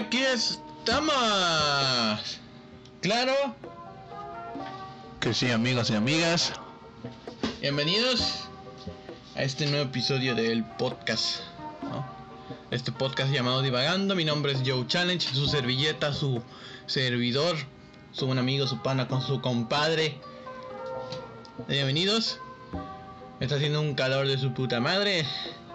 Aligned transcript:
aquí 0.00 0.22
estamos. 0.22 1.12
¿Claro? 3.02 3.34
Que 5.20 5.34
sí, 5.34 5.50
amigos 5.50 5.90
y 5.90 5.94
amigas. 5.94 6.54
Bienvenidos 7.60 8.48
a 9.36 9.42
este 9.42 9.66
nuevo 9.66 9.84
episodio 9.84 10.34
del 10.34 10.64
podcast. 10.64 11.40
Este 12.70 12.92
podcast 12.92 13.30
llamado 13.30 13.60
Divagando. 13.60 14.14
Mi 14.14 14.24
nombre 14.24 14.52
es 14.52 14.62
Joe 14.64 14.86
Challenge, 14.86 15.34
su 15.34 15.46
servilleta, 15.46 16.14
su 16.14 16.42
servidor, 16.86 17.56
su 18.12 18.26
buen 18.26 18.38
amigo, 18.38 18.66
su 18.66 18.80
pana 18.82 19.06
con 19.06 19.20
su 19.20 19.42
compadre. 19.42 20.18
Bienvenidos. 21.68 22.38
Está 23.40 23.56
haciendo 23.56 23.82
un 23.82 23.94
calor 23.94 24.26
de 24.26 24.38
su 24.38 24.54
puta 24.54 24.80
madre 24.80 25.26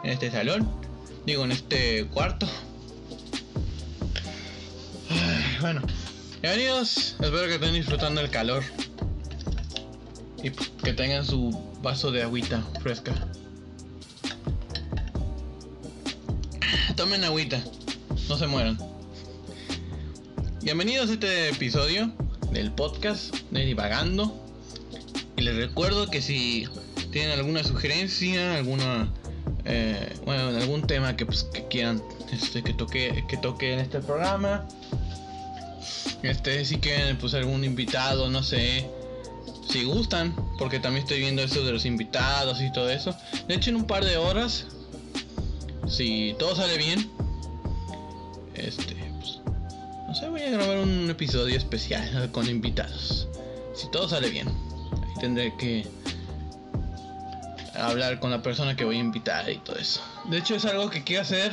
en 0.04 0.10
este 0.10 0.32
salón. 0.32 0.68
Digo, 1.28 1.44
en 1.44 1.52
este 1.52 2.08
cuarto. 2.08 2.48
Bueno, 5.66 5.82
bienvenidos. 6.44 7.16
Espero 7.20 7.48
que 7.48 7.56
estén 7.56 7.74
disfrutando 7.74 8.22
el 8.22 8.30
calor. 8.30 8.64
Y 10.44 10.52
que 10.52 10.94
tengan 10.94 11.26
su 11.26 11.60
vaso 11.82 12.12
de 12.12 12.22
agüita 12.22 12.64
fresca. 12.84 13.14
Tomen 16.96 17.24
agüita. 17.24 17.64
No 18.30 18.38
se 18.38 18.46
mueran. 18.46 18.78
Bienvenidos 20.62 21.10
a 21.10 21.14
este 21.14 21.50
episodio 21.50 22.14
del 22.52 22.72
podcast 22.72 23.34
de 23.50 23.66
Divagando. 23.66 24.40
Y 25.36 25.42
les 25.42 25.56
recuerdo 25.56 26.12
que 26.12 26.22
si 26.22 26.68
tienen 27.12 27.32
alguna 27.32 27.64
sugerencia, 27.64 28.58
alguna 28.58 29.12
eh, 29.64 30.16
bueno, 30.26 30.50
algún 30.50 30.86
tema 30.86 31.18
que, 31.18 31.26
pues, 31.26 31.46
que 31.46 31.68
quieran 31.68 32.04
este, 32.32 32.62
que 32.62 32.74
toque 32.74 33.26
que 33.28 33.38
toque 33.38 33.74
en 33.74 33.80
este 33.80 34.00
programa. 34.00 34.68
Este, 36.24 36.66
si 36.66 36.78
quieren 36.78 37.18
pues 37.18 37.34
algún 37.34 37.64
invitado, 37.64 38.30
no 38.30 38.44
sé, 38.44 38.90
si 39.70 39.84
gustan, 39.84 40.36
porque 40.58 40.80
también 40.80 41.04
estoy 41.04 41.20
viendo 41.20 41.42
eso 41.42 41.64
de 41.64 41.72
los 41.72 41.86
invitados 41.86 42.62
y 42.62 42.72
todo 42.72 42.90
eso. 42.90 43.16
De 43.48 43.56
hecho, 43.56 43.70
en 43.70 43.78
un 43.78 43.86
par 43.86 44.06
de 44.06 44.18
horas, 44.18 44.66
si 45.88 46.36
todo 46.40 46.56
sale 46.56 46.78
bien, 46.78 47.10
este, 48.56 48.96
pues, 49.20 49.40
no 50.08 50.16
sé, 50.16 50.30
voy 50.30 50.42
a 50.42 50.50
grabar 50.52 50.78
un 50.78 51.10
episodio 51.10 51.58
especial 51.58 52.30
con 52.34 52.50
invitados. 52.50 53.28
Si 53.74 53.90
todo 53.92 54.08
sale 54.08 54.30
bien, 54.30 54.48
ahí 54.48 55.20
tendré 55.20 55.54
que 55.58 55.86
hablar 57.78 58.20
con 58.20 58.32
la 58.32 58.42
persona 58.42 58.76
que 58.76 58.86
voy 58.86 58.98
a 58.98 59.00
invitar 59.00 59.50
y 59.50 59.58
todo 59.58 59.76
eso. 59.78 60.02
De 60.30 60.38
hecho, 60.38 60.56
es 60.56 60.66
algo 60.66 60.90
que 60.90 61.04
quiero 61.04 61.24
hacer 61.24 61.52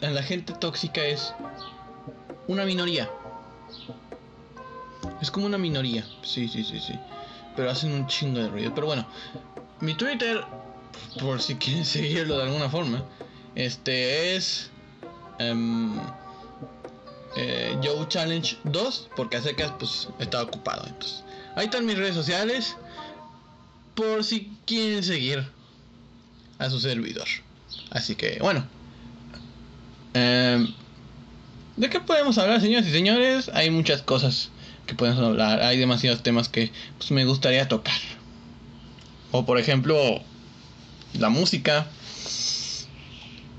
la 0.00 0.22
gente 0.22 0.54
tóxica 0.54 1.04
es 1.04 1.34
una 2.50 2.64
minoría. 2.64 3.08
Es 5.22 5.30
como 5.30 5.46
una 5.46 5.58
minoría, 5.58 6.04
sí, 6.22 6.48
sí, 6.48 6.64
sí, 6.64 6.80
sí. 6.80 6.98
Pero 7.54 7.70
hacen 7.70 7.92
un 7.92 8.06
chingo 8.06 8.40
de 8.40 8.48
ruido. 8.48 8.74
Pero 8.74 8.88
bueno, 8.88 9.06
mi 9.80 9.94
Twitter, 9.94 10.44
por 11.20 11.40
si 11.40 11.54
quieren 11.54 11.84
seguirlo 11.96 12.38
de 12.38 12.44
alguna 12.44 12.68
forma, 12.68 13.04
este 13.54 14.36
es... 14.36 14.70
Um, 15.38 15.98
eh, 17.36 17.78
Joe 17.82 18.08
Challenge 18.08 18.58
2 18.64 19.10
porque 19.14 19.36
hace 19.36 19.54
que 19.54 19.64
pues 19.78 20.08
estaba 20.18 20.42
ocupado 20.42 20.84
entonces 20.88 21.22
ahí 21.54 21.66
están 21.66 21.86
mis 21.86 21.96
redes 21.96 22.16
sociales 22.16 22.76
por 23.94 24.24
si 24.24 24.52
quieren 24.66 25.04
seguir 25.04 25.48
a 26.58 26.68
su 26.68 26.80
servidor 26.80 27.28
así 27.92 28.16
que 28.16 28.38
bueno 28.40 28.66
em, 30.12 30.74
de 31.80 31.88
qué 31.88 31.98
podemos 31.98 32.36
hablar 32.36 32.60
señores 32.60 32.86
y 32.86 32.92
señores 32.92 33.50
hay 33.54 33.70
muchas 33.70 34.02
cosas 34.02 34.50
que 34.86 34.94
podemos 34.94 35.24
hablar. 35.24 35.62
Hay 35.62 35.78
demasiados 35.78 36.22
temas 36.22 36.50
que 36.50 36.70
pues, 36.98 37.10
me 37.10 37.24
gustaría 37.24 37.68
tocar. 37.68 37.98
O 39.30 39.46
por 39.46 39.58
ejemplo 39.58 40.20
la 41.18 41.30
música. 41.30 41.86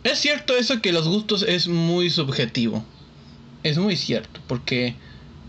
Es 0.03 0.19
cierto 0.19 0.55
eso 0.55 0.81
que 0.81 0.91
los 0.91 1.07
gustos 1.07 1.41
es 1.41 1.67
muy 1.67 2.11
subjetivo. 2.11 2.85
Es 3.63 3.79
muy 3.79 3.95
cierto, 3.95 4.39
porque 4.47 4.93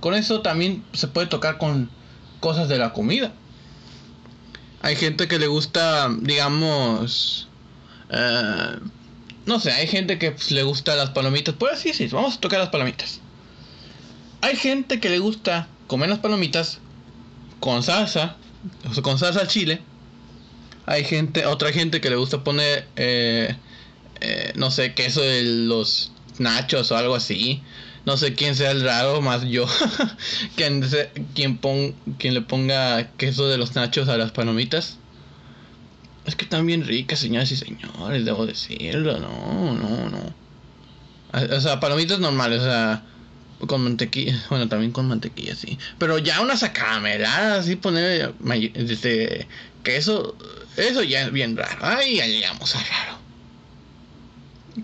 con 0.00 0.14
eso 0.14 0.40
también 0.40 0.82
se 0.94 1.08
puede 1.08 1.26
tocar 1.26 1.58
con 1.58 1.90
cosas 2.40 2.70
de 2.70 2.78
la 2.78 2.94
comida. 2.94 3.32
Hay 4.80 4.96
gente 4.96 5.28
que 5.28 5.38
le 5.38 5.46
gusta, 5.46 6.10
digamos, 6.20 7.48
eh, 8.10 8.78
no 9.46 9.58
sé, 9.60 9.72
hay 9.72 9.86
gente 9.86 10.18
que 10.18 10.32
pues, 10.32 10.50
le 10.50 10.62
gusta 10.62 10.94
las 10.96 11.10
palomitas. 11.10 11.54
Pues 11.58 11.80
sí, 11.80 11.92
sí, 11.92 12.06
vamos 12.08 12.36
a 12.36 12.40
tocar 12.40 12.60
las 12.60 12.68
palomitas. 12.68 13.20
Hay 14.40 14.56
gente 14.56 15.00
que 15.00 15.08
le 15.08 15.18
gusta 15.18 15.68
comer 15.86 16.08
las 16.08 16.18
palomitas 16.18 16.78
con 17.60 17.82
salsa, 17.82 18.36
o 18.88 18.94
sea, 18.94 19.02
con 19.02 19.18
salsa 19.18 19.46
chile. 19.46 19.80
Hay 20.86 21.04
gente, 21.04 21.46
otra 21.46 21.72
gente 21.72 22.00
que 22.00 22.10
le 22.10 22.16
gusta 22.16 22.42
poner, 22.42 22.88
eh, 22.96 23.54
eh, 24.20 24.52
no 24.56 24.70
sé, 24.70 24.94
queso 24.94 25.20
de 25.20 25.44
los 25.44 26.12
nachos 26.38 26.90
o 26.90 26.96
algo 26.96 27.14
así. 27.14 27.62
No 28.04 28.16
sé 28.16 28.34
quién 28.34 28.56
sea 28.56 28.72
el 28.72 28.82
raro, 28.82 29.20
más 29.20 29.44
yo. 29.44 29.66
quien, 30.56 30.82
quien, 31.34 32.34
le 32.34 32.42
ponga 32.42 33.12
queso 33.16 33.48
de 33.48 33.58
los 33.58 33.76
nachos 33.76 34.08
a 34.08 34.16
las 34.16 34.32
palomitas. 34.32 34.98
Es 36.24 36.36
que 36.36 36.44
están 36.44 36.66
bien 36.66 36.86
ricas, 36.86 37.18
señoras 37.18 37.50
y 37.50 37.56
señores, 37.56 38.24
debo 38.24 38.46
decirlo. 38.46 39.18
No, 39.18 39.74
no, 39.74 40.08
no. 40.08 40.34
O 41.56 41.60
sea, 41.60 41.80
palomitas 41.80 42.20
normales, 42.20 42.60
o 42.60 42.64
sea, 42.64 43.02
con 43.66 43.82
mantequilla. 43.82 44.40
Bueno, 44.50 44.68
también 44.68 44.92
con 44.92 45.08
mantequilla, 45.08 45.56
sí. 45.56 45.78
Pero 45.98 46.18
ya 46.18 46.40
unas 46.40 46.62
acameladas, 46.62 47.60
así 47.60 47.76
poner 47.76 48.34
este, 48.74 49.46
queso. 49.82 50.36
Eso 50.76 51.02
ya 51.02 51.22
es 51.22 51.32
bien 51.32 51.56
raro. 51.56 51.78
Ay, 51.80 52.16
ya 52.16 52.26
llegamos 52.26 52.74
a 52.76 52.80
raro. 52.80 53.18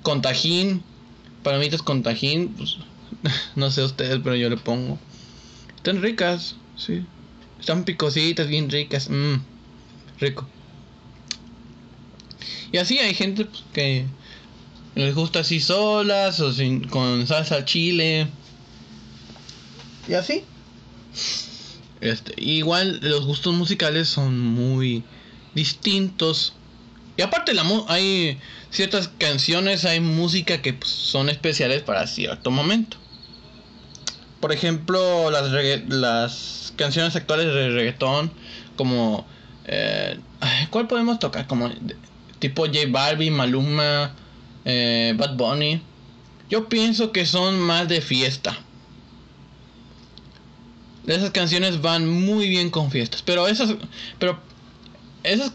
Con 0.02 0.23
tajín. 0.23 0.82
Palomitas 1.43 1.82
con 1.82 2.02
tajín, 2.02 2.49
pues 2.49 2.79
no 3.56 3.70
sé 3.70 3.84
ustedes, 3.84 4.19
pero 4.23 4.34
yo 4.34 4.50
le 4.50 4.56
pongo. 4.56 4.99
Están 5.76 6.02
ricas, 6.02 6.56
sí. 6.76 7.06
Están 7.61 7.84
picositas, 7.84 8.49
bien 8.49 8.69
ricas. 8.70 9.08
Mmm, 9.08 9.37
rico. 10.19 10.49
Y 12.73 12.79
así 12.79 12.99
hay 12.99 13.15
gente 13.15 13.44
pues, 13.44 13.65
que 13.73 14.06
Les 14.94 15.15
gusta 15.15 15.41
así 15.41 15.61
solas 15.61 16.41
o 16.41 16.53
sin, 16.53 16.87
con 16.88 17.26
salsa 17.26 17.65
chile. 17.65 18.29
Y 20.09 20.15
así. 20.15 20.44
Este, 22.00 22.32
igual 22.37 23.00
los 23.03 23.26
gustos 23.26 23.55
musicales 23.55 24.09
son 24.09 24.38
muy 24.38 25.05
distintos. 25.55 26.55
Y 27.17 27.23
aparte 27.23 27.53
la 27.53 27.65
hay 27.88 28.38
ciertas 28.70 29.09
canciones, 29.19 29.85
hay 29.85 30.00
música 30.00 30.62
que 30.62 30.73
pues, 30.73 30.91
son 30.91 31.29
especiales 31.29 31.82
para 31.82 32.06
cierto 32.06 32.50
momento. 32.50 32.97
Por 34.41 34.53
ejemplo, 34.53 35.31
las, 35.31 35.50
las 35.88 36.73
canciones 36.76 37.17
actuales 37.17 37.47
de 37.47 37.70
reggaetón, 37.70 38.32
como... 38.76 39.26
Eh, 39.67 40.19
¿Cuál 40.70 40.87
podemos 40.87 41.19
tocar? 41.19 41.47
Como 41.49 41.69
tipo 42.38 42.67
J 42.67 42.87
Barbie, 42.88 43.31
Maluma, 43.31 44.14
eh, 44.64 45.14
Bad 45.17 45.37
Bunny. 45.37 45.82
Yo 46.50 46.69
pienso 46.69 47.12
que 47.12 47.26
son 47.26 47.58
más 47.58 47.88
de 47.88 48.00
fiesta. 48.00 48.58
Esas 51.06 51.31
canciones 51.31 51.81
van 51.81 52.06
muy 52.06 52.49
bien 52.49 52.70
con 52.70 52.90
fiestas. 52.90 53.23
Pero 53.23 53.49
esas. 53.49 53.75
Pero. 54.19 54.40
Esas, 55.25 55.52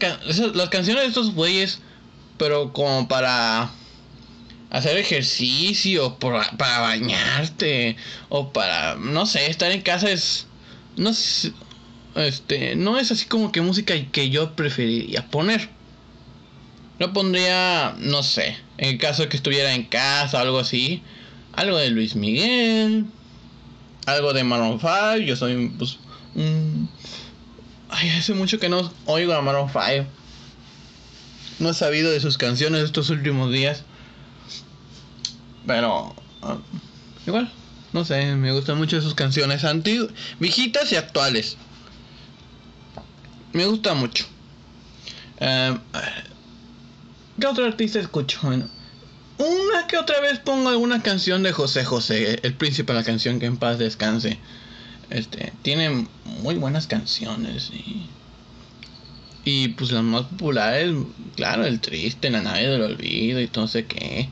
las 0.54 0.68
canciones 0.68 1.04
de 1.04 1.08
estos 1.08 1.34
güeyes. 1.34 1.80
Pero 2.38 2.72
como 2.72 3.08
para. 3.08 3.70
Hacer 4.70 4.96
ejercicio. 4.96 6.18
para 6.18 6.80
bañarte. 6.80 7.96
O 8.28 8.52
para. 8.52 8.96
No 8.96 9.26
sé, 9.26 9.46
estar 9.48 9.70
en 9.70 9.82
casa 9.82 10.10
es. 10.10 10.46
No 10.96 11.10
Este. 12.16 12.74
No 12.74 12.98
es 12.98 13.12
así 13.12 13.26
como 13.26 13.52
que 13.52 13.60
música 13.60 13.94
que 14.10 14.30
yo 14.30 14.54
preferiría 14.56 15.28
poner. 15.30 15.73
Yo 16.98 17.12
pondría. 17.12 17.94
No 17.98 18.22
sé. 18.22 18.56
En 18.78 18.90
el 18.90 18.98
caso 18.98 19.22
de 19.22 19.28
que 19.28 19.36
estuviera 19.36 19.74
en 19.74 19.84
casa, 19.84 20.40
algo 20.40 20.58
así. 20.58 21.02
Algo 21.52 21.78
de 21.78 21.90
Luis 21.90 22.16
Miguel 22.16 23.06
algo 24.06 24.32
de 24.32 24.44
Maroon 24.44 24.80
5. 24.80 25.16
Yo 25.24 25.36
soy 25.36 25.68
pues 25.78 25.98
un... 26.34 26.88
Ay, 27.88 28.10
hace 28.10 28.34
mucho 28.34 28.58
que 28.58 28.68
no 28.68 28.92
oigo 29.06 29.34
a 29.34 29.42
Maroon 29.42 29.68
5. 29.70 30.06
No 31.60 31.70
he 31.70 31.74
sabido 31.74 32.10
de 32.10 32.20
sus 32.20 32.38
canciones 32.38 32.82
estos 32.82 33.10
últimos 33.10 33.52
días. 33.52 33.84
Pero... 35.66 36.14
Ah, 36.42 36.58
igual. 37.26 37.50
No 37.92 38.04
sé, 38.04 38.34
me 38.34 38.52
gustan 38.52 38.76
mucho 38.76 39.00
sus 39.00 39.14
canciones 39.14 39.64
antiguas, 39.64 40.10
viejitas 40.40 40.90
y 40.90 40.96
actuales. 40.96 41.56
Me 43.52 43.66
gusta 43.66 43.94
mucho. 43.94 44.26
Eh, 45.38 45.78
¿Qué 47.40 47.46
otro 47.46 47.64
artista 47.64 47.98
escucho? 47.98 48.38
Bueno, 48.42 48.66
una 49.38 49.86
que 49.86 49.98
otra 49.98 50.20
vez 50.20 50.38
pongo 50.38 50.68
alguna 50.68 51.02
canción 51.02 51.42
de 51.42 51.52
José 51.52 51.84
José, 51.84 52.40
el 52.42 52.54
príncipe 52.54 52.92
de 52.92 52.98
la 53.00 53.04
canción 53.04 53.40
que 53.40 53.46
en 53.46 53.56
paz 53.56 53.78
descanse. 53.78 54.38
Este, 55.10 55.52
tiene 55.62 56.06
muy 56.42 56.54
buenas 56.56 56.86
canciones 56.86 57.70
y 57.70 58.08
y 59.44 59.68
pues 59.68 59.92
las 59.92 60.02
más 60.02 60.22
populares, 60.22 60.94
claro, 61.36 61.66
el 61.66 61.80
triste, 61.80 62.30
la 62.30 62.40
nave 62.40 62.66
del 62.66 62.80
olvido 62.80 63.40
y 63.40 63.50
no 63.54 63.68
sé 63.68 63.84
qué. 63.84 64.30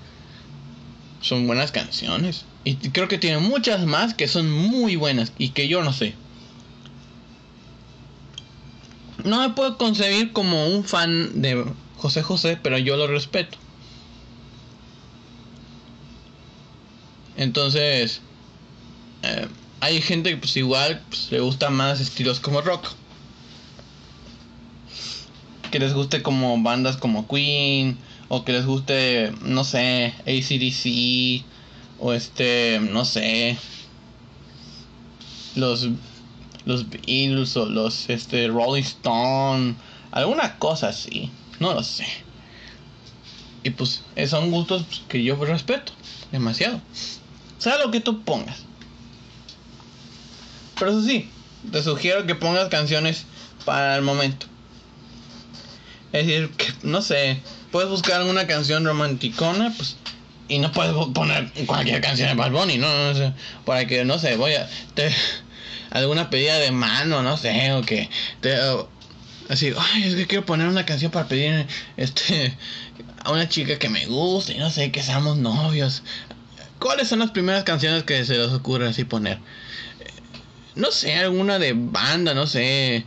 Son 1.20 1.46
buenas 1.46 1.70
canciones. 1.70 2.44
Y 2.64 2.76
creo 2.76 3.08
que 3.08 3.18
tiene 3.18 3.38
muchas 3.38 3.84
más 3.84 4.14
que 4.14 4.26
son 4.26 4.50
muy 4.50 4.96
buenas 4.96 5.32
y 5.36 5.50
que 5.50 5.68
yo 5.68 5.82
no 5.82 5.92
sé. 5.92 6.14
No 9.24 9.40
me 9.46 9.54
puedo 9.54 9.76
concebir 9.76 10.32
como 10.32 10.66
un 10.66 10.84
fan 10.84 11.42
de 11.42 11.64
José 12.02 12.20
José, 12.20 12.58
pero 12.60 12.78
yo 12.78 12.96
lo 12.96 13.06
respeto. 13.06 13.58
Entonces, 17.36 18.20
eh, 19.22 19.46
hay 19.78 20.02
gente 20.02 20.30
que 20.30 20.36
pues 20.36 20.56
igual 20.56 21.00
pues, 21.08 21.30
le 21.30 21.38
gusta 21.38 21.70
más 21.70 22.00
estilos 22.00 22.40
como 22.40 22.60
rock. 22.60 22.88
Que 25.70 25.78
les 25.78 25.94
guste 25.94 26.22
como 26.22 26.60
bandas 26.60 26.96
como 26.96 27.28
Queen. 27.28 27.96
O 28.26 28.44
que 28.44 28.50
les 28.50 28.66
guste, 28.66 29.32
no 29.42 29.62
sé, 29.62 30.12
ACDC. 30.22 31.44
O 32.00 32.12
este, 32.12 32.80
no 32.80 33.04
sé. 33.04 33.56
Los, 35.54 35.88
los 36.64 36.90
Beatles 36.90 37.56
o 37.56 37.66
los 37.66 38.10
este, 38.10 38.48
Rolling 38.48 38.82
Stone. 38.82 39.76
Alguna 40.10 40.58
cosa 40.58 40.88
así. 40.88 41.30
No 41.62 41.74
lo 41.74 41.82
sé. 41.82 42.06
Y 43.64 43.70
pues 43.70 44.02
son 44.26 44.50
gustos 44.50 45.04
que 45.08 45.22
yo 45.22 45.36
respeto 45.44 45.92
demasiado 46.32 46.80
sea 47.62 47.78
lo 47.78 47.92
que 47.92 48.00
tú 48.00 48.24
pongas. 48.24 48.64
Pero 50.78 50.90
eso 50.90 51.02
sí, 51.04 51.30
te 51.70 51.80
sugiero 51.82 52.26
que 52.26 52.34
pongas 52.34 52.68
canciones 52.68 53.24
para 53.64 53.94
el 53.94 54.02
momento. 54.02 54.46
Es 56.12 56.26
decir, 56.26 56.50
que, 56.50 56.72
no 56.82 57.00
sé, 57.02 57.40
puedes 57.70 57.88
buscar 57.88 58.24
una 58.24 58.48
canción 58.48 58.84
romanticona, 58.84 59.72
pues, 59.76 59.96
y 60.48 60.58
no 60.58 60.72
puedes 60.72 60.92
poner 61.14 61.52
cualquier 61.66 62.00
canción 62.00 62.28
de 62.30 62.34
Bad 62.34 62.50
Bunny, 62.50 62.78
no, 62.78 62.88
no, 62.88 63.14
sé, 63.14 63.32
para 63.64 63.86
que, 63.86 64.04
no 64.04 64.18
sé, 64.18 64.36
voy 64.36 64.54
a, 64.54 64.68
alguna 65.90 66.30
pedida 66.30 66.58
de 66.58 66.72
mano, 66.72 67.22
no 67.22 67.36
sé, 67.36 67.72
o 67.72 67.82
que, 67.82 68.10
te, 68.40 68.58
así, 69.48 69.72
ay, 69.76 70.04
es 70.04 70.14
que 70.14 70.26
quiero 70.26 70.46
poner 70.46 70.68
una 70.68 70.86
canción 70.86 71.10
para 71.10 71.28
pedir, 71.28 71.66
este, 71.96 72.56
a 73.24 73.32
una 73.32 73.48
chica 73.48 73.78
que 73.78 73.88
me 73.88 74.06
guste, 74.06 74.56
no 74.58 74.70
sé, 74.70 74.90
que 74.90 75.02
seamos 75.02 75.36
novios, 75.36 76.02
¿Cuáles 76.82 77.06
son 77.06 77.20
las 77.20 77.30
primeras 77.30 77.62
canciones 77.62 78.02
que 78.02 78.24
se 78.24 78.36
les 78.36 78.50
ocurre 78.50 78.88
así 78.88 79.04
poner? 79.04 79.38
No 80.74 80.90
sé, 80.90 81.14
alguna 81.14 81.60
de 81.60 81.74
banda, 81.74 82.34
no 82.34 82.48
sé. 82.48 83.04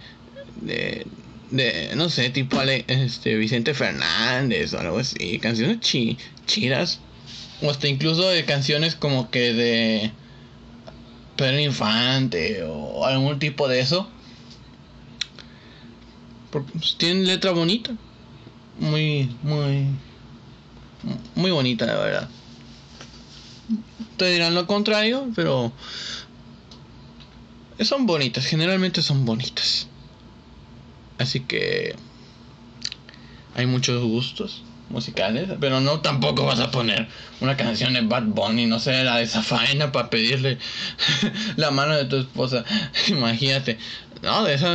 De, 0.61 1.05
de 1.51 1.91
no 1.93 2.07
sé, 2.07 2.29
tipo 2.29 2.61
este, 2.61 3.35
Vicente 3.35 3.73
Fernández 3.73 4.73
o 4.73 4.79
algo 4.79 4.99
así. 4.99 5.39
Canciones 5.39 5.81
chi, 5.81 6.17
chidas. 6.45 7.01
O 7.61 7.69
hasta 7.69 7.89
incluso 7.89 8.29
de 8.29 8.45
canciones 8.45 8.95
como 8.95 9.29
que 9.29 9.51
de 9.53 10.11
Pedro 11.35 11.59
Infante 11.59 12.63
o 12.63 13.05
algún 13.05 13.39
tipo 13.39 13.67
de 13.67 13.81
eso. 13.81 14.09
Porque 16.49 16.71
pues, 16.73 16.95
tienen 16.97 17.25
letra 17.25 17.51
bonita. 17.51 17.95
Muy, 18.79 19.29
muy, 19.41 19.87
muy 21.35 21.51
bonita, 21.51 21.85
la 21.85 21.95
verdad. 21.95 22.29
Te 24.17 24.29
dirán 24.31 24.55
lo 24.55 24.67
contrario, 24.67 25.29
pero 25.35 25.71
son 27.79 28.05
bonitas, 28.05 28.45
generalmente 28.45 29.01
son 29.01 29.25
bonitas. 29.25 29.87
Así 31.17 31.41
que 31.41 31.95
hay 33.55 33.65
muchos 33.65 34.03
gustos 34.03 34.63
musicales, 34.89 35.49
pero 35.59 35.81
no 35.81 36.01
tampoco 36.01 36.45
vas 36.45 36.59
a 36.59 36.71
poner 36.71 37.07
una 37.41 37.57
canción 37.57 37.93
de 37.93 38.01
Bad 38.01 38.23
Bunny, 38.23 38.65
no 38.65 38.79
sé, 38.79 39.03
la 39.03 39.17
de 39.17 39.23
esa 39.23 39.41
faena 39.41 39.91
para 39.91 40.09
pedirle 40.09 40.57
la 41.55 41.71
mano 41.71 41.95
de 41.95 42.05
tu 42.05 42.17
esposa. 42.17 42.63
Imagínate, 43.07 43.77
no, 44.25 44.43
de 44.43 44.53
eso 44.55 44.67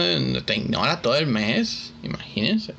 te 0.44 0.56
ignora 0.56 1.02
todo 1.02 1.16
el 1.16 1.26
mes, 1.26 1.92
imagínense. 2.02 2.74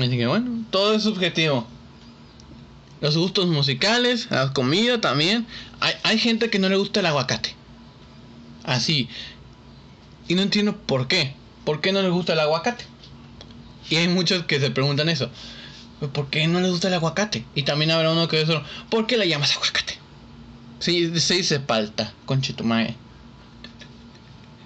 Así 0.00 0.16
que 0.16 0.26
bueno, 0.26 0.64
todo 0.70 0.94
es 0.94 1.02
subjetivo 1.02 1.66
los 3.00 3.16
gustos 3.16 3.46
musicales, 3.46 4.28
la 4.30 4.52
comida 4.52 5.00
también. 5.00 5.46
Hay, 5.80 5.94
hay 6.02 6.18
gente 6.18 6.50
que 6.50 6.58
no 6.58 6.68
le 6.68 6.76
gusta 6.76 7.00
el 7.00 7.06
aguacate. 7.06 7.54
Así. 8.64 9.08
Y 10.26 10.34
no 10.34 10.42
entiendo 10.42 10.76
por 10.76 11.08
qué. 11.08 11.34
¿Por 11.64 11.80
qué 11.80 11.92
no 11.92 12.02
les 12.02 12.10
gusta 12.10 12.32
el 12.32 12.40
aguacate? 12.40 12.84
Y 13.90 13.96
hay 13.96 14.08
muchos 14.08 14.44
que 14.44 14.60
se 14.60 14.70
preguntan 14.70 15.08
eso. 15.08 15.30
¿Por 16.12 16.28
qué 16.28 16.46
no 16.46 16.60
les 16.60 16.70
gusta 16.70 16.88
el 16.88 16.94
aguacate? 16.94 17.44
Y 17.54 17.62
también 17.62 17.90
habrá 17.90 18.10
uno 18.12 18.28
que 18.28 18.40
dice, 18.40 18.60
¿por 18.90 19.06
qué 19.06 19.16
le 19.16 19.28
llamas 19.28 19.54
aguacate? 19.56 19.97
Sí, 20.78 21.18
se 21.20 21.34
dice 21.34 21.60
palta, 21.60 22.12
conchitumae. 22.24 22.94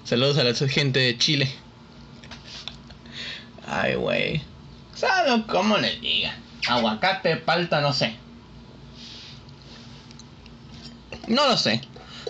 Saludos 0.04 0.36
a 0.38 0.44
la 0.44 0.54
gente 0.54 1.00
de 1.00 1.16
Chile. 1.16 1.50
Ay, 3.66 3.94
güey. 3.94 4.42
¿Saben 4.94 5.42
cómo 5.42 5.78
les 5.78 6.00
diga? 6.00 6.36
Aguacate, 6.68 7.36
palta, 7.36 7.80
no 7.80 7.92
sé. 7.92 8.14
No 11.28 11.48
lo 11.48 11.56
sé. 11.56 11.80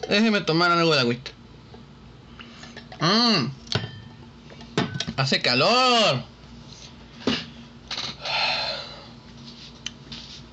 Déjeme 0.08 0.42
tomar 0.42 0.70
algo 0.70 0.94
de 0.94 1.00
agüita. 1.00 1.30
Mmm. 3.00 3.50
Hace 5.16 5.42
calor. 5.42 6.22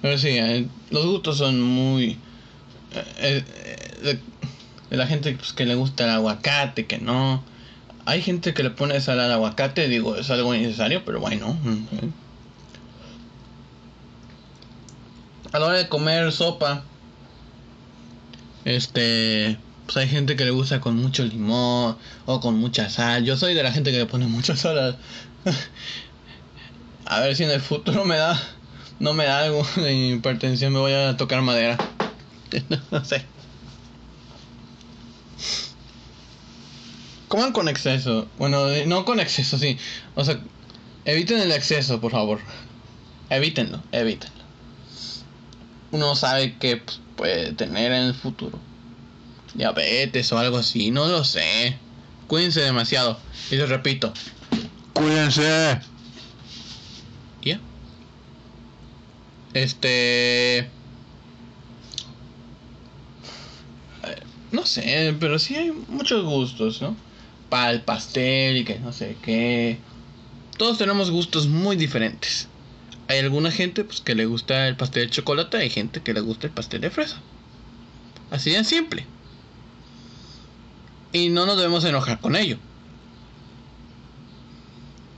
Pero 0.02 0.18
sí, 0.18 0.30
eh, 0.30 0.68
los 0.90 1.06
gustos 1.06 1.38
son 1.38 1.62
muy... 1.62 2.18
Eh, 2.94 3.44
eh, 4.04 4.20
de, 4.90 4.98
la 4.98 5.08
gente 5.08 5.34
pues, 5.34 5.54
que 5.54 5.66
le 5.66 5.76
gusta 5.76 6.06
el 6.06 6.12
aguacate, 6.12 6.88
que 6.88 6.98
no. 6.98 7.44
Hay 8.06 8.22
gente 8.22 8.54
que 8.54 8.64
le 8.64 8.72
pone 8.72 9.00
sal 9.02 9.20
al 9.20 9.32
aguacate, 9.32 9.88
digo, 9.88 10.16
es 10.16 10.30
algo 10.32 10.54
necesario, 10.54 11.04
pero 11.06 11.20
bueno. 11.20 11.58
a 15.52 15.60
la 15.60 15.66
hora 15.66 15.78
de 15.78 15.90
comer 15.90 16.32
sopa, 16.32 16.84
este, 18.66 19.58
pues 19.86 19.98
hay 19.98 20.08
gente 20.08 20.36
que 20.36 20.46
le 20.46 20.52
gusta 20.52 20.80
con 20.80 20.96
mucho 20.96 21.24
limón 21.24 21.98
o 22.26 22.40
con 22.40 22.56
mucha 22.56 22.90
sal. 22.90 23.26
Yo 23.26 23.38
soy 23.38 23.54
de 23.54 23.64
la 23.64 23.72
gente 23.72 23.92
que 23.92 23.98
le 23.98 24.06
pone 24.06 24.28
mucha 24.28 24.56
sal. 24.56 24.98
A 27.06 27.22
ver 27.22 27.36
si 27.36 27.44
en 27.44 27.50
el 27.50 27.62
futuro 27.62 28.06
me 28.06 28.18
da, 28.18 28.40
no 29.00 29.14
me 29.14 29.26
da 29.26 29.40
algo 29.40 29.66
de 29.78 29.94
hipertensión, 29.94 30.74
me 30.74 30.80
voy 30.80 30.94
a 30.94 31.18
tocar 31.18 31.42
madera. 31.42 31.78
no 32.92 33.06
sé. 33.06 33.26
Coman 37.28 37.54
con 37.54 37.70
exceso. 37.70 38.28
Bueno, 38.38 38.66
no 38.88 39.06
con 39.06 39.20
exceso, 39.20 39.58
sí. 39.58 39.78
O 40.16 40.26
sea, 40.26 40.40
eviten 41.06 41.40
el 41.40 41.52
exceso, 41.52 42.02
por 42.02 42.12
favor. 42.12 42.40
Evítenlo, 43.30 43.84
evítenlo. 43.92 44.44
Uno 45.92 46.16
sabe 46.16 46.58
que 46.58 46.78
pues, 46.78 47.00
puede 47.16 47.54
tener 47.54 47.92
en 47.92 48.04
el 48.04 48.16
futuro. 48.16 48.60
Diabetes 49.54 50.32
o 50.32 50.40
algo 50.40 50.58
así, 50.58 50.92
no 50.92 51.08
lo 51.08 51.24
sé. 51.24 51.78
Cuídense 52.28 52.62
demasiado. 52.62 53.20
Y 53.52 53.56
les 53.56 53.70
repito. 53.70 54.14
Cuídense. 54.94 55.80
¿Ya? 57.44 57.60
Este... 59.54 60.70
No 64.52 64.66
sé, 64.66 65.16
pero 65.20 65.38
sí 65.40 65.56
hay 65.56 65.72
muchos 65.72 66.26
gustos, 66.26 66.82
¿no? 66.82 66.96
Para 67.50 67.72
el 67.72 67.82
pastel 67.82 68.58
y 68.58 68.66
que 68.66 68.80
no 68.80 68.92
sé 68.94 69.16
qué. 69.22 69.78
Todos 70.58 70.78
tenemos 70.78 71.12
gustos 71.12 71.48
muy 71.48 71.76
diferentes. 71.76 72.48
Hay 73.08 73.20
alguna 73.20 73.52
gente 73.52 73.84
pues, 73.84 74.02
que 74.02 74.16
le 74.16 74.26
gusta 74.26 74.68
el 74.68 74.76
pastel 74.76 75.08
de 75.08 75.12
chocolate, 75.12 75.58
hay 75.58 75.70
gente 75.70 76.02
que 76.02 76.14
le 76.14 76.22
gusta 76.22 76.48
el 76.48 76.54
pastel 76.54 76.82
de 76.82 76.92
fresa. 76.92 77.20
Así 78.32 78.52
de 78.52 78.64
simple. 78.64 79.06
Y 81.12 81.30
no 81.30 81.46
nos 81.46 81.58
debemos 81.58 81.84
enojar 81.86 82.20
con 82.20 82.36
ello. 82.36 82.58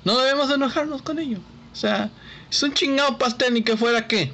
No 0.06 0.18
debemos 0.18 0.50
enojarnos 0.52 1.02
con 1.02 1.20
ello. 1.20 1.40
O 1.72 1.76
sea, 1.76 2.10
es 2.50 2.64
un 2.64 2.74
chingado 2.74 3.18
pastel 3.18 3.54
ni 3.54 3.64
que 3.64 3.78
fuera 3.78 4.08
qué. 4.08 4.34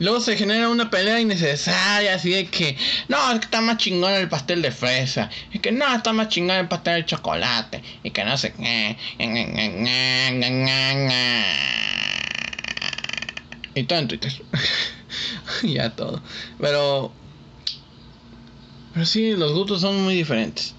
Luego 0.00 0.20
se 0.20 0.36
genera 0.36 0.68
una 0.68 0.90
pelea 0.90 1.20
innecesaria, 1.20 2.14
así 2.14 2.30
de 2.30 2.46
que, 2.46 2.76
no, 3.08 3.30
es 3.32 3.38
que 3.38 3.44
está 3.44 3.60
más 3.60 3.76
chingón 3.78 4.12
el 4.12 4.28
pastel 4.28 4.60
de 4.60 4.72
fresa, 4.72 5.30
es 5.52 5.60
que 5.60 5.70
no, 5.70 5.94
está 5.94 6.12
más 6.12 6.28
chingón 6.28 6.56
el 6.56 6.68
pastel 6.68 6.96
de 6.96 7.06
chocolate, 7.06 7.82
y 8.02 8.10
que 8.10 8.24
no 8.24 8.36
sé 8.36 8.52
qué. 8.52 8.96
Y 13.74 13.84
todo 13.84 13.98
en 13.98 14.08
Twitter. 14.08 14.32
ya 15.62 15.90
todo. 15.90 16.22
Pero. 16.60 17.12
Pero 18.92 19.06
sí, 19.06 19.32
los 19.32 19.52
gustos 19.52 19.80
son 19.80 20.02
muy 20.02 20.14
diferentes. 20.14 20.74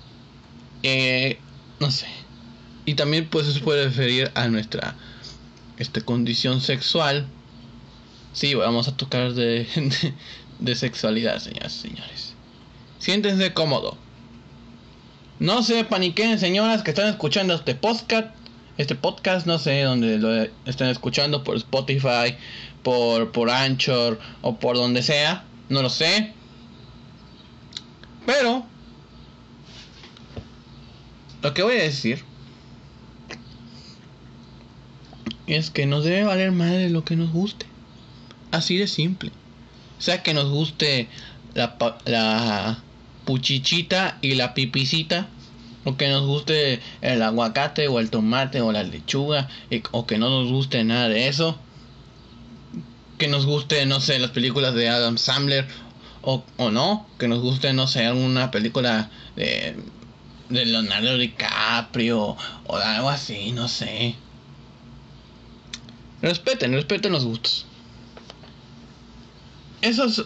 Eh, 0.84 1.38
no 1.80 1.92
sé. 1.92 2.08
Y 2.86 2.94
también 2.94 3.28
pues 3.28 3.48
se 3.48 3.60
puede 3.60 3.86
referir 3.86 4.32
a 4.36 4.48
nuestra 4.48 4.96
este, 5.78 6.02
condición 6.02 6.62
sexual 6.62 7.28
Sí, 8.36 8.54
vamos 8.54 8.90
a 8.90 8.98
tocar 8.98 9.34
de, 9.34 9.66
de, 10.60 10.76
sexualidad, 10.76 11.40
señoras 11.40 11.78
y 11.78 11.88
señores. 11.88 12.34
Siéntense 13.00 13.54
cómodo. 13.54 13.98
No 15.40 15.64
se 15.64 15.86
paniquen, 15.86 16.38
señoras 16.38 16.84
que 16.84 16.92
están 16.92 17.08
escuchando 17.08 17.56
este 17.56 17.76
podcast. 17.76 18.36
Este 18.78 18.94
podcast, 18.94 19.48
no 19.48 19.58
sé 19.58 19.84
dónde 19.84 20.18
lo 20.18 20.50
están 20.66 20.90
escuchando, 20.90 21.46
por 21.46 21.56
Spotify, 21.56 22.36
por, 22.84 23.32
por 23.32 23.50
Anchor 23.50 24.20
o 24.42 24.58
por 24.58 24.76
donde 24.76 25.02
sea. 25.02 25.46
No 25.70 25.82
lo 25.82 25.90
sé. 25.90 26.34
Pero, 28.26 28.66
lo 31.42 31.54
que 31.54 31.64
voy 31.64 31.76
a 31.76 31.84
decir 31.84 32.22
es 35.48 35.70
que 35.70 35.86
nos 35.86 36.04
debe 36.04 36.26
valer 36.26 36.52
madre 36.52 36.90
lo 36.90 37.06
que 37.06 37.16
nos 37.16 37.32
guste. 37.32 37.66
Así 38.56 38.78
de 38.78 38.88
simple. 38.88 39.32
Sea 40.00 40.24
que 40.24 40.34
nos 40.34 40.50
guste 40.50 41.10
la, 41.56 41.76
la 42.06 42.80
puchichita 43.26 44.18
y 44.22 44.36
la 44.36 44.54
pipicita. 44.54 45.28
O 45.84 45.98
que 45.98 46.08
nos 46.08 46.26
guste 46.26 46.80
el 47.02 47.22
aguacate 47.22 47.90
o 47.90 48.00
el 48.00 48.10
tomate 48.10 48.62
o 48.62 48.72
la 48.72 48.84
lechuga. 48.84 49.50
o 49.92 50.08
que 50.08 50.18
no 50.18 50.30
nos 50.30 50.50
guste 50.50 50.86
nada 50.86 51.10
de 51.10 51.28
eso. 51.28 51.60
Que 53.18 53.28
nos 53.28 53.46
guste, 53.46 53.86
no 53.86 54.00
sé, 54.00 54.20
las 54.20 54.32
películas 54.32 54.74
de 54.74 54.88
Adam 54.88 55.18
Sandler. 55.18 55.68
O, 56.22 56.42
o 56.56 56.72
no. 56.72 57.06
Que 57.20 57.28
nos 57.28 57.42
guste, 57.42 57.74
no 57.74 57.88
sé, 57.88 58.06
alguna 58.06 58.52
película 58.52 59.10
de, 59.36 59.76
de 60.48 60.66
Leonardo 60.66 61.18
DiCaprio. 61.18 62.38
O 62.68 62.76
algo 62.78 63.10
así, 63.10 63.52
no 63.52 63.68
sé. 63.68 64.16
Respeten, 66.22 66.72
respeten 66.72 67.12
los 67.12 67.26
gustos 67.26 67.66
esos, 69.86 70.26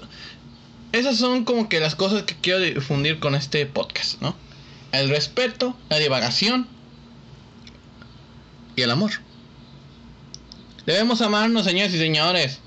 esas 0.92 1.18
son 1.18 1.46
como 1.46 1.70
que 1.70 1.80
las 1.80 1.96
cosas 1.96 2.24
que 2.24 2.36
quiero 2.36 2.60
difundir 2.60 3.20
con 3.20 3.36
este 3.36 3.66
podcast, 3.66 4.22
¿no? 4.22 4.36
El 4.92 5.10
respeto, 5.10 5.76
la 5.90 5.98
divagación 5.98 6.68
y 8.76 8.82
el 8.82 8.92
amor. 8.92 9.12
Debemos 10.86 11.22
amarnos, 11.22 11.66
señores 11.66 11.94
y 11.94 12.00
señores. 12.00 12.60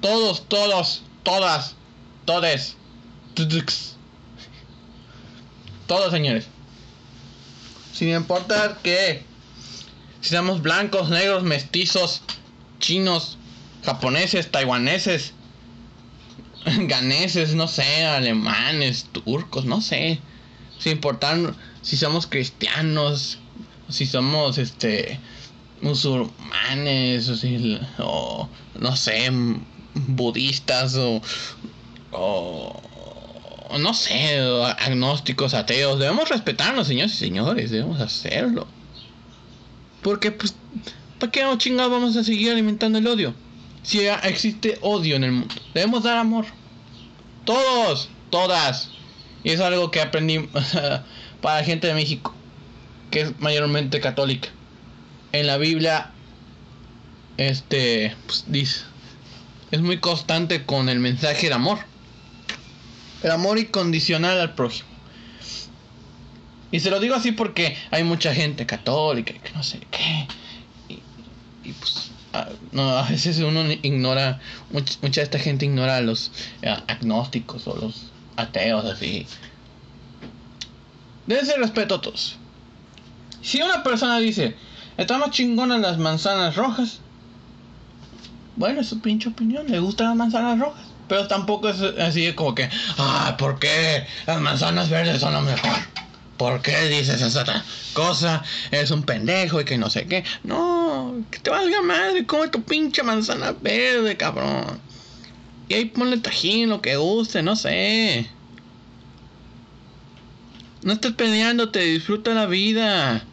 Todos, 0.00 0.48
todos, 0.48 1.02
todas, 1.22 1.74
todes. 2.24 2.76
Todos, 5.86 6.12
señores. 6.12 6.46
Sin 7.92 8.10
importar 8.10 8.78
que 8.82 9.24
si 10.20 10.30
somos 10.30 10.62
blancos, 10.62 11.10
negros, 11.10 11.42
mestizos, 11.42 12.22
chinos, 12.78 13.36
japoneses, 13.84 14.50
taiwaneses, 14.50 15.32
ganeses, 16.64 17.54
no 17.54 17.68
sé, 17.68 18.04
alemanes, 18.04 19.06
turcos, 19.12 19.64
no 19.64 19.80
sé. 19.80 20.20
Sin 20.78 20.92
importar 20.92 21.54
si 21.82 21.96
somos 21.96 22.26
cristianos, 22.26 23.38
si 23.88 24.06
somos 24.06 24.58
este 24.58 25.20
musulmanes 25.80 27.28
o, 27.28 27.36
si, 27.36 27.78
o 27.98 28.48
no 28.80 28.96
sé, 28.96 29.30
budistas 29.94 30.96
o, 30.96 31.20
o, 32.12 32.80
no 33.78 33.92
sé, 33.92 34.38
agnósticos, 34.78 35.52
ateos, 35.52 35.98
debemos 35.98 36.28
respetarnos, 36.28 36.86
señores 36.86 37.14
y 37.14 37.18
señores, 37.18 37.70
debemos 37.70 38.00
hacerlo. 38.00 38.66
Porque 40.02 40.32
pues 40.32 40.54
¿para 41.18 41.30
qué 41.30 41.44
chingados 41.58 41.92
vamos 41.92 42.16
a 42.16 42.24
seguir 42.24 42.50
alimentando 42.50 42.98
el 42.98 43.06
odio? 43.06 43.34
Si 43.84 44.00
existe 44.06 44.78
odio 44.80 45.14
en 45.14 45.24
el 45.24 45.32
mundo. 45.32 45.54
Debemos 45.74 46.02
dar 46.02 46.16
amor. 46.16 46.46
Todos, 47.44 48.08
todas. 48.30 48.90
Y 49.44 49.50
es 49.50 49.60
algo 49.60 49.90
que 49.90 50.00
aprendí 50.00 50.38
para 51.42 51.58
la 51.58 51.64
gente 51.64 51.86
de 51.86 51.94
México, 51.94 52.34
que 53.10 53.20
es 53.20 53.40
mayormente 53.40 54.00
católica. 54.00 54.48
En 55.32 55.46
la 55.46 55.58
Biblia, 55.58 56.12
este, 57.36 58.16
pues, 58.26 58.44
dice, 58.48 58.80
es 59.70 59.82
muy 59.82 59.98
constante 59.98 60.64
con 60.64 60.88
el 60.88 60.98
mensaje 60.98 61.48
de 61.48 61.54
amor. 61.54 61.78
El 63.22 63.32
amor 63.32 63.58
incondicional 63.58 64.40
al 64.40 64.54
prójimo. 64.54 64.88
Y 66.70 66.80
se 66.80 66.90
lo 66.90 67.00
digo 67.00 67.14
así 67.14 67.32
porque 67.32 67.76
hay 67.90 68.02
mucha 68.02 68.34
gente 68.34 68.64
católica 68.64 69.34
que 69.34 69.52
no 69.52 69.62
sé 69.62 69.80
qué. 69.90 70.26
y 70.88 71.72
pues 71.72 72.10
no, 72.74 72.98
a 72.98 73.08
veces 73.08 73.38
uno 73.38 73.62
ignora, 73.82 74.40
mucha, 74.70 75.20
de 75.20 75.22
esta 75.22 75.38
gente 75.38 75.64
ignora 75.64 75.96
a 75.96 76.00
los 76.00 76.32
eh, 76.60 76.76
agnósticos 76.88 77.66
o 77.68 77.76
los 77.76 78.10
ateos 78.36 78.84
así. 78.84 79.26
Debe 81.26 81.44
ser 81.46 81.60
respeto 81.60 81.94
a 81.94 82.00
todos. 82.00 82.36
Si 83.42 83.62
una 83.62 83.82
persona 83.84 84.18
dice, 84.18 84.56
está 84.96 85.18
más 85.18 85.30
chingona 85.30 85.78
las 85.78 85.98
manzanas 85.98 86.56
rojas, 86.56 86.98
bueno, 88.56 88.80
es 88.80 88.88
su 88.88 89.00
pinche 89.00 89.28
opinión, 89.28 89.66
le 89.68 89.78
gustan 89.78 90.08
las 90.08 90.16
manzanas 90.16 90.58
rojas. 90.58 90.86
Pero 91.08 91.28
tampoco 91.28 91.68
es 91.68 91.80
así 91.80 92.32
como 92.32 92.54
que, 92.54 92.68
ah, 92.98 93.36
¿por 93.38 93.58
qué 93.60 94.06
las 94.26 94.40
manzanas 94.40 94.90
verdes 94.90 95.20
son 95.20 95.34
lo 95.34 95.42
mejor? 95.42 95.76
¿Por 96.36 96.62
qué 96.62 96.88
dices 96.88 97.22
esa 97.22 97.64
cosa? 97.92 98.42
Eres 98.72 98.90
un 98.90 99.04
pendejo 99.04 99.60
y 99.60 99.64
que 99.64 99.78
no 99.78 99.88
sé 99.88 100.06
qué. 100.06 100.24
No, 100.42 101.24
que 101.30 101.38
te 101.38 101.50
valga 101.50 101.80
madre, 101.82 102.26
come 102.26 102.48
tu 102.48 102.62
pinche 102.62 103.02
manzana 103.02 103.52
verde, 103.52 104.16
cabrón. 104.16 104.80
Y 105.68 105.74
ahí 105.74 105.84
ponle 105.86 106.18
tajín, 106.18 106.70
lo 106.70 106.82
que 106.82 106.96
guste, 106.96 107.42
no 107.42 107.54
sé. 107.54 108.28
No 110.82 110.92
estés 110.92 111.12
peleándote, 111.12 111.80
disfruta 111.80 112.34
la 112.34 112.46
vida. 112.46 113.24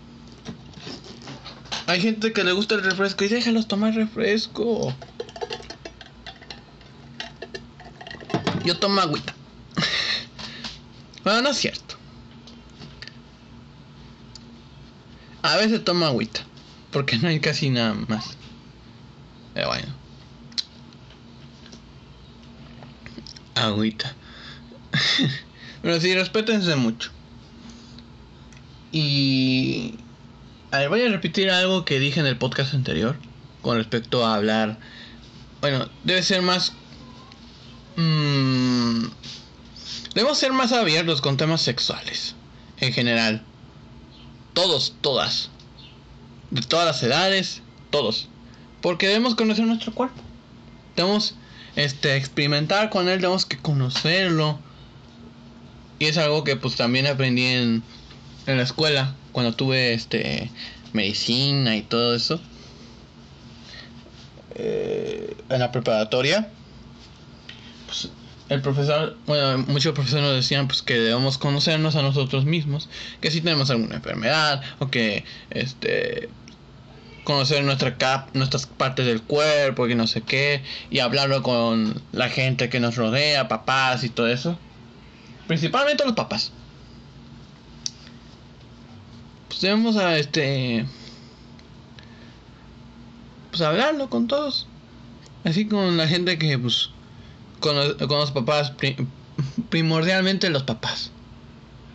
Hay 1.87 1.99
gente 1.99 2.31
que 2.31 2.43
le 2.43 2.53
gusta 2.53 2.75
el 2.75 2.83
refresco 2.83 3.25
y 3.25 3.27
déjalos 3.27 3.67
tomar 3.67 3.93
refresco. 3.95 4.95
Yo 8.63 8.77
tomo 8.77 9.01
agüita. 9.01 9.35
bueno, 11.23 11.41
no 11.41 11.49
es 11.49 11.57
cierto. 11.57 12.00
A 15.41 15.57
veces 15.57 15.83
tomo 15.83 16.05
agüita. 16.05 16.41
Porque 16.91 17.17
no 17.17 17.29
hay 17.29 17.39
casi 17.39 17.69
nada 17.69 17.93
más. 18.07 18.37
Pero 19.53 19.67
bueno. 19.67 19.87
Agüita. 23.55 24.15
Pero 25.81 25.99
sí, 25.99 26.13
respétense 26.13 26.75
mucho. 26.75 27.11
Y... 28.91 29.95
A 30.71 30.79
ver, 30.79 30.89
voy 30.89 31.01
a 31.01 31.09
repetir 31.09 31.49
algo 31.49 31.85
que 31.85 31.99
dije 31.99 32.19
en 32.19 32.25
el 32.25 32.37
podcast 32.37 32.73
anterior. 32.73 33.17
Con 33.61 33.77
respecto 33.77 34.25
a 34.25 34.35
hablar... 34.35 34.77
Bueno, 35.61 35.89
debe 36.03 36.23
ser 36.23 36.41
más... 36.41 36.73
Mmm, 37.95 39.03
debemos 40.15 40.37
ser 40.37 40.53
más 40.53 40.71
abiertos 40.71 41.21
con 41.21 41.37
temas 41.37 41.61
sexuales. 41.61 42.35
En 42.77 42.93
general. 42.93 43.45
Todos, 44.53 44.95
todas. 45.01 45.49
De 46.49 46.61
todas 46.61 46.85
las 46.85 47.03
edades. 47.03 47.61
Todos. 47.89 48.27
Porque 48.81 49.07
debemos 49.07 49.35
conocer 49.35 49.65
nuestro 49.65 49.93
cuerpo. 49.93 50.21
Debemos 50.95 51.35
este, 51.75 52.15
experimentar 52.15 52.89
con 52.89 53.07
él. 53.07 53.21
Debemos 53.21 53.45
que 53.45 53.57
conocerlo. 53.57 54.59
Y 55.99 56.05
es 56.05 56.17
algo 56.17 56.43
que 56.43 56.55
pues 56.55 56.75
también 56.75 57.07
aprendí 57.07 57.45
en, 57.45 57.83
en 58.47 58.57
la 58.57 58.63
escuela. 58.63 59.15
Cuando 59.31 59.53
tuve 59.53 59.93
este 59.93 60.51
medicina 60.93 61.75
y 61.75 61.81
todo 61.81 62.15
eso. 62.15 62.41
Eh, 64.55 65.35
en 65.49 65.59
la 65.59 65.71
preparatoria. 65.71 66.49
El 68.51 68.61
profesor, 68.61 69.15
bueno, 69.27 69.59
muchos 69.69 69.93
profesores 69.93 70.25
nos 70.25 70.35
decían 70.35 70.67
pues 70.67 70.81
que 70.81 70.95
debemos 70.95 71.37
conocernos 71.37 71.95
a 71.95 72.01
nosotros 72.01 72.43
mismos, 72.43 72.89
que 73.21 73.31
si 73.31 73.39
tenemos 73.39 73.69
alguna 73.69 73.95
enfermedad 73.95 74.61
o 74.79 74.89
que 74.89 75.23
este 75.51 76.27
conocer 77.23 77.63
nuestra 77.63 77.97
cap, 77.97 78.27
nuestras 78.33 78.65
partes 78.65 79.05
del 79.05 79.21
cuerpo 79.21 79.87
y 79.87 79.95
no 79.95 80.05
sé 80.05 80.19
qué 80.19 80.63
y 80.89 80.99
hablarlo 80.99 81.41
con 81.43 82.01
la 82.11 82.27
gente 82.27 82.67
que 82.67 82.81
nos 82.81 82.97
rodea, 82.97 83.47
papás 83.47 84.03
y 84.03 84.09
todo 84.09 84.27
eso. 84.27 84.59
Principalmente 85.47 86.03
los 86.03 86.15
papás. 86.15 86.51
Pues 89.47 89.61
debemos 89.61 89.95
a 89.95 90.17
este 90.17 90.85
pues 93.49 93.61
hablarlo 93.61 94.09
con 94.09 94.27
todos. 94.27 94.67
Así 95.45 95.69
con 95.69 95.95
la 95.95 96.09
gente 96.09 96.37
que 96.37 96.59
pues 96.59 96.89
con 97.61 97.75
los, 97.77 97.93
con 97.93 98.19
los 98.19 98.31
papás, 98.31 98.73
primordialmente 99.69 100.49
los 100.49 100.63
papás. 100.63 101.11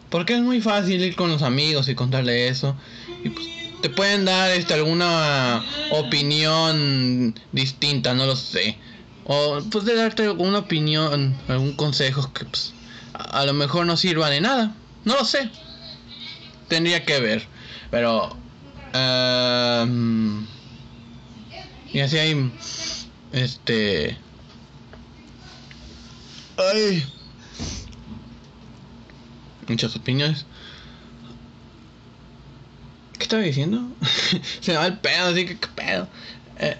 Porque 0.09 0.35
es 0.35 0.41
muy 0.41 0.63
fácil 0.63 1.03
ir 1.03 1.15
con 1.17 1.31
los 1.31 1.43
amigos 1.43 1.89
y 1.89 1.95
contarle 1.95 2.49
eso. 2.49 2.75
Y 3.23 3.29
pues 3.29 3.47
te 3.83 3.91
pueden 3.91 4.25
dar 4.25 4.51
este, 4.53 4.75
alguna 4.75 5.65
opinión 5.91 7.39
distinta, 7.53 8.15
no 8.15 8.25
lo 8.27 8.37
sé. 8.37 8.79
O 9.25 9.59
pues 9.71 9.85
de 9.85 9.97
darte 9.97 10.23
alguna 10.23 10.61
opinión, 10.61 11.37
algún 11.49 11.75
consejo 11.75 12.33
que 12.33 12.45
pues, 12.45 12.73
a, 13.13 13.45
lo 13.45 13.53
mejor 13.53 13.85
no 13.87 13.97
sirva 13.97 14.31
de 14.31 14.41
nada. 14.41 14.75
No 15.05 15.17
lo 15.17 15.25
sé. 15.25 15.51
Tendría 16.69 17.05
que 17.05 17.21
ver. 17.21 17.47
Pero... 17.91 18.37
Um, 18.95 20.47
y 21.93 22.00
así 22.00 22.19
hay... 22.19 22.52
Este 23.33 24.17
Ay. 26.56 27.04
Muchas 29.69 29.97
opiniones. 29.97 30.47
¿Qué 33.19 33.25
estaba 33.25 33.42
diciendo? 33.42 33.82
Se 34.60 34.73
me 34.73 34.78
va 34.78 34.86
el 34.86 34.99
pedo, 34.99 35.28
así 35.28 35.47
que 35.47 35.58
qué 35.58 35.69
pedo. 35.69 36.08
Eh, 36.58 36.76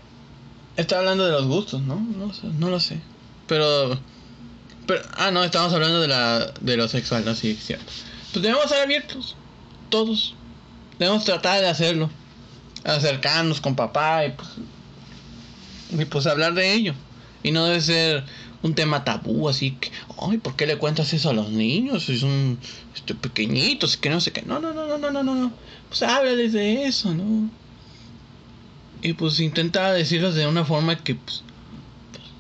estaba 0.77 1.01
hablando 1.01 1.25
de 1.25 1.33
los 1.33 1.47
gustos, 1.47 1.83
¿no? 1.83 1.97
No, 1.97 2.33
sé, 2.33 2.47
no 2.59 2.71
lo 2.71 2.81
sé. 2.81 3.01
Pero, 3.47 3.99
pero. 4.87 5.03
Ah, 5.17 5.31
no, 5.31 5.43
estábamos 5.45 5.75
hablando 5.75 6.01
de, 6.01 6.09
la, 6.09 6.53
de 6.61 6.77
lo 6.77 6.89
sexual, 6.89 7.25
¿no? 7.25 7.35
Sí, 7.35 7.55
cierto. 7.55 7.93
Pues 8.33 8.43
debemos 8.43 8.69
ser 8.69 8.83
abiertos. 8.83 9.37
Todos. 9.89 10.35
Debemos 10.99 11.25
tratar 11.25 11.61
de 11.61 11.69
hacerlo. 11.69 12.11
Acercarnos 12.85 13.61
con 13.61 13.75
papá 13.75 14.27
y 14.27 14.33
pues. 14.33 14.49
Y 15.91 16.05
pues 16.05 16.27
hablar 16.27 16.55
de 16.55 16.73
ello. 16.75 16.95
Y 17.43 17.53
no 17.53 17.65
debe 17.65 17.81
ser 17.81 18.25
un 18.63 18.75
tema 18.75 19.05
tabú, 19.05 19.49
así 19.49 19.73
que, 19.73 19.91
ay, 20.21 20.39
¿por 20.39 20.57
qué 20.57 20.67
le 20.67 20.79
cuentas 20.79 21.13
eso 21.13 21.31
a 21.31 21.35
los 21.35 21.51
niños? 21.51 22.05
Son 22.05 22.59
este, 22.95 23.15
pequeñitos, 23.15 23.97
que 23.97 24.11
no 24.11 24.21
sé 24.21 24.33
qué. 24.33 24.43
No, 24.43 24.59
no, 24.59 24.73
no, 24.73 24.87
no, 24.87 24.99
no, 24.99 25.23
no, 25.23 25.35
no. 25.35 25.53
Pues 25.89 26.03
háblales 26.03 26.53
de 26.53 26.87
eso, 26.87 27.15
¿no? 27.15 27.51
Y 29.03 29.13
pues 29.13 29.41
intenta 29.41 29.93
decirles 29.93 30.35
de 30.35 30.47
una 30.47 30.65
forma 30.65 30.97
que, 30.97 31.15
pues, 31.15 31.43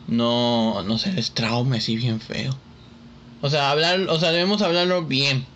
no, 0.08 0.82
no 0.82 0.98
se 0.98 1.12
les 1.12 1.32
traume 1.32 1.78
así 1.78 1.96
bien 1.96 2.20
feo. 2.20 2.56
O 3.42 3.50
sea, 3.50 3.70
hablar, 3.70 4.00
o 4.08 4.18
sea, 4.18 4.30
debemos 4.30 4.62
hablarlo 4.62 5.04
bien. 5.04 5.46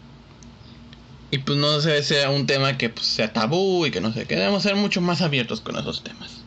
Y 1.30 1.38
pues 1.38 1.58
no 1.58 1.80
se 1.80 2.02
sea 2.02 2.30
un 2.30 2.46
tema 2.46 2.76
que 2.76 2.90
pues, 2.90 3.06
sea 3.06 3.32
tabú 3.32 3.86
y 3.86 3.90
que 3.90 4.00
no 4.00 4.12
sé 4.12 4.26
qué. 4.26 4.36
Debemos 4.36 4.64
ser 4.64 4.76
mucho 4.76 5.00
más 5.00 5.22
abiertos 5.22 5.60
con 5.60 5.76
esos 5.76 6.02
temas. 6.02 6.42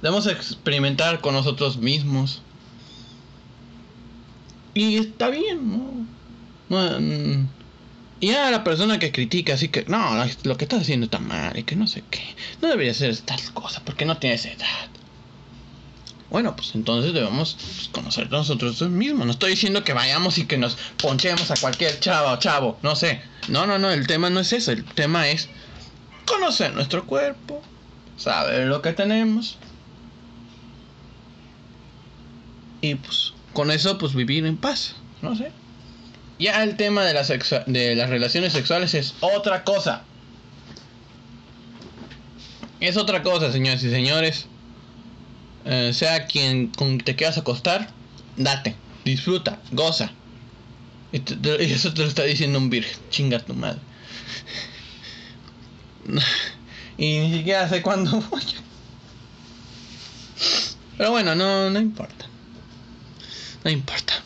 Debemos 0.00 0.26
experimentar 0.26 1.20
con 1.20 1.34
nosotros 1.34 1.78
mismos. 1.78 2.42
Y 4.74 4.96
está 4.96 5.30
bien, 5.30 5.70
¿no? 5.70 6.06
Mm, 6.68 7.46
y 8.20 8.30
a 8.30 8.50
la 8.50 8.64
persona 8.64 8.98
que 8.98 9.12
critica, 9.12 9.54
así 9.54 9.68
que, 9.68 9.84
no, 9.86 10.24
lo 10.44 10.56
que 10.56 10.64
estás 10.64 10.82
haciendo 10.82 11.04
está 11.04 11.18
mal 11.18 11.56
y 11.58 11.62
que 11.62 11.76
no 11.76 11.86
sé 11.86 12.02
qué. 12.10 12.22
No 12.62 12.68
debería 12.68 12.92
hacer 12.92 13.10
estas 13.10 13.50
cosas 13.50 13.82
porque 13.84 14.04
no 14.04 14.18
tienes 14.18 14.46
edad. 14.46 14.88
Bueno, 16.30 16.56
pues 16.56 16.74
entonces 16.74 17.12
debemos 17.12 17.54
pues, 17.54 17.88
conocer 17.92 18.30
nosotros 18.30 18.80
mismos. 18.88 19.26
No 19.26 19.32
estoy 19.32 19.50
diciendo 19.50 19.84
que 19.84 19.92
vayamos 19.92 20.38
y 20.38 20.46
que 20.46 20.56
nos 20.56 20.76
ponchemos 20.96 21.50
a 21.50 21.56
cualquier 21.56 22.00
chavo 22.00 22.30
o 22.30 22.38
chavo, 22.38 22.78
no 22.82 22.96
sé. 22.96 23.20
No, 23.48 23.66
no, 23.66 23.78
no, 23.78 23.90
el 23.90 24.06
tema 24.06 24.30
no 24.30 24.40
es 24.40 24.52
eso. 24.52 24.72
El 24.72 24.84
tema 24.84 25.28
es 25.28 25.48
conocer 26.26 26.74
nuestro 26.74 27.06
cuerpo, 27.06 27.62
saber 28.16 28.66
lo 28.66 28.82
que 28.82 28.94
tenemos. 28.94 29.58
Y 32.80 32.94
pues 32.96 33.33
con 33.54 33.70
eso 33.70 33.96
pues 33.96 34.14
vivir 34.14 34.44
en 34.44 34.58
paz, 34.58 34.96
no 35.22 35.34
sé. 35.34 35.50
Ya 36.38 36.62
el 36.62 36.76
tema 36.76 37.04
de, 37.04 37.14
la 37.14 37.22
de 37.66 37.94
las 37.94 38.10
relaciones 38.10 38.52
sexuales 38.52 38.92
es 38.94 39.14
otra 39.20 39.64
cosa. 39.64 40.02
Es 42.80 42.96
otra 42.96 43.22
cosa, 43.22 43.50
señores 43.52 43.82
y 43.84 43.90
señores. 43.90 44.46
Eh, 45.64 45.92
sea 45.94 46.26
quien 46.26 46.66
con 46.68 46.98
te 46.98 47.16
quieras 47.16 47.38
acostar, 47.38 47.88
date, 48.36 48.76
disfruta, 49.04 49.58
goza. 49.70 50.10
Y, 51.12 51.22
eso 51.72 51.94
te 51.94 52.02
lo 52.02 52.08
está 52.08 52.24
diciendo 52.24 52.58
un 52.58 52.68
virgen. 52.68 52.98
Chinga 53.10 53.38
tu 53.38 53.54
madre. 53.54 53.80
y 56.98 57.18
ni 57.20 57.38
siquiera 57.38 57.68
sé 57.68 57.80
cuándo 57.80 58.20
voy. 58.30 58.42
Pero 60.98 61.12
bueno, 61.12 61.34
no, 61.34 61.70
no 61.70 61.80
importa. 61.80 62.26
No 63.64 63.70
importa. 63.70 64.22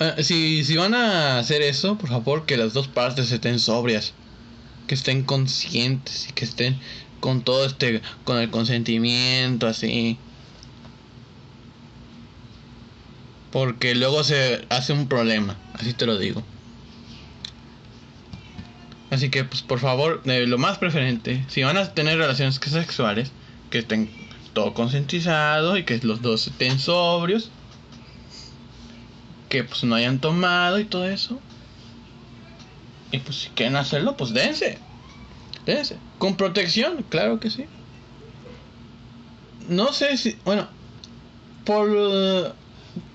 Eh, 0.00 0.22
si, 0.22 0.64
si 0.64 0.76
van 0.76 0.94
a 0.94 1.38
hacer 1.38 1.62
eso, 1.62 1.98
por 1.98 2.08
favor, 2.08 2.46
que 2.46 2.56
las 2.56 2.72
dos 2.72 2.88
partes 2.88 3.30
estén 3.32 3.58
sobrias. 3.58 4.14
Que 4.86 4.94
estén 4.94 5.24
conscientes 5.24 6.28
y 6.28 6.32
que 6.32 6.44
estén 6.44 6.78
con 7.20 7.42
todo 7.42 7.64
este, 7.64 8.02
con 8.24 8.38
el 8.38 8.50
consentimiento, 8.50 9.66
así. 9.66 10.18
Porque 13.50 13.94
luego 13.94 14.24
se 14.24 14.66
hace 14.68 14.92
un 14.92 15.08
problema, 15.08 15.56
así 15.72 15.94
te 15.94 16.06
lo 16.06 16.18
digo. 16.18 16.42
Así 19.10 19.30
que, 19.30 19.44
pues 19.44 19.62
por 19.62 19.78
favor, 19.78 20.22
eh, 20.26 20.46
lo 20.46 20.58
más 20.58 20.78
preferente, 20.78 21.44
si 21.48 21.62
van 21.62 21.78
a 21.78 21.94
tener 21.94 22.18
relaciones 22.18 22.56
sexuales, 22.56 23.30
que 23.70 23.78
estén 23.78 24.10
todo 24.54 24.72
concientizado 24.72 25.76
y 25.76 25.84
que 25.84 25.98
los 25.98 26.22
dos 26.22 26.46
estén 26.46 26.78
sobrios. 26.78 27.50
Que 29.48 29.64
pues 29.64 29.84
no 29.84 29.94
hayan 29.94 30.20
tomado 30.20 30.78
y 30.78 30.84
todo 30.84 31.06
eso. 31.06 31.38
Y 33.12 33.18
pues 33.18 33.42
si 33.42 33.48
quieren 33.50 33.76
hacerlo, 33.76 34.16
pues 34.16 34.32
dense. 34.32 34.78
Dense. 35.66 35.98
Con 36.18 36.36
protección, 36.36 37.04
claro 37.08 37.40
que 37.40 37.50
sí. 37.50 37.66
No 39.68 39.92
sé 39.92 40.16
si, 40.16 40.36
bueno, 40.44 40.68
por 41.64 41.88
uh, 41.88 42.52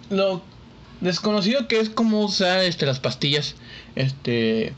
lo 0.10 0.42
desconocido 1.02 1.68
que 1.68 1.80
es 1.80 1.90
como 1.90 2.22
usar 2.22 2.64
este 2.64 2.86
las 2.86 3.00
pastillas 3.00 3.56
este 3.96 4.74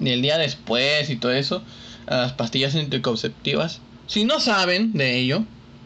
el 0.00 0.22
día 0.22 0.38
después 0.38 1.08
y 1.08 1.16
todo 1.16 1.32
eso, 1.32 1.62
las 2.06 2.32
pastillas 2.32 2.74
anticonceptivas 2.74 3.80
si 4.06 4.24
no 4.24 4.40
saben 4.40 4.92
de 4.92 5.18
ello, 5.18 5.44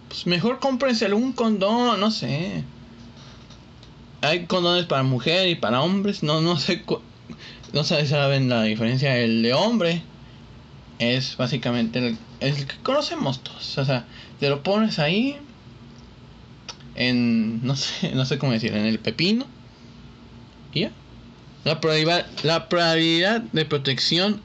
pues 0.08 0.26
mejor 0.26 0.58
cómprense 0.58 1.06
algún 1.06 1.32
condón, 1.32 2.00
no 2.00 2.10
sé. 2.10 2.64
Hay 4.20 4.46
condones 4.46 4.86
para 4.86 5.02
mujer 5.02 5.48
y 5.48 5.54
para 5.54 5.82
hombres, 5.82 6.22
no, 6.22 6.40
no 6.40 6.56
sé, 6.58 6.82
no 7.72 7.84
sé 7.84 8.06
saben 8.06 8.48
la 8.48 8.62
diferencia. 8.62 9.16
El 9.16 9.42
de 9.42 9.54
hombre 9.54 10.02
es 10.98 11.36
básicamente 11.36 12.00
el, 12.00 12.18
el 12.40 12.66
que 12.66 12.76
conocemos 12.82 13.42
todos, 13.42 13.78
o 13.78 13.84
sea, 13.84 14.04
te 14.40 14.48
lo 14.48 14.62
pones 14.62 14.98
ahí 14.98 15.36
en, 16.98 17.64
no 17.64 17.76
sé, 17.76 18.10
no 18.14 18.24
sé 18.24 18.38
cómo 18.38 18.52
decir, 18.52 18.74
en 18.74 18.84
el 18.84 18.98
pepino 18.98 19.46
y 20.72 20.80
ya. 20.80 20.90
La 21.64 21.80
probabilidad, 21.80 22.26
la 22.42 22.68
probabilidad 22.68 23.40
de 23.40 23.64
protección 23.64 24.40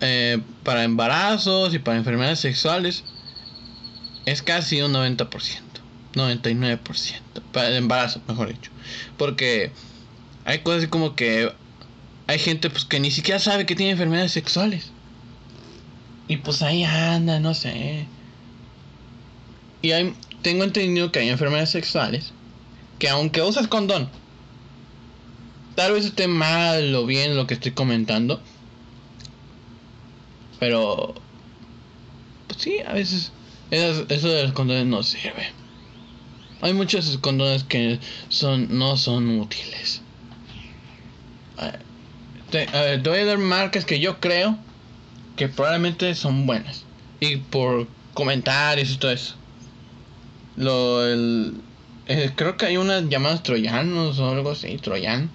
eh, 0.00 0.40
para 0.64 0.84
embarazos 0.84 1.74
y 1.74 1.78
para 1.78 1.98
enfermedades 1.98 2.40
sexuales 2.40 3.04
es 4.26 4.42
casi 4.42 4.80
un 4.82 4.92
90%, 4.92 5.28
99%, 6.14 7.20
para 7.52 7.68
el 7.68 7.76
embarazo, 7.76 8.20
mejor 8.28 8.48
dicho. 8.48 8.70
Porque 9.16 9.72
hay 10.44 10.60
cosas 10.60 10.88
como 10.88 11.14
que 11.14 11.52
hay 12.26 12.38
gente 12.38 12.68
pues 12.70 12.84
que 12.84 13.00
ni 13.00 13.10
siquiera 13.10 13.40
sabe 13.40 13.66
que 13.66 13.74
tiene 13.74 13.92
enfermedades 13.92 14.32
sexuales. 14.32 14.90
Y 16.28 16.36
pues 16.38 16.62
ahí 16.62 16.84
anda, 16.84 17.40
no 17.40 17.54
sé. 17.54 18.06
Y 19.80 19.92
hay, 19.92 20.14
tengo 20.42 20.64
entendido 20.64 21.10
que 21.10 21.20
hay 21.20 21.28
enfermedades 21.30 21.70
sexuales 21.70 22.32
que 22.98 23.08
aunque 23.08 23.42
usas 23.42 23.68
condón, 23.68 24.08
tal 25.74 25.92
vez 25.92 26.04
esté 26.04 26.28
mal 26.28 26.94
o 26.94 27.06
bien 27.06 27.36
lo 27.36 27.46
que 27.46 27.54
estoy 27.54 27.72
comentando, 27.72 28.42
pero 30.58 31.14
pues 32.46 32.60
sí, 32.60 32.78
a 32.86 32.92
veces 32.94 33.32
eso, 33.70 34.04
de 34.04 34.42
los 34.44 34.52
condones 34.52 34.86
no 34.86 35.02
sirve. 35.02 35.52
Hay 36.60 36.72
muchos 36.72 37.18
condones 37.18 37.64
que 37.64 37.98
son 38.28 38.78
no 38.78 38.96
son 38.96 39.38
útiles. 39.38 40.02
Te, 42.50 42.66
te 42.66 43.10
voy 43.10 43.18
a 43.18 43.24
dar 43.26 43.38
marcas 43.38 43.84
que 43.84 44.00
yo 44.00 44.20
creo 44.20 44.58
que 45.36 45.48
probablemente 45.48 46.14
son 46.14 46.46
buenas. 46.46 46.84
Y 47.20 47.36
por 47.36 47.86
comentarios 48.14 48.90
y 48.90 48.96
todo 48.96 49.12
eso. 49.12 49.34
Lo, 50.56 51.06
el, 51.06 51.54
eh, 52.06 52.32
creo 52.34 52.56
que 52.56 52.66
hay 52.66 52.76
unas 52.76 53.08
llamadas 53.08 53.42
troyanos 53.42 54.18
o 54.18 54.30
algo 54.30 54.50
así, 54.50 54.76
troyan. 54.78 55.30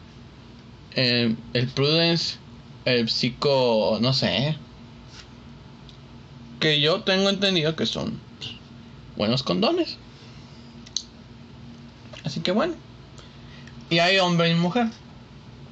Eh, 0.95 1.35
el 1.53 1.67
Prudence, 1.69 2.37
el 2.85 3.09
psico, 3.09 3.97
no 4.01 4.11
sé. 4.11 4.57
Que 6.63 6.79
yo 6.79 7.01
tengo 7.01 7.29
entendido 7.29 7.75
que 7.75 7.85
son 7.85 8.21
buenos 9.17 9.43
condones. 9.43 9.97
Así 12.23 12.39
que 12.39 12.53
bueno. 12.53 12.75
Y 13.89 13.99
hay 13.99 14.19
hombre 14.19 14.49
y 14.49 14.55
mujer. 14.55 14.87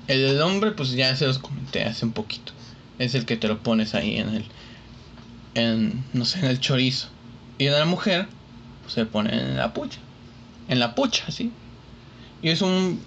El 0.10 0.22
del 0.22 0.42
hombre, 0.42 0.72
pues 0.72 0.92
ya 0.92 1.16
se 1.16 1.28
los 1.28 1.40
comenté 1.40 1.86
hace 1.86 2.04
un 2.04 2.12
poquito. 2.12 2.52
Es 3.00 3.16
el 3.16 3.26
que 3.26 3.38
te 3.38 3.48
lo 3.48 3.64
pones 3.64 3.96
ahí 3.96 4.18
en 4.18 4.36
el. 4.36 4.46
En, 5.56 6.04
no 6.12 6.26
sé, 6.26 6.40
en 6.40 6.48
el 6.48 6.60
chorizo. 6.60 7.08
Y 7.58 7.68
en 7.68 7.72
la 7.72 7.86
mujer, 7.86 8.28
pues 8.82 8.96
se 8.96 9.06
pone 9.06 9.34
en 9.34 9.56
la 9.56 9.74
pucha. 9.74 10.00
En 10.68 10.82
la 10.82 10.94
pucha, 10.94 11.32
sí. 11.32 11.54
Y 12.42 12.50
es 12.50 12.62
un 12.62 13.00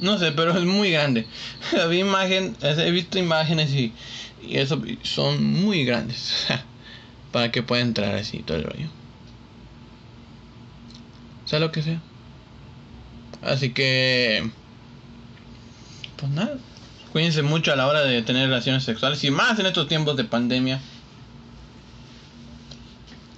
no 0.00 0.18
sé, 0.18 0.32
pero 0.32 0.56
es 0.56 0.64
muy 0.64 0.90
grande. 0.90 1.26
Vi 1.88 2.00
imagen, 2.00 2.56
he 2.62 2.90
visto 2.90 3.18
imágenes 3.18 3.70
y, 3.72 3.92
y 4.42 4.58
eso 4.58 4.80
son 5.02 5.44
muy 5.44 5.84
grandes. 5.84 6.46
Para 7.32 7.50
que 7.50 7.62
pueda 7.62 7.82
entrar 7.82 8.14
así 8.14 8.38
todo 8.38 8.56
el 8.56 8.64
rollo. 8.64 8.88
Sea 11.44 11.58
lo 11.58 11.72
que 11.72 11.82
sea. 11.82 12.00
Así 13.42 13.70
que... 13.72 14.50
Pues 16.16 16.32
nada. 16.32 16.58
Cuídense 17.12 17.42
mucho 17.42 17.72
a 17.72 17.76
la 17.76 17.86
hora 17.86 18.02
de 18.02 18.22
tener 18.22 18.48
relaciones 18.48 18.84
sexuales. 18.84 19.22
Y 19.24 19.30
más 19.30 19.58
en 19.58 19.66
estos 19.66 19.88
tiempos 19.88 20.16
de 20.16 20.24
pandemia. 20.24 20.80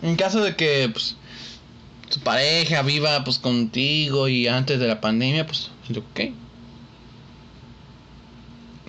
En 0.03 0.17
caso 0.17 0.43
de 0.43 0.57
que 0.57 0.89
pues, 0.93 1.17
pareja 2.23 2.83
viva 2.83 3.23
pues 3.25 3.39
contigo 3.39 4.29
y 4.29 4.47
antes 4.47 4.79
de 4.79 4.89
la 4.89 5.01
pandemia, 5.01 5.47
pues 5.47 5.71
ok 5.97 6.21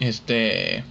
este 0.02 0.84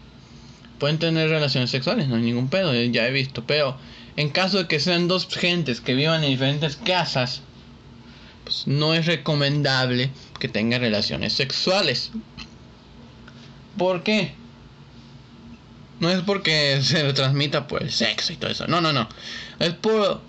pueden 0.81 0.99
tener 0.99 1.29
relaciones 1.29 1.71
sexuales, 1.71 2.09
no 2.09 2.17
hay 2.17 2.23
ningún 2.23 2.49
pedo, 2.49 2.75
ya 2.75 3.07
he 3.07 3.13
visto, 3.13 3.45
pero 3.47 3.77
en 4.17 4.31
caso 4.31 4.59
de 4.59 4.67
que 4.67 4.81
sean 4.81 5.07
dos 5.07 5.29
gentes 5.29 5.81
que 5.81 5.95
vivan 5.95 6.25
en 6.25 6.31
diferentes 6.31 6.77
casas, 6.77 7.43
pues 8.43 8.67
no 8.67 8.95
es 8.95 9.07
recomendable 9.07 10.11
que 10.41 10.49
tengan 10.49 10.81
relaciones 10.81 11.35
sexuales. 11.35 12.11
¿Por 13.77 14.03
qué? 14.03 14.35
No 16.01 16.11
es 16.11 16.23
porque 16.23 16.81
se 16.83 17.13
transmita 17.13 17.69
por 17.69 17.83
el 17.83 17.93
sexo 17.93 18.33
y 18.33 18.37
todo 18.37 18.51
eso, 18.51 18.67
no, 18.67 18.81
no, 18.81 18.93
no. 18.93 19.09
Es 19.59 19.75
por 19.75 20.23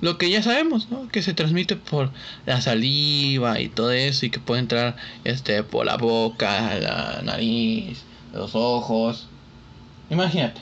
lo 0.00 0.16
que 0.16 0.30
ya 0.30 0.42
sabemos, 0.42 0.90
¿no? 0.90 1.08
Que 1.08 1.22
se 1.22 1.34
transmite 1.34 1.76
por 1.76 2.10
la 2.46 2.60
saliva 2.60 3.60
y 3.60 3.68
todo 3.68 3.92
eso 3.92 4.24
y 4.24 4.30
que 4.30 4.40
puede 4.40 4.60
entrar 4.60 4.96
este 5.24 5.62
por 5.62 5.84
la 5.84 5.98
boca, 5.98 6.74
la 6.80 7.20
nariz, 7.22 8.02
los 8.32 8.54
ojos. 8.54 9.29
Imagínate, 10.10 10.60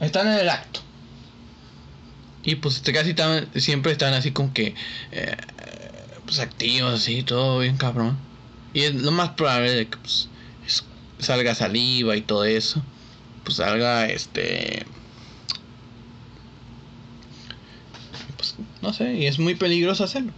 están 0.00 0.26
en 0.28 0.40
el 0.40 0.48
acto. 0.48 0.80
Y 2.42 2.56
pues 2.56 2.80
casi 2.80 3.14
siempre 3.60 3.92
están 3.92 4.14
así 4.14 4.30
como 4.30 4.52
que 4.52 4.74
eh, 5.10 5.36
pues 6.24 6.38
activos, 6.38 6.94
así, 6.94 7.22
todo 7.22 7.60
bien 7.60 7.76
cabrón. 7.76 8.16
Y 8.72 8.82
es 8.82 8.94
lo 8.94 9.10
más 9.10 9.30
probable 9.30 9.70
de 9.70 9.88
que 9.88 9.96
pues, 9.96 10.28
salga 11.18 11.54
saliva 11.54 12.16
y 12.16 12.22
todo 12.22 12.44
eso. 12.44 12.82
Pues 13.44 13.56
salga 13.56 14.06
este. 14.06 14.86
Pues 18.36 18.54
no 18.82 18.92
sé, 18.92 19.14
y 19.14 19.26
es 19.26 19.38
muy 19.38 19.54
peligroso 19.54 20.04
hacerlo. 20.04 20.32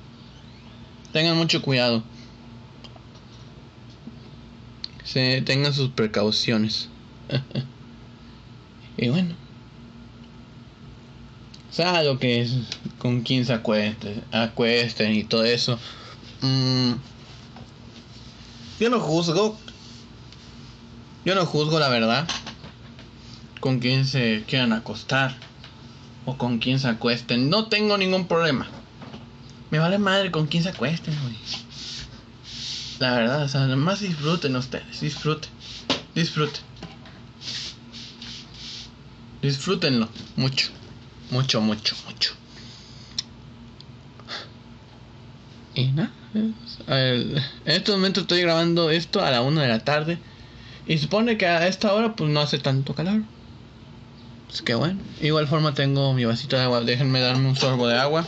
Tengan 1.13 1.37
mucho 1.37 1.63
cuidado 1.63 2.03
se 5.09 5.41
tengan 5.43 5.73
sus 5.73 5.91
precauciones. 5.91 6.89
y 8.99 9.09
bueno. 9.09 9.35
sea 11.71 12.03
lo 12.03 12.19
que 12.19 12.41
es 12.41 12.53
con 12.99 13.23
quién 13.23 13.47
se 13.47 13.53
acuesten, 13.53 14.25
acuesten 14.33 15.15
y 15.15 15.25
todo 15.25 15.45
eso. 15.45 15.79
Mm, 16.43 16.95
yo 18.81 18.91
no 18.91 19.01
juzgo. 19.01 19.57
Yo 21.25 21.35
no 21.35 21.47
juzgo 21.47 21.79
la 21.79 21.89
verdad. 21.89 22.29
Con 23.61 23.79
quién 23.79 24.07
se 24.07 24.45
quieran 24.49 24.73
acostar. 24.73 25.37
O 26.27 26.37
con 26.37 26.59
quién 26.59 26.81
se 26.81 26.89
acuesten. 26.89 27.49
No 27.49 27.67
tengo 27.67 27.97
ningún 27.97 28.27
problema. 28.27 28.69
Me 29.71 29.79
vale 29.79 29.99
madre 29.99 30.31
con 30.31 30.47
quién 30.47 30.63
se 30.63 30.71
acuesten, 30.71 31.15
la 32.99 33.13
verdad, 33.13 33.45
o 33.45 33.49
sea, 33.49 33.61
más 33.77 34.01
disfruten 34.01 34.57
ustedes, 34.57 35.01
disfruten, 35.01 35.49
disfruten. 36.17 36.63
Disfrútenlo 39.49 40.11
mucho, 40.37 40.69
mucho, 41.31 41.63
mucho, 41.63 41.97
mucho. 42.07 42.35
Y 45.75 45.87
nada, 45.87 46.11
en 46.35 47.35
este 47.65 47.93
momento 47.93 48.21
estoy 48.21 48.43
grabando 48.43 48.91
esto 48.91 49.25
a 49.25 49.31
la 49.31 49.41
una 49.41 49.63
de 49.63 49.69
la 49.69 49.79
tarde. 49.79 50.19
Y 50.87 50.99
supone 50.99 51.39
que 51.39 51.47
a 51.47 51.67
esta 51.67 51.95
hora 51.95 52.15
pues 52.15 52.29
no 52.29 52.41
hace 52.41 52.59
tanto 52.59 52.95
calor. 52.95 53.23
Es 54.53 54.61
que 54.61 54.75
bueno, 54.75 55.01
igual 55.23 55.49
forma 55.49 55.73
tengo 55.73 56.13
mi 56.13 56.27
vasito 56.27 56.57
de 56.57 56.65
agua. 56.65 56.83
Déjenme 56.83 57.21
darme 57.21 57.49
un 57.49 57.57
sorbo 57.57 57.89
de 57.89 57.97
agua. 57.97 58.27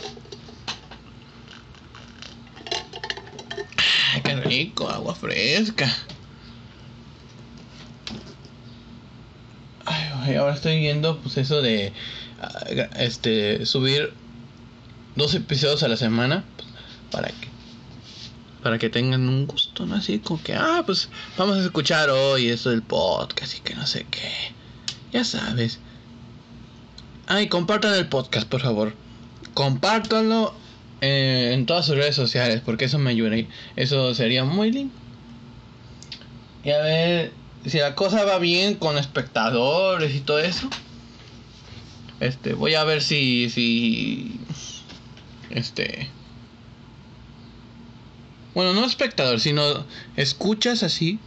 qué 4.23 4.35
rico, 4.37 4.89
agua 4.89 5.13
fresca. 5.13 5.87
Ay, 9.85 10.10
ahora 10.21 10.53
estoy 10.53 10.79
viendo 10.79 11.17
pues 11.19 11.37
eso 11.37 11.61
de 11.61 11.93
ah, 12.41 12.63
este 12.97 13.65
subir 13.65 14.13
dos 15.15 15.33
episodios 15.33 15.83
a 15.83 15.87
la 15.87 15.97
semana 15.97 16.43
pues, 16.57 16.67
para 17.11 17.27
que 17.29 17.51
para 18.61 18.77
que 18.77 18.89
tengan 18.89 19.27
un 19.27 19.47
gusto, 19.47 19.85
¿no? 19.85 19.95
Así 19.95 20.19
como 20.19 20.41
que, 20.41 20.53
ah, 20.53 20.83
pues 20.85 21.09
vamos 21.37 21.57
a 21.57 21.63
escuchar 21.63 22.09
hoy 22.09 22.49
esto 22.49 22.69
del 22.69 22.83
podcast 22.83 23.57
y 23.57 23.61
que 23.61 23.73
no 23.73 23.87
sé 23.87 24.05
qué. 24.09 24.29
Ya 25.11 25.23
sabes. 25.23 25.79
Ay, 27.27 27.47
compartan 27.47 27.95
el 27.95 28.07
podcast, 28.07 28.47
por 28.47 28.61
favor. 28.61 28.93
Compártanlo 29.53 30.53
eh, 31.01 31.51
en 31.53 31.65
todas 31.65 31.85
sus 31.87 31.95
redes 31.95 32.15
sociales, 32.15 32.61
porque 32.63 32.85
eso 32.85 32.99
me 32.99 33.09
ayuda. 33.09 33.35
Eso 33.75 34.13
sería 34.13 34.45
muy 34.45 34.71
lindo. 34.71 34.93
Y 36.63 36.69
a 36.69 36.77
ver 36.79 37.33
si 37.65 37.77
la 37.77 37.95
cosa 37.95 38.23
va 38.25 38.39
bien 38.39 38.75
con 38.75 38.97
espectadores 38.97 40.15
y 40.15 40.19
todo 40.19 40.39
eso. 40.39 40.69
Este, 42.19 42.53
voy 42.53 42.75
a 42.75 42.83
ver 42.83 43.01
si 43.01 43.49
si 43.49 44.39
este 45.49 46.09
bueno, 48.53 48.73
no 48.73 48.85
espectador, 48.85 49.39
sino 49.39 49.85
escuchas 50.17 50.83
así, 50.83 51.19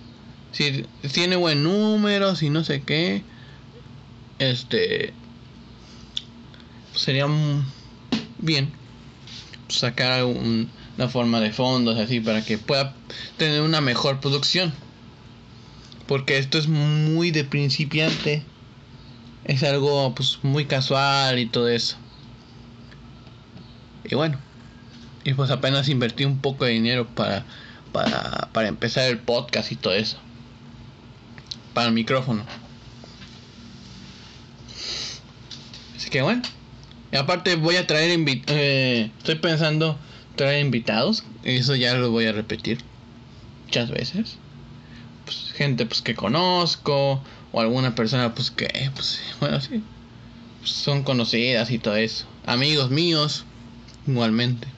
si 0.53 0.85
tiene 1.13 1.37
buen 1.37 1.63
número, 1.63 2.37
si 2.37 2.51
no 2.51 2.65
sé 2.65 2.83
qué, 2.83 3.23
este, 4.39 5.15
sería 6.95 7.27
bien 8.39 8.73
sacar 9.69 10.25
una 10.25 11.09
forma 11.09 11.41
de 11.41 11.51
fondos 11.51 11.99
así 11.99 12.21
para 12.21 12.45
que 12.45 12.59
pueda 12.59 12.95
tener 13.39 13.63
una 13.63 13.81
mejor 13.81 14.21
producción. 14.21 14.75
Porque 16.07 16.39
esto 16.39 16.59
es 16.59 16.69
muy 16.69 17.31
de 17.31 17.45
principiante. 17.45 18.43
Es 19.45 19.63
algo 19.63 20.15
pues 20.15 20.39
muy 20.43 20.67
casual 20.67 21.39
y 21.39 21.47
todo 21.47 21.69
eso. 21.69 21.97
Y 24.05 24.15
bueno, 24.15 24.39
y 25.25 25.33
pues 25.33 25.51
apenas 25.51 25.89
invertí 25.89 26.25
un 26.25 26.39
poco 26.39 26.67
de 26.67 26.73
dinero 26.73 27.07
para, 27.07 27.45
para, 27.93 28.51
para 28.53 28.69
empezar 28.69 29.09
el 29.09 29.19
podcast 29.19 29.73
y 29.73 29.77
todo 29.77 29.95
eso. 29.95 30.19
Para 31.73 31.89
el 31.89 31.95
micrófono. 31.95 32.45
Así 35.97 36.11
que 36.11 36.23
bueno. 36.23 36.43
Y 37.13 37.17
aparte 37.17 37.57
voy 37.57 37.77
a 37.77 37.87
traer 37.87 38.11
invitados. 38.11 38.61
Eh, 38.61 39.11
estoy 39.19 39.37
pensando 39.37 39.99
traer 40.37 40.65
invitados. 40.65 41.25
Eso 41.43 41.75
ya 41.75 41.95
lo 41.95 42.11
voy 42.11 42.27
a 42.27 42.33
repetir. 42.33 42.79
Muchas 43.65 43.91
veces. 43.91 44.37
Pues, 45.25 45.53
gente 45.55 45.87
pues 45.87 46.03
que 46.03 46.15
conozco. 46.15 47.23
O 47.53 47.61
alguna 47.61 47.95
persona 47.95 48.35
pues 48.35 48.51
que. 48.51 48.91
Pues 48.95 49.21
bueno 49.41 49.61
sí. 49.61 49.83
Pues, 50.61 50.73
son 50.73 51.03
conocidas 51.03 51.71
y 51.71 51.79
todo 51.79 51.97
eso. 51.97 52.27
Amigos 52.47 52.91
míos. 52.91 53.45
Igualmente. 54.07 54.69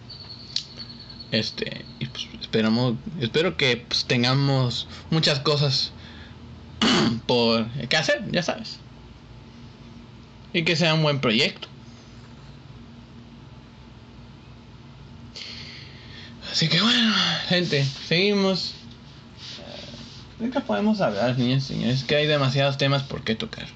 Este, 1.32 1.84
y 1.98 2.06
pues 2.06 2.28
esperamos, 2.40 2.94
espero 3.20 3.56
que 3.56 3.76
pues, 3.76 4.04
tengamos 4.04 4.86
muchas 5.10 5.40
cosas 5.40 5.92
por 7.26 7.66
que 7.88 7.96
hacer, 7.96 8.30
ya 8.30 8.42
sabes. 8.42 8.78
Y 10.52 10.62
que 10.62 10.76
sea 10.76 10.94
un 10.94 11.02
buen 11.02 11.20
proyecto. 11.20 11.68
Así 16.50 16.68
que 16.68 16.80
bueno, 16.80 17.14
gente, 17.48 17.84
seguimos. 18.08 18.75
¿De 20.38 20.50
qué 20.50 20.60
podemos 20.60 21.00
hablar, 21.00 21.38
niños 21.38 21.64
y 21.64 21.74
señores? 21.74 22.04
Que 22.04 22.16
hay 22.16 22.26
demasiados 22.26 22.76
temas 22.78 23.02
por 23.02 23.22
qué 23.24 23.34
tocar. 23.34 23.66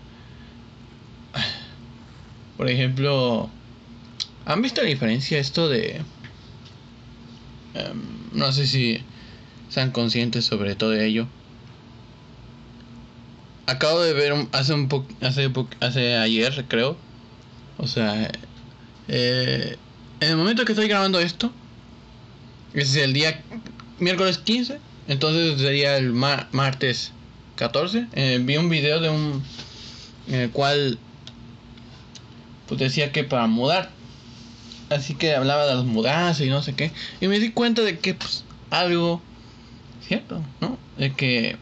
Por 2.56 2.68
ejemplo, 2.68 3.48
¿han 4.44 4.60
visto 4.60 4.82
la 4.82 4.88
diferencia 4.88 5.38
esto 5.38 5.68
de 5.68 6.02
Em, 7.74 8.02
no 8.32 8.52
sé 8.52 8.66
si 8.66 9.00
sean 9.68 9.90
conscientes 9.90 10.44
sobre 10.44 10.74
todo 10.74 10.94
ello. 10.94 11.26
Acabo 13.66 14.00
de 14.00 14.12
ver 14.12 14.34
hace 14.52 14.74
un 14.74 14.88
poco, 14.88 15.08
hace, 15.20 15.50
hace 15.80 16.16
ayer 16.16 16.64
creo. 16.68 16.96
O 17.78 17.86
sea, 17.86 18.30
eh, 19.08 19.76
en 20.20 20.28
el 20.28 20.36
momento 20.36 20.64
que 20.64 20.72
estoy 20.72 20.88
grabando 20.88 21.20
esto, 21.20 21.52
es 22.74 22.94
el 22.96 23.12
día 23.12 23.42
miércoles 23.98 24.38
15, 24.38 24.78
entonces 25.08 25.60
sería 25.60 25.96
el 25.96 26.12
martes 26.12 27.12
14. 27.56 28.06
Eh, 28.12 28.40
vi 28.42 28.56
un 28.56 28.68
video 28.68 29.00
de 29.00 29.10
un 29.10 29.42
en 30.28 30.34
el 30.34 30.50
cual 30.50 30.98
pues 32.66 32.80
decía 32.80 33.10
que 33.10 33.24
para 33.24 33.46
mudar 33.46 33.90
así 34.90 35.14
que 35.14 35.34
hablaba 35.34 35.66
de 35.66 35.74
las 35.76 35.84
mudanzas 35.84 36.46
y 36.46 36.50
no 36.50 36.62
sé 36.62 36.74
qué. 36.74 36.92
Y 37.20 37.28
me 37.28 37.38
di 37.38 37.52
cuenta 37.52 37.82
de 37.82 37.98
que, 37.98 38.14
pues, 38.14 38.44
algo 38.70 39.22
cierto, 40.06 40.42
¿no? 40.60 40.76
De 40.98 41.14
que. 41.14 41.56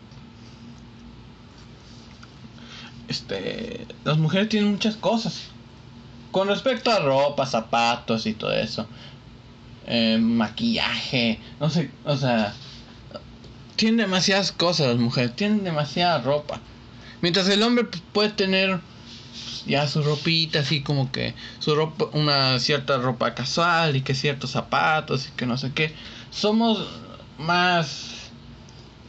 Este. 3.07 3.87
Las 4.05 4.19
mujeres 4.19 4.49
tienen 4.49 4.73
muchas 4.73 4.97
cosas. 4.97 5.45
Con 6.33 6.49
respecto 6.49 6.91
a 6.91 6.99
ropa, 6.99 7.47
zapatos 7.47 8.27
y 8.27 8.35
todo 8.35 8.53
eso. 8.53 8.87
Eh, 9.87 10.19
maquillaje, 10.21 11.39
no 11.61 11.71
sé, 11.71 11.91
o 12.05 12.17
sea. 12.17 12.55
Tienen 13.79 13.99
demasiadas 13.99 14.51
cosas 14.51 14.89
las 14.89 14.97
mujeres, 14.97 15.37
tienen 15.37 15.63
demasiada 15.63 16.21
ropa. 16.21 16.61
Mientras 17.21 17.49
el 17.49 17.63
hombre 17.63 17.85
pues, 17.85 18.03
puede 18.13 18.31
tener 18.31 18.81
ya 19.69 19.87
su 19.87 20.03
ropita, 20.03 20.59
así 20.59 20.83
como 20.83 21.13
que 21.13 21.35
su 21.61 21.77
ropa, 21.77 22.07
una 22.13 22.59
cierta 22.59 22.99
ropa 22.99 23.37
casual 23.37 23.95
y 23.95 24.01
que 24.01 24.17
ciertos 24.17 24.51
zapatos 24.51 25.29
y 25.29 25.31
que 25.37 25.47
no 25.47 25.57
sé 25.57 25.71
qué. 25.73 25.95
Somos 26.31 26.89
más, 27.39 28.33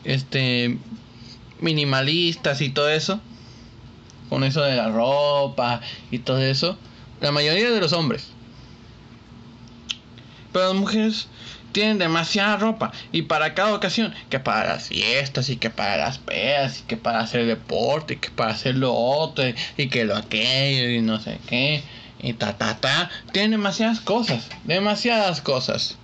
este, 0.03 0.77
minimalistas 1.59 2.61
y 2.61 2.69
todo 2.69 2.89
eso. 2.89 3.19
Con 4.29 4.43
eso 4.43 4.61
de 4.61 4.75
la 4.75 4.89
ropa 4.89 5.81
y 6.11 6.19
todo 6.19 6.37
eso. 6.43 6.77
La 7.21 7.31
mayoría 7.31 7.71
de 7.71 7.81
los 7.81 7.91
hombres. 7.91 8.27
Pero 10.53 10.67
las 10.67 10.75
mujeres 10.75 11.27
tienen 11.71 11.97
demasiada 11.97 12.57
ropa 12.57 12.91
y 13.11 13.23
para 13.23 13.53
cada 13.53 13.73
ocasión, 13.73 14.13
que 14.29 14.39
para 14.39 14.73
las 14.73 14.87
fiestas 14.87 15.49
y 15.49 15.57
que 15.57 15.69
para 15.69 15.97
las 15.97 16.17
pedas 16.17 16.79
y 16.79 16.83
que 16.83 16.97
para 16.97 17.19
hacer 17.19 17.45
deporte 17.45 18.15
y 18.15 18.17
que 18.17 18.29
para 18.29 18.51
hacer 18.51 18.75
lo 18.75 18.93
otro 18.93 19.43
y 19.77 19.89
que 19.89 20.05
lo 20.05 20.15
aquello 20.15 20.89
y 20.89 21.01
no 21.01 21.19
sé 21.19 21.39
qué 21.47 21.83
y 22.21 22.33
ta 22.33 22.57
ta 22.57 22.77
ta, 22.79 23.09
tienen 23.31 23.51
demasiadas 23.51 24.01
cosas, 24.01 24.47
demasiadas 24.65 25.41
cosas. 25.41 25.97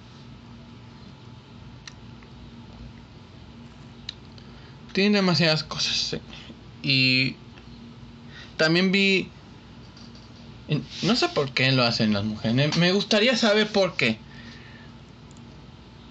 Tienen 4.93 5.13
demasiadas 5.13 5.65
cosas. 5.65 6.15
Y 6.81 7.35
también 8.55 8.93
vi 8.93 9.29
no 11.03 11.15
sé 11.15 11.29
por 11.29 11.51
qué 11.51 11.71
lo 11.71 11.83
hacen 11.83 12.13
las 12.13 12.23
mujeres. 12.23 12.77
Me 12.77 12.91
gustaría 12.91 13.35
saber 13.35 13.67
por 13.67 13.97
qué 13.97 14.17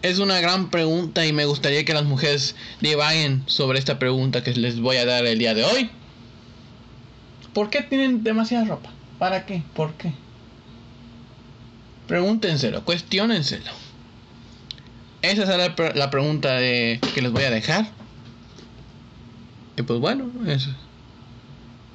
es 0.05 0.19
una 0.19 0.39
gran 0.39 0.69
pregunta 0.69 1.25
y 1.25 1.33
me 1.33 1.47
gustaría 1.47 1.87
que 1.87 1.95
las 1.95 2.05
mujeres 2.05 2.55
divaguen 2.83 3.43
sobre 3.47 3.79
esta 3.79 3.99
pregunta 3.99 4.45
que 4.45 4.53
les 4.53 4.79
voy 4.79 4.99
a 4.99 5.07
dar 5.07 5.25
el 5.25 5.39
día 5.39 5.55
de 5.55 5.65
hoy. 5.65 5.89
¿Por 7.55 7.71
qué 7.71 7.81
tienen 7.81 8.23
demasiada 8.23 8.67
ropa? 8.67 8.91
¿Para 9.19 9.47
qué? 9.47 9.63
¿Por 9.75 9.95
qué? 9.95 10.13
Pregúntenselo, 12.07 12.85
cuestionenselo. 12.85 13.71
Esa 15.23 15.47
será 15.47 15.75
la 15.95 16.11
pregunta 16.11 16.57
de, 16.57 17.01
que 17.15 17.23
les 17.23 17.33
voy 17.33 17.45
a 17.45 17.51
dejar. 17.51 17.91
Y 19.79 19.83
pues 19.85 20.01
bueno, 20.01 20.31
eso. 20.47 20.69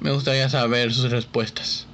me 0.00 0.10
gustaría 0.10 0.48
saber 0.48 0.92
sus 0.92 1.12
respuestas 1.12 1.86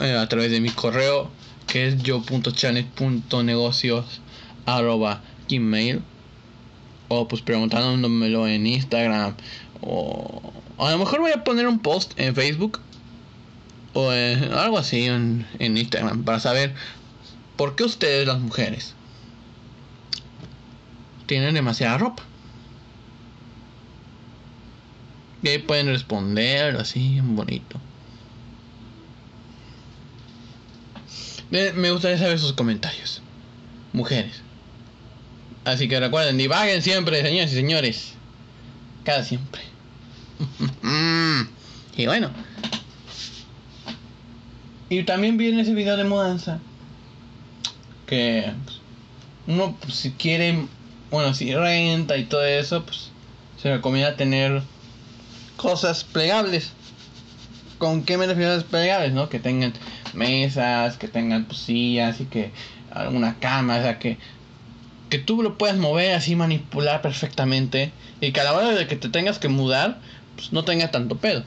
a, 0.00 0.26
través 0.28 0.50
de 0.50 0.62
mi 0.62 0.70
correo 0.70 1.30
que 1.66 1.88
es 1.88 2.02
yo.chanet.negocios 2.02 4.22
arroba 4.66 5.22
gmail 5.48 6.02
o 7.08 7.28
pues 7.28 7.42
preguntándomelo 7.42 8.46
en 8.48 8.66
Instagram 8.66 9.34
o 9.80 10.52
a 10.78 10.90
lo 10.90 10.98
mejor 10.98 11.20
voy 11.20 11.32
a 11.32 11.44
poner 11.44 11.66
un 11.66 11.78
post 11.78 12.12
en 12.18 12.34
Facebook 12.34 12.80
o 13.94 14.10
algo 14.10 14.78
así 14.78 15.04
en, 15.04 15.46
en 15.58 15.78
Instagram 15.78 16.24
para 16.24 16.40
saber 16.40 16.74
por 17.56 17.76
qué 17.76 17.84
ustedes 17.84 18.26
las 18.26 18.40
mujeres 18.40 18.94
tienen 21.26 21.54
demasiada 21.54 21.98
ropa. 21.98 22.22
Y 25.42 25.48
ahí 25.48 25.58
pueden 25.58 25.86
responder 25.86 26.76
así, 26.76 27.20
bonito. 27.22 27.78
Me 31.50 31.90
gustaría 31.90 32.18
saber 32.18 32.38
sus 32.38 32.52
comentarios. 32.54 33.22
Mujeres. 33.92 34.42
Así 35.66 35.88
que 35.88 35.98
recuerden, 35.98 36.38
divaguen 36.38 36.80
siempre, 36.80 37.20
señores 37.22 37.52
y 37.52 37.56
señores. 37.56 38.12
Cada 39.02 39.24
siempre. 39.24 39.62
y 41.96 42.06
bueno. 42.06 42.30
Y 44.88 45.02
también 45.02 45.36
viene 45.36 45.62
ese 45.62 45.74
video 45.74 45.96
de 45.96 46.04
mudanza. 46.04 46.60
Que 48.06 48.52
pues, 48.64 48.80
uno 49.48 49.76
pues, 49.80 49.96
si 49.96 50.12
quiere, 50.12 50.66
bueno, 51.10 51.34
si 51.34 51.52
renta 51.52 52.16
y 52.16 52.26
todo 52.26 52.44
eso, 52.44 52.86
pues 52.86 53.10
se 53.60 53.74
recomienda 53.74 54.14
tener 54.14 54.62
cosas 55.56 56.04
plegables. 56.04 56.70
¿Con 57.78 58.04
qué 58.04 58.16
me 58.16 58.28
refiero 58.28 58.54
a 58.54 58.60
plegables, 58.60 59.12
no? 59.12 59.28
Que 59.28 59.40
tengan 59.40 59.72
mesas, 60.14 60.96
que 60.96 61.08
tengan 61.08 61.44
pues, 61.46 61.58
sillas 61.58 62.20
y 62.20 62.26
que 62.26 62.52
alguna 62.92 63.36
cama, 63.40 63.78
o 63.78 63.82
sea, 63.82 63.98
que 63.98 64.16
que 65.08 65.18
tú 65.18 65.42
lo 65.42 65.58
puedas 65.58 65.76
mover 65.78 66.14
así, 66.14 66.36
manipular 66.36 67.02
perfectamente 67.02 67.92
y 68.20 68.32
que 68.32 68.40
a 68.40 68.44
la 68.44 68.54
hora 68.54 68.72
de 68.72 68.86
que 68.86 68.96
te 68.96 69.08
tengas 69.08 69.38
que 69.38 69.48
mudar, 69.48 70.02
pues 70.36 70.52
no 70.52 70.64
tenga 70.64 70.90
tanto 70.90 71.20
pedo. 71.20 71.44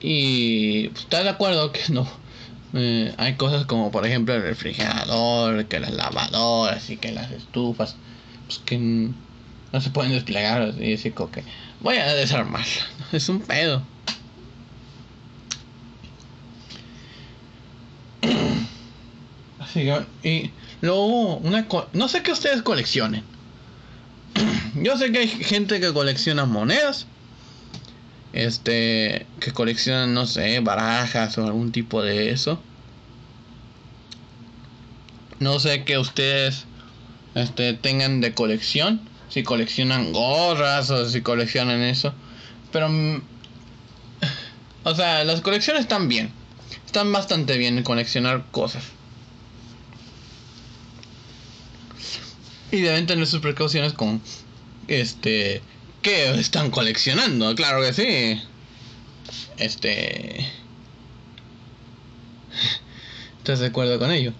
Y 0.00 0.88
pues, 0.90 1.04
estás 1.04 1.24
de 1.24 1.30
acuerdo 1.30 1.72
que 1.72 1.80
no, 1.92 2.08
Eh, 2.74 3.14
hay 3.18 3.36
cosas 3.36 3.66
como 3.66 3.90
por 3.90 4.06
ejemplo 4.06 4.34
el 4.34 4.42
refrigerador, 4.42 5.68
que 5.68 5.80
las 5.80 5.92
lavadoras 5.92 6.90
y 6.90 6.98
que 6.98 7.12
las 7.12 7.30
estufas, 7.32 8.00
pues 8.46 8.58
que 8.60 8.78
no 9.72 9.80
se 9.80 9.90
pueden 9.90 10.12
desplegar 10.12 10.74
y 10.78 10.90
decir 10.90 11.14
que 11.14 11.44
voy 11.80 11.96
a 11.98 12.14
desarmarla. 12.14 12.66
Es 13.12 13.28
un 13.28 13.46
pedo. 13.46 13.90
Que, 19.72 20.04
y 20.22 20.50
luego, 20.80 21.36
una 21.36 21.66
no 21.92 22.08
sé 22.08 22.22
qué 22.22 22.32
ustedes 22.32 22.62
coleccionen. 22.62 23.22
Yo 24.74 24.96
sé 24.96 25.12
que 25.12 25.18
hay 25.18 25.28
gente 25.28 25.80
que 25.80 25.92
colecciona 25.92 26.46
monedas. 26.46 27.06
Este, 28.32 29.26
que 29.40 29.52
coleccionan, 29.52 30.14
no 30.14 30.26
sé, 30.26 30.60
barajas 30.60 31.36
o 31.38 31.46
algún 31.46 31.72
tipo 31.72 32.02
de 32.02 32.30
eso. 32.30 32.60
No 35.38 35.58
sé 35.60 35.84
qué 35.84 35.98
ustedes 35.98 36.64
este, 37.34 37.74
tengan 37.74 38.20
de 38.20 38.34
colección. 38.34 39.00
Si 39.28 39.42
coleccionan 39.42 40.12
gorras 40.12 40.90
o 40.90 41.08
si 41.08 41.20
coleccionan 41.22 41.82
eso. 41.82 42.14
Pero... 42.72 42.88
Mm, 42.88 43.22
o 44.84 44.94
sea, 44.94 45.24
las 45.24 45.40
colecciones 45.42 45.82
están 45.82 46.08
bien. 46.08 46.30
Están 46.86 47.12
bastante 47.12 47.58
bien 47.58 47.78
en 47.78 47.84
coleccionar 47.84 48.44
cosas. 48.50 48.84
Y 52.70 52.80
deben 52.80 53.06
tener 53.06 53.26
sus 53.26 53.40
precauciones 53.40 53.92
con... 53.92 54.20
Este... 54.88 55.62
¿Qué 56.02 56.30
están 56.38 56.70
coleccionando? 56.70 57.54
Claro 57.54 57.82
que 57.82 57.92
sí. 57.92 58.40
Este... 59.56 60.46
¿Estás 63.38 63.60
de 63.60 63.66
acuerdo 63.66 63.98
con 63.98 64.10
ello? 64.10 64.32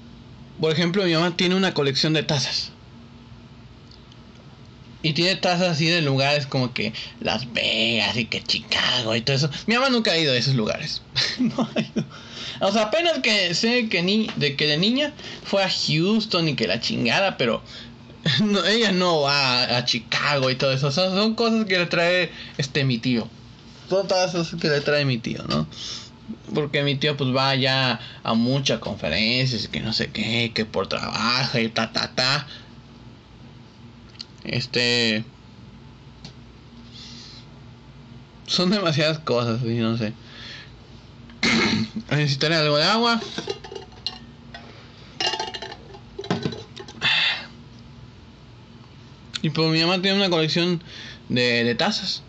Por 0.61 0.73
ejemplo, 0.73 1.05
mi 1.05 1.15
mamá 1.15 1.37
tiene 1.37 1.55
una 1.55 1.75
colección 1.75 2.13
de 2.13 2.23
tazas. 2.23 2.73
Y 5.03 5.13
tiene 5.13 5.37
tazas 5.37 5.69
así 5.69 5.87
de 5.87 6.03
lugares 6.03 6.47
como 6.47 6.75
que 6.75 6.93
Las 7.21 7.53
Vegas 7.53 8.17
y 8.17 8.25
que 8.25 8.43
Chicago 8.43 9.15
y 9.15 9.21
todo 9.21 9.37
eso. 9.37 9.51
Mi 9.67 9.77
mamá 9.77 9.91
nunca 9.91 10.13
ha 10.13 10.19
ido 10.19 10.33
a 10.33 10.37
esos 10.37 10.55
lugares. 10.55 11.03
no 11.39 11.69
ha 11.75 11.81
ido. 11.81 12.05
O 12.61 12.73
sea, 12.73 12.83
apenas 12.83 13.21
que 13.21 13.55
sé 13.55 13.89
que, 13.89 14.03
ni, 14.03 14.29
de 14.37 14.57
que 14.57 14.67
de 14.67 14.77
niña 14.77 15.13
fue 15.45 15.63
a 15.63 15.71
Houston 15.71 16.49
y 16.49 16.55
que 16.57 16.67
la 16.67 16.81
chingada, 16.81 17.37
pero 17.37 17.63
ella 18.69 18.93
no 18.93 19.23
va 19.23 19.77
a, 19.77 19.85
Chicago 19.85 20.51
y 20.51 20.57
todo 20.57 20.73
eso. 20.73 20.91
son 20.91 21.35
cosas 21.35 21.67
que 21.67 21.79
le 21.79 21.87
trae 21.87 22.31
este 22.57 22.85
mi 22.85 22.99
tío. 22.99 23.29
Son 23.89 24.07
todas 24.07 24.33
cosas 24.33 24.61
que 24.61 24.69
le 24.69 24.81
trae 24.81 25.05
mi 25.05 25.19
tío, 25.19 25.43
¿no? 25.49 25.67
Porque 26.55 26.83
mi 26.83 26.97
tío 26.97 27.17
pues 27.17 27.35
va 27.35 27.55
ya 27.55 28.01
a 28.23 28.35
muchas 28.35 28.81
conferencias, 28.81 29.69
que 29.69 29.81
no 29.81 29.93
sé 29.93 30.11
qué, 30.11 30.53
que 30.55 30.67
por 30.67 30.87
trabajo 30.87 31.59
y 31.59 31.69
ta 31.69 31.93
ta 31.93 32.15
ta. 32.15 32.47
Este. 34.45 35.25
Son 38.47 38.71
demasiadas 38.71 39.19
cosas, 39.21 39.61
y 39.63 39.75
no 39.75 39.97
sé. 39.97 40.13
Necesitaré 42.11 42.57
algo 42.57 42.77
de 42.77 42.85
agua. 42.85 43.21
Y 49.43 49.51
pues 49.51 49.71
mi 49.71 49.81
mamá 49.81 50.01
tiene 50.03 50.17
una 50.17 50.31
colección 50.31 50.83
de, 51.29 51.65
de 51.65 51.75
tazas. 51.75 52.23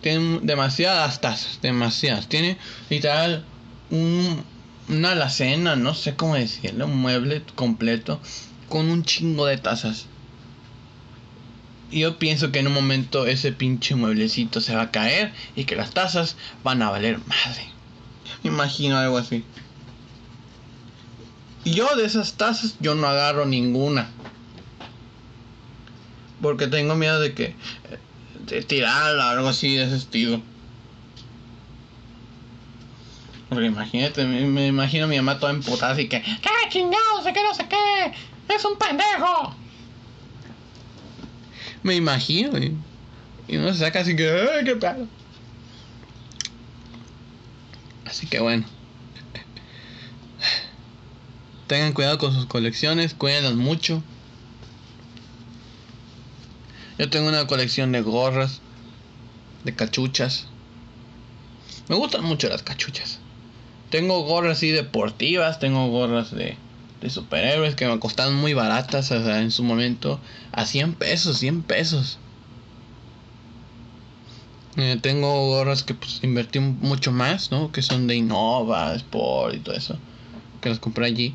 Tiene 0.00 0.40
demasiadas 0.42 1.20
tazas, 1.20 1.58
demasiadas. 1.62 2.28
Tiene 2.28 2.58
literal 2.90 3.44
un, 3.90 4.42
una 4.88 5.12
alacena, 5.12 5.76
no 5.76 5.94
sé 5.94 6.14
cómo 6.14 6.34
decirlo, 6.36 6.86
un 6.86 6.98
mueble 6.98 7.42
completo 7.54 8.20
con 8.68 8.90
un 8.90 9.04
chingo 9.04 9.46
de 9.46 9.58
tazas 9.58 10.06
yo 11.90 12.18
pienso 12.18 12.50
que 12.50 12.58
en 12.58 12.66
un 12.66 12.72
momento 12.72 13.26
ese 13.26 13.52
pinche 13.52 13.94
mueblecito 13.94 14.60
se 14.60 14.74
va 14.74 14.82
a 14.82 14.90
caer 14.90 15.32
y 15.54 15.64
que 15.64 15.76
las 15.76 15.92
tazas 15.92 16.36
van 16.64 16.82
a 16.82 16.90
valer 16.90 17.18
madre. 17.26 17.68
Me 18.42 18.50
imagino 18.50 18.96
algo 18.96 19.18
así. 19.18 19.44
Y 21.64 21.72
yo 21.72 21.96
de 21.96 22.04
esas 22.04 22.34
tazas 22.34 22.76
yo 22.80 22.94
no 22.94 23.06
agarro 23.06 23.46
ninguna. 23.46 24.08
Porque 26.40 26.66
tengo 26.66 26.94
miedo 26.94 27.20
de 27.20 27.34
que 27.34 27.54
de 28.46 28.62
tirarla 28.62 29.26
o 29.26 29.30
algo 29.30 29.48
así 29.48 29.76
de 29.76 29.84
ese 29.84 29.96
estilo. 29.96 30.42
Porque 33.48 33.66
imagínate, 33.66 34.24
me, 34.24 34.66
imagino 34.66 35.04
a 35.04 35.08
mi 35.08 35.16
mamá 35.16 35.38
toda 35.38 35.52
emputada 35.52 35.92
así 35.92 36.08
que 36.08 36.20
¡Qué 36.20 36.50
chingados! 36.68 37.24
¿De 37.24 37.32
qué 37.32 37.42
no 37.42 37.54
sé 37.54 37.66
qué? 37.68 38.54
¡Es 38.54 38.64
un 38.64 38.76
pendejo! 38.76 39.54
Me 41.82 41.94
imagino. 41.94 42.58
Y, 42.58 42.76
uno 43.56 43.72
se 43.72 43.78
saca 43.78 44.00
así 44.00 44.16
que, 44.16 44.28
¡ay, 44.28 44.64
qué 44.64 44.76
pedo! 44.76 45.06
Así 48.04 48.26
que 48.26 48.40
bueno. 48.40 48.64
Tengan 51.66 51.92
cuidado 51.92 52.18
con 52.18 52.32
sus 52.32 52.46
colecciones, 52.46 53.14
cuídenlas 53.14 53.54
mucho. 53.54 54.02
Yo 56.98 57.10
tengo 57.10 57.28
una 57.28 57.46
colección 57.46 57.92
de 57.92 58.00
gorras, 58.00 58.60
de 59.64 59.74
cachuchas. 59.74 60.46
Me 61.88 61.96
gustan 61.96 62.24
mucho 62.24 62.48
las 62.48 62.62
cachuchas. 62.62 63.20
Tengo 63.90 64.22
gorras 64.22 64.58
así 64.58 64.70
deportivas, 64.70 65.58
tengo 65.58 65.88
gorras 65.88 66.34
de 66.34 66.56
de 67.00 67.10
superhéroes 67.10 67.74
que 67.74 67.86
me 67.86 67.98
costaban 67.98 68.34
muy 68.34 68.54
baratas 68.54 69.10
o 69.10 69.24
sea, 69.24 69.40
en 69.42 69.50
su 69.50 69.62
momento 69.62 70.20
a 70.52 70.66
100 70.66 70.94
pesos, 70.94 71.38
100 71.38 71.62
pesos. 71.62 72.18
Eh, 74.76 74.98
tengo 75.00 75.48
gorras 75.48 75.82
que 75.82 75.94
pues 75.94 76.20
invertí 76.22 76.60
mucho 76.60 77.10
más, 77.10 77.50
¿no? 77.50 77.72
Que 77.72 77.80
son 77.80 78.06
de 78.06 78.16
Innova, 78.16 78.94
Sport 78.94 79.54
y 79.54 79.58
todo 79.58 79.74
eso. 79.74 79.96
Que 80.60 80.68
las 80.68 80.78
compré 80.78 81.06
allí. 81.06 81.34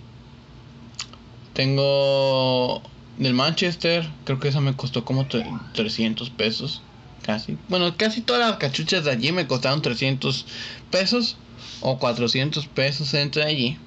Tengo 1.54 2.84
del 3.18 3.34
Manchester, 3.34 4.10
creo 4.24 4.40
que 4.40 4.48
esa 4.48 4.62
me 4.62 4.76
costó 4.76 5.06
como 5.06 5.28
300 5.28 6.30
pesos. 6.30 6.82
Casi. 7.24 7.58
Bueno, 7.70 7.96
casi 7.98 8.22
todas 8.22 8.50
las 8.50 8.58
cachuchas 8.58 9.04
de 9.06 9.12
allí 9.12 9.32
me 9.32 9.46
costaron 9.46 9.82
300 9.82 10.46
pesos 10.90 11.38
o 11.82 12.00
400 12.00 12.66
pesos 12.68 13.14
entre 13.14 13.44
allí. 13.44 13.78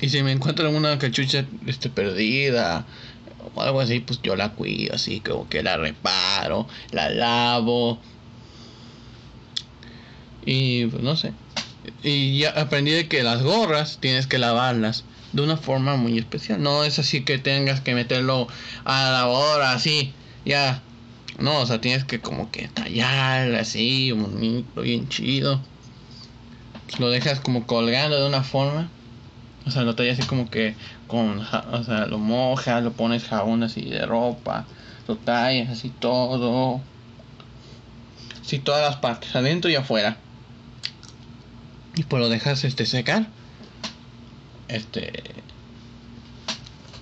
Y 0.00 0.08
si 0.08 0.22
me 0.22 0.32
encuentro 0.32 0.66
alguna 0.66 0.98
cachucha 0.98 1.46
este, 1.66 1.88
perdida 1.88 2.84
o 3.54 3.62
algo 3.62 3.80
así, 3.80 4.00
pues 4.00 4.20
yo 4.22 4.36
la 4.36 4.52
cuido, 4.52 4.94
así 4.94 5.20
como 5.20 5.48
que 5.48 5.62
la 5.62 5.76
reparo, 5.76 6.66
la 6.92 7.08
lavo. 7.10 7.98
Y 10.44 10.86
pues 10.86 11.02
no 11.02 11.16
sé. 11.16 11.32
Y 12.02 12.38
ya 12.38 12.50
aprendí 12.50 12.90
de 12.92 13.08
que 13.08 13.22
las 13.22 13.42
gorras 13.42 13.98
tienes 14.00 14.26
que 14.26 14.38
lavarlas 14.38 15.04
de 15.32 15.42
una 15.42 15.56
forma 15.56 15.96
muy 15.96 16.18
especial. 16.18 16.62
No 16.62 16.84
es 16.84 16.98
así 16.98 17.24
que 17.24 17.38
tengas 17.38 17.80
que 17.80 17.94
meterlo 17.94 18.48
a 18.84 19.10
la 19.10 19.26
hora 19.26 19.72
así, 19.72 20.12
ya. 20.44 20.82
No, 21.38 21.60
o 21.60 21.66
sea, 21.66 21.80
tienes 21.80 22.04
que 22.04 22.20
como 22.20 22.50
que 22.50 22.68
tallar 22.68 23.54
así, 23.54 24.10
bonito, 24.12 24.80
bien 24.82 25.08
chido 25.08 25.60
lo 26.98 27.10
dejas 27.10 27.40
como 27.40 27.66
colgando 27.66 28.18
de 28.18 28.26
una 28.26 28.42
forma. 28.42 28.88
O 29.66 29.70
sea, 29.70 29.82
lo 29.82 29.94
tallas 29.94 30.18
así 30.18 30.28
como 30.28 30.48
que 30.48 30.74
con, 31.08 31.40
o 31.40 31.84
sea, 31.84 32.06
lo 32.06 32.18
mojas, 32.18 32.84
lo 32.84 32.92
pones 32.92 33.24
jabón 33.24 33.62
así 33.62 33.82
de 33.82 34.06
ropa, 34.06 34.64
lo 35.08 35.16
tallas 35.16 35.70
así 35.70 35.90
todo. 35.90 36.80
Así 38.40 38.60
todas 38.60 38.82
las 38.82 38.96
partes, 38.96 39.34
adentro 39.34 39.68
y 39.70 39.74
afuera. 39.74 40.18
Y 41.96 42.04
pues 42.04 42.20
lo 42.20 42.28
dejas 42.28 42.62
este 42.64 42.86
secar. 42.86 43.26
Este 44.68 45.12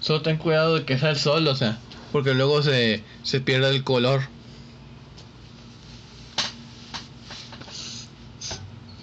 solo 0.00 0.22
ten 0.22 0.36
cuidado 0.36 0.76
de 0.76 0.84
que 0.84 0.98
sea 0.98 1.10
el 1.10 1.18
sol, 1.18 1.46
o 1.48 1.56
sea, 1.56 1.78
porque 2.12 2.34
luego 2.34 2.62
se, 2.62 3.02
se 3.22 3.40
pierde 3.40 3.70
el 3.70 3.84
color. 3.84 4.22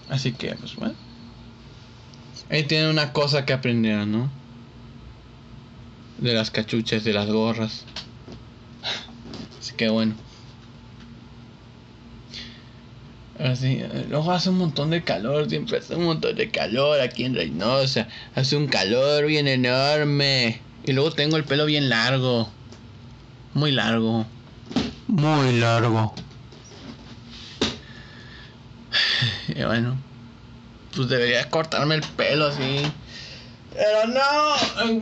Así 0.10 0.34
que, 0.34 0.54
pues 0.56 0.76
bueno. 0.76 0.96
Ahí 2.50 2.64
tienen 2.64 2.90
una 2.90 3.14
cosa 3.14 3.46
que 3.46 3.54
aprender, 3.54 4.06
¿no? 4.06 4.30
De 6.20 6.34
las 6.34 6.52
cachuchas, 6.52 7.04
de 7.04 7.14
las 7.14 7.30
gorras. 7.30 7.86
Así 9.60 9.74
que 9.76 9.90
bueno. 9.90 10.16
Así, 13.44 13.82
luego 14.10 14.32
hace 14.32 14.50
un 14.52 14.60
montón 14.60 14.92
de 14.92 15.04
calor, 15.04 15.50
siempre 15.50 15.80
hace 15.80 15.96
un 15.96 16.04
montón 16.04 16.36
de 16.36 16.52
calor 16.52 17.02
aquí 17.02 17.24
en 17.24 17.34
Reynosa. 17.34 18.08
Hace 18.36 18.56
un 18.56 18.68
calor 18.68 19.26
bien 19.26 19.48
enorme. 19.48 20.62
Y 20.84 20.92
luego 20.94 21.12
tengo 21.12 21.38
el 21.38 21.44
pelo 21.44 21.66
bien 21.66 21.90
largo. 21.90 22.52
Muy 23.54 23.72
largo. 23.72 24.26
Muy 25.08 25.60
largo. 25.60 26.14
Y 29.48 29.64
bueno, 29.64 29.98
pues 30.96 31.10
debería 31.10 31.50
cortarme 31.50 31.96
el 31.96 32.02
pelo 32.02 32.48
así. 32.48 32.82
Pero 33.74 34.08
no. 34.08 35.02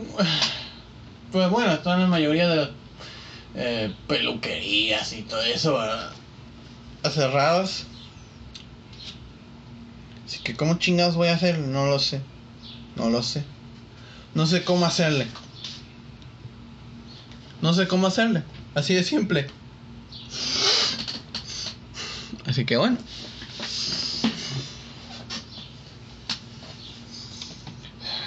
Pues 1.30 1.48
bueno, 1.48 1.70
están 1.70 2.00
la 2.00 2.06
mayoría 2.08 2.48
de 2.48 2.56
las 2.56 2.70
eh, 3.54 3.94
peluquerías 4.08 5.12
y 5.12 5.22
todo 5.22 5.40
eso, 5.42 5.74
¿verdad? 5.78 6.10
Cerradas. 7.08 7.86
Que, 10.50 10.56
¿cómo 10.56 10.78
chingados 10.78 11.14
voy 11.14 11.28
a 11.28 11.34
hacer? 11.34 11.60
No 11.60 11.86
lo 11.86 12.00
sé. 12.00 12.20
No 12.96 13.08
lo 13.08 13.22
sé. 13.22 13.44
No 14.34 14.46
sé 14.46 14.64
cómo 14.64 14.84
hacerle. 14.84 15.28
No 17.62 17.72
sé 17.72 17.86
cómo 17.86 18.08
hacerle. 18.08 18.42
Así 18.74 18.94
de 18.94 19.04
simple. 19.04 19.46
Así 22.46 22.64
que 22.64 22.76
bueno. 22.76 22.98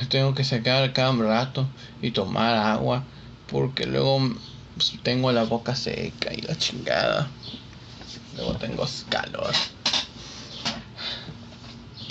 Tengo 0.08 0.34
que 0.34 0.46
sacar 0.46 0.94
cada 0.94 1.12
rato 1.12 1.68
y 2.02 2.12
tomar 2.12 2.56
agua 2.56 3.04
porque 3.48 3.86
luego 3.86 4.34
pues, 4.76 4.94
tengo 5.04 5.30
la 5.34 5.44
boca 5.44 5.76
seca 5.76 6.34
y 6.34 6.42
la 6.42 6.58
chingada. 6.58 7.30
Luego 8.38 8.54
tengo 8.54 8.88
calor. 9.10 9.54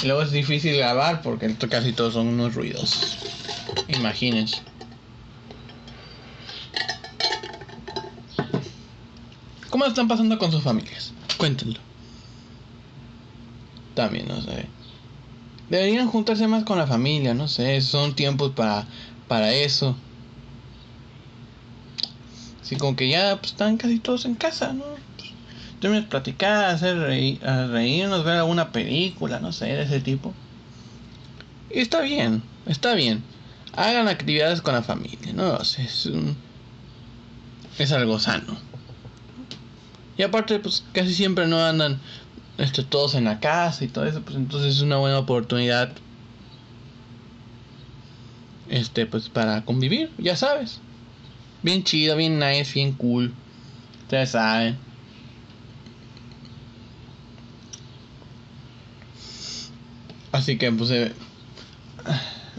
Luego 0.04 0.22
es 0.22 0.32
difícil 0.32 0.76
grabar 0.76 1.22
porque 1.22 1.54
casi 1.68 1.92
todos 1.92 2.14
son 2.14 2.26
unos 2.26 2.54
ruidos. 2.54 3.18
Imagínense. 3.88 4.60
¿Cómo 9.70 9.86
están 9.86 10.08
pasando 10.08 10.38
con 10.38 10.50
sus 10.50 10.62
familias? 10.62 11.12
Cuéntenlo. 11.38 11.78
También, 13.94 14.26
no 14.26 14.42
sé. 14.42 14.66
Deberían 15.70 16.08
juntarse 16.08 16.46
más 16.48 16.64
con 16.64 16.78
la 16.78 16.86
familia, 16.86 17.32
no 17.32 17.48
sé. 17.48 17.80
Son 17.80 18.14
tiempos 18.14 18.52
para, 18.52 18.86
para 19.28 19.52
eso. 19.54 19.96
Así 22.60 22.76
como 22.76 22.96
que 22.96 23.08
ya 23.08 23.36
pues, 23.36 23.52
están 23.52 23.76
casi 23.76 23.98
todos 23.98 24.24
en 24.24 24.34
casa, 24.34 24.72
¿no? 24.72 24.84
Tenemos 25.82 26.04
platicar, 26.04 26.66
hacer 26.66 26.96
reír, 26.96 27.40
reírnos, 27.42 28.24
ver 28.24 28.36
alguna 28.36 28.70
película, 28.70 29.40
no 29.40 29.50
sé, 29.50 29.66
de 29.66 29.82
ese 29.82 30.00
tipo. 30.00 30.32
Y 31.74 31.80
está 31.80 32.02
bien, 32.02 32.40
está 32.66 32.94
bien. 32.94 33.24
Hagan 33.74 34.06
actividades 34.06 34.62
con 34.62 34.74
la 34.74 34.84
familia, 34.84 35.32
no 35.32 35.60
es, 35.60 36.08
es 37.78 37.92
algo 37.92 38.20
sano. 38.20 38.56
Y 40.16 40.22
aparte, 40.22 40.60
pues 40.60 40.84
casi 40.92 41.14
siempre 41.14 41.48
no 41.48 41.58
andan 41.64 41.98
este, 42.58 42.84
todos 42.84 43.16
en 43.16 43.24
la 43.24 43.40
casa 43.40 43.84
y 43.84 43.88
todo 43.88 44.06
eso, 44.06 44.22
pues 44.22 44.36
entonces 44.36 44.76
es 44.76 44.82
una 44.82 44.98
buena 44.98 45.18
oportunidad 45.18 45.90
este 48.68 49.04
pues 49.06 49.28
para 49.28 49.64
convivir, 49.64 50.12
ya 50.16 50.36
sabes. 50.36 50.78
Bien 51.64 51.82
chido, 51.82 52.14
bien 52.14 52.38
nice, 52.38 52.72
bien 52.72 52.92
cool. 52.92 53.34
Ustedes 54.04 54.30
saben. 54.30 54.91
Así 60.32 60.56
que 60.56 60.72
pues 60.72 60.90
eh, 60.90 61.12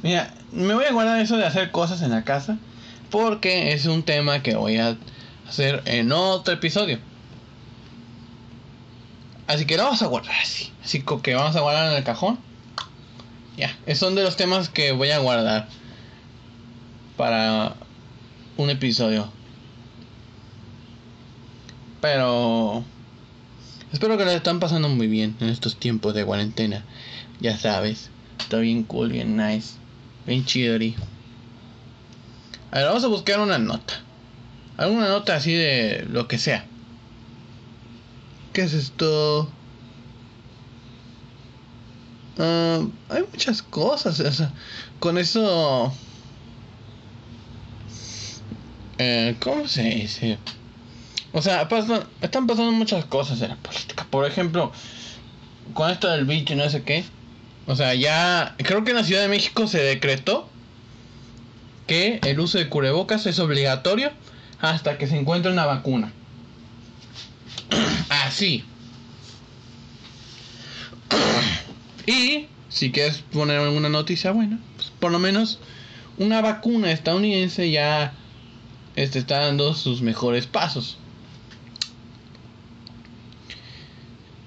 mira, 0.03 0.33
me 0.51 0.73
voy 0.73 0.85
a 0.85 0.91
guardar 0.93 1.19
eso 1.19 1.37
de 1.37 1.45
hacer 1.45 1.71
cosas 1.71 2.01
en 2.01 2.11
la 2.11 2.23
casa 2.23 2.57
porque 3.09 3.73
es 3.73 3.85
un 3.85 4.03
tema 4.03 4.41
que 4.41 4.55
voy 4.55 4.77
a 4.77 4.97
hacer 5.47 5.81
en 5.85 6.11
otro 6.11 6.53
episodio. 6.53 6.99
Así 9.47 9.65
que 9.65 9.77
lo 9.77 9.83
vamos 9.83 10.01
a 10.01 10.07
guardar 10.07 10.35
así. 10.41 10.71
Así 10.83 11.03
que 11.21 11.35
vamos 11.35 11.55
a 11.55 11.61
guardar 11.61 11.91
en 11.91 11.97
el 11.97 12.03
cajón. 12.03 12.39
Ya, 13.57 13.77
son 13.95 14.15
de 14.15 14.23
los 14.23 14.35
temas 14.35 14.69
que 14.69 14.93
voy 14.93 15.11
a 15.11 15.19
guardar 15.19 15.67
para 17.17 17.75
un 18.57 18.69
episodio. 18.69 19.29
Pero 22.01 22.83
espero 23.91 24.17
que 24.17 24.25
lo 24.25 24.31
están 24.31 24.59
pasando 24.59 24.89
muy 24.89 25.07
bien 25.07 25.35
en 25.39 25.49
estos 25.49 25.77
tiempos 25.77 26.13
de 26.13 26.25
cuarentena. 26.25 26.83
Ya 27.43 27.57
sabes, 27.57 28.09
está 28.39 28.57
bien 28.59 28.83
cool, 28.83 29.11
bien 29.11 29.35
nice, 29.35 29.73
bien 30.25 30.45
chidori. 30.45 30.95
A 32.71 32.77
ver, 32.77 32.87
vamos 32.87 33.03
a 33.03 33.09
buscar 33.09 33.41
una 33.41 33.57
nota. 33.57 33.95
Alguna 34.77 35.09
nota 35.09 35.35
así 35.35 35.51
de 35.53 36.05
lo 36.09 36.29
que 36.29 36.37
sea. 36.37 36.65
¿Qué 38.53 38.61
es 38.61 38.73
esto? 38.73 39.51
Uh, 42.37 42.89
hay 43.09 43.25
muchas 43.33 43.61
cosas. 43.61 44.43
Con 45.01 45.17
eso. 45.17 45.93
Eh, 48.99 49.35
¿Cómo 49.41 49.67
se 49.67 49.83
dice? 49.83 50.39
O 51.33 51.41
sea, 51.41 51.67
están 52.21 52.47
pasando 52.47 52.71
muchas 52.71 53.03
cosas 53.03 53.41
en 53.41 53.49
la 53.49 53.57
política. 53.57 54.07
Por 54.09 54.25
ejemplo, 54.25 54.71
con 55.73 55.91
esto 55.91 56.07
del 56.07 56.23
bicho 56.23 56.53
y 56.53 56.55
no 56.55 56.69
sé 56.69 56.83
qué. 56.83 57.03
O 57.65 57.75
sea, 57.75 57.93
ya. 57.93 58.55
Creo 58.57 58.83
que 58.83 58.91
en 58.91 58.97
la 58.97 59.03
Ciudad 59.03 59.21
de 59.21 59.27
México 59.27 59.67
se 59.67 59.81
decretó 59.81 60.49
que 61.87 62.19
el 62.23 62.39
uso 62.39 62.57
de 62.57 62.69
cubrebocas 62.69 63.25
es 63.25 63.39
obligatorio 63.39 64.11
hasta 64.59 64.97
que 64.97 65.07
se 65.07 65.17
encuentre 65.17 65.51
una 65.51 65.65
vacuna. 65.65 66.11
Así. 68.09 68.63
Y 72.05 72.47
si 72.67 72.91
quieres 72.91 73.19
poner 73.31 73.59
alguna 73.59 73.87
noticia 73.87 74.31
buena, 74.31 74.59
pues 74.75 74.91
por 74.99 75.09
lo 75.09 75.19
menos 75.19 75.59
una 76.17 76.41
vacuna 76.41 76.91
estadounidense 76.91 77.71
ya 77.71 78.13
este, 78.97 79.19
está 79.19 79.39
dando 79.39 79.73
sus 79.73 80.01
mejores 80.01 80.47
pasos. 80.47 80.97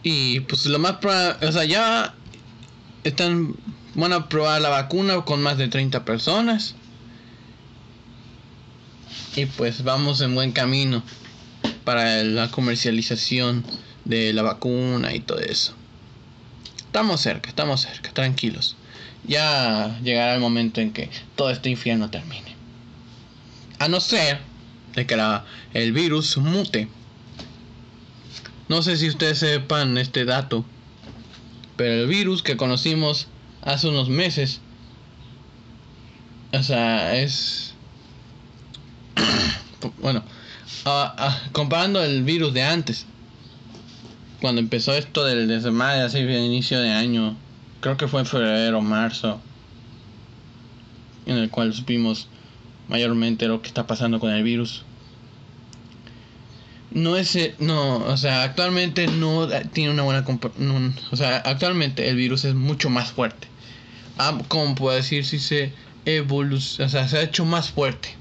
Y 0.03 0.41
pues 0.41 0.67
lo 0.67 0.79
más 0.79 0.97
probable, 0.97 1.47
o 1.47 1.53
sea, 1.53 1.65
ya 1.65 2.15
están, 3.09 3.55
van 3.95 4.13
a 4.13 4.29
probar 4.29 4.61
la 4.61 4.69
vacuna 4.69 5.23
con 5.23 5.43
más 5.43 5.59
de 5.59 5.69
30 5.69 6.05
personas. 6.05 6.75
Y 9.37 9.47
pues 9.47 9.85
vamos 9.85 10.21
en 10.21 10.35
buen 10.35 10.53
camino 10.53 11.03
para 11.85 12.25
la 12.25 12.51
comercialización 12.51 13.65
de 14.05 14.33
la 14.33 14.43
vacuna 14.43 15.15
y 15.15 15.21
todo 15.21 15.39
eso. 15.39 15.75
Estamos 16.79 17.21
cerca, 17.21 17.49
estamos 17.49 17.83
cerca, 17.83 18.13
tranquilos. 18.13 18.77
Ya 19.25 19.99
llegará 20.03 20.35
el 20.35 20.41
momento 20.41 20.81
en 20.81 20.93
que 20.93 21.11
todo 21.35 21.51
este 21.51 21.71
infierno 21.71 22.11
termine. 22.11 22.55
A 23.79 23.89
no 23.89 24.01
ser 24.01 24.41
de 24.95 25.07
que 25.07 25.17
el 25.75 25.93
virus 25.93 26.39
mute. 26.39 26.89
No 28.69 28.83
sé 28.83 28.97
si 28.97 29.09
ustedes 29.09 29.39
sepan 29.39 29.99
este 29.99 30.25
dato, 30.25 30.65
pero 31.77 32.03
el 32.03 32.07
virus 32.09 32.43
que 32.43 32.57
conocimos 32.57 33.29
hace 33.63 33.89
unos 33.89 34.09
meses, 34.09 34.61
o 36.53 36.63
sea, 36.63 37.17
es... 37.17 37.75
bueno, 40.01 40.23
comparando 41.53 42.03
el 42.03 42.23
virus 42.23 42.55
de 42.55 42.63
antes, 42.63 43.07
cuando 44.41 44.61
empezó 44.61 44.93
esto 44.95 45.25
del 45.25 45.49
desmadre, 45.49 46.03
así 46.03 46.23
de 46.23 46.45
inicio 46.45 46.81
de 46.81 46.91
año, 46.91 47.37
creo 47.81 47.97
que 47.97 48.09
fue 48.09 48.21
en 48.21 48.27
febrero 48.27 48.81
marzo, 48.81 49.41
en 51.27 51.37
el 51.37 51.51
cual 51.51 51.75
supimos 51.75 52.29
mayormente 52.89 53.49
lo 53.49 53.61
que 53.61 53.69
está 53.69 53.87
pasando 53.87 54.21
con 54.21 54.31
el 54.33 54.43
virus. 54.43 54.86
No 56.97 57.19
es, 57.19 57.39
no, 57.59 57.99
o 57.99 58.17
sea, 58.17 58.43
actualmente 58.43 59.07
no 59.07 59.47
tiene 59.75 59.91
una 59.91 60.03
buena, 60.03 60.25
o 61.11 61.17
sea, 61.17 61.37
actualmente 61.37 62.09
el 62.09 62.17
virus 62.17 62.47
es 62.47 62.55
mucho 62.55 62.89
más 62.89 63.13
fuerte. 63.13 63.49
Ah, 64.17 64.39
como 64.49 64.75
puedo 64.75 64.97
decir 64.97 65.27
si 65.27 65.39
se 65.39 65.75
evoluciona, 66.07 66.87
o 66.87 66.91
sea, 66.91 67.07
se 67.07 67.19
ha 67.19 67.23
hecho 67.23 67.45
más 67.45 67.71
fuerte. 67.71 68.15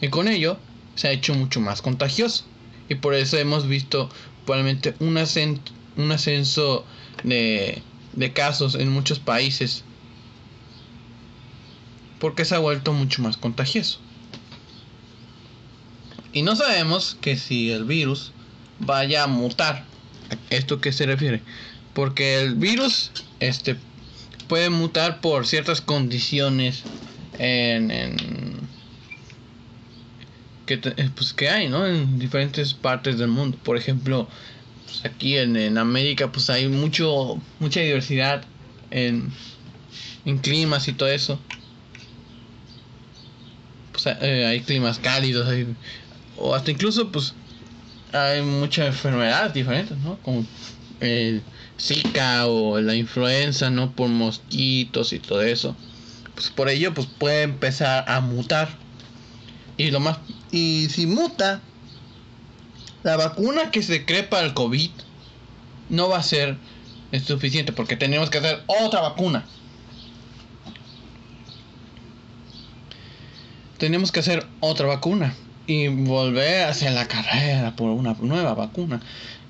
Y 0.00 0.08
con 0.08 0.26
ello 0.26 0.58
se 0.96 1.06
ha 1.06 1.12
hecho 1.12 1.32
mucho 1.32 1.60
más 1.60 1.80
contagioso. 1.80 2.44
Y 2.88 2.96
por 2.96 3.14
eso 3.14 3.36
hemos 3.38 3.68
visto 3.68 4.10
probablemente 4.44 4.96
un, 4.98 5.16
un 5.96 6.10
ascenso 6.10 6.84
de, 7.22 7.82
de 8.14 8.32
casos 8.32 8.74
en 8.74 8.90
muchos 8.90 9.20
países. 9.20 9.84
Porque 12.18 12.44
se 12.44 12.56
ha 12.56 12.58
vuelto 12.58 12.92
mucho 12.92 13.22
más 13.22 13.36
contagioso. 13.36 14.00
Y 16.32 16.42
no 16.42 16.56
sabemos 16.56 17.16
que 17.20 17.36
si 17.36 17.70
el 17.70 17.84
virus 17.84 18.32
vaya 18.78 19.24
a 19.24 19.26
mutar. 19.26 19.88
¿A 20.30 20.36
esto 20.50 20.80
qué 20.80 20.92
se 20.92 21.06
refiere? 21.06 21.42
Porque 21.94 22.40
el 22.40 22.54
virus 22.56 23.12
este, 23.40 23.76
puede 24.46 24.70
mutar 24.70 25.20
por 25.20 25.46
ciertas 25.46 25.80
condiciones 25.80 26.84
en, 27.38 27.90
en 27.90 28.16
que, 30.66 30.74
eh, 30.74 31.10
pues, 31.14 31.32
que 31.32 31.48
hay, 31.48 31.68
¿no? 31.68 31.86
En 31.86 32.18
diferentes 32.18 32.74
partes 32.74 33.18
del 33.18 33.28
mundo. 33.28 33.58
Por 33.62 33.76
ejemplo, 33.76 34.28
pues 34.84 35.04
aquí 35.04 35.36
en, 35.38 35.56
en 35.56 35.78
América 35.78 36.30
pues 36.32 36.50
hay 36.50 36.68
mucho 36.68 37.40
mucha 37.58 37.80
diversidad 37.80 38.44
en, 38.90 39.32
en 40.24 40.38
climas 40.38 40.88
y 40.88 40.92
todo 40.92 41.08
eso. 41.08 41.40
Pues 43.92 44.06
eh, 44.06 44.46
hay 44.46 44.60
climas 44.62 44.98
cálidos, 44.98 45.48
hay- 45.48 45.76
o 46.38 46.54
hasta 46.54 46.70
incluso 46.70 47.10
pues 47.10 47.34
hay 48.12 48.42
muchas 48.42 48.86
enfermedades 48.86 49.52
diferentes, 49.54 49.96
¿no? 49.98 50.18
Como 50.22 50.44
el 51.00 51.42
Zika 51.78 52.46
o 52.46 52.80
la 52.80 52.94
influenza, 52.94 53.70
¿no? 53.70 53.92
Por 53.92 54.08
mosquitos 54.08 55.12
y 55.12 55.18
todo 55.18 55.42
eso. 55.42 55.76
Pues 56.34 56.50
por 56.50 56.68
ello 56.68 56.94
pues 56.94 57.06
puede 57.06 57.42
empezar 57.42 58.04
a 58.08 58.20
mutar. 58.20 58.68
Y 59.76 59.90
lo 59.90 60.00
más 60.00 60.18
y 60.50 60.88
si 60.90 61.06
muta 61.06 61.60
la 63.02 63.16
vacuna 63.16 63.70
que 63.70 63.82
se 63.82 64.04
cree 64.04 64.22
para 64.22 64.46
el 64.46 64.54
COVID 64.54 64.90
no 65.88 66.08
va 66.08 66.18
a 66.18 66.22
ser 66.22 66.56
suficiente 67.24 67.72
porque 67.72 67.96
tenemos 67.96 68.30
que 68.30 68.38
hacer 68.38 68.62
otra 68.66 69.00
vacuna. 69.00 69.44
Tenemos 73.78 74.10
que 74.10 74.20
hacer 74.20 74.44
otra 74.60 74.86
vacuna 74.86 75.34
y 75.68 75.86
volver 75.88 76.64
a 76.64 76.70
hacer 76.70 76.92
la 76.92 77.06
carrera 77.06 77.76
por 77.76 77.90
una 77.90 78.14
nueva 78.20 78.54
vacuna. 78.54 79.00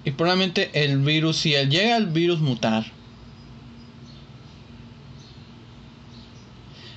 Y 0.05 0.11
probablemente 0.11 0.71
el 0.85 0.99
virus, 0.99 1.37
si 1.39 1.55
él 1.55 1.71
llega 1.71 1.97
el 1.97 2.07
virus 2.09 2.41
mutar, 2.41 2.85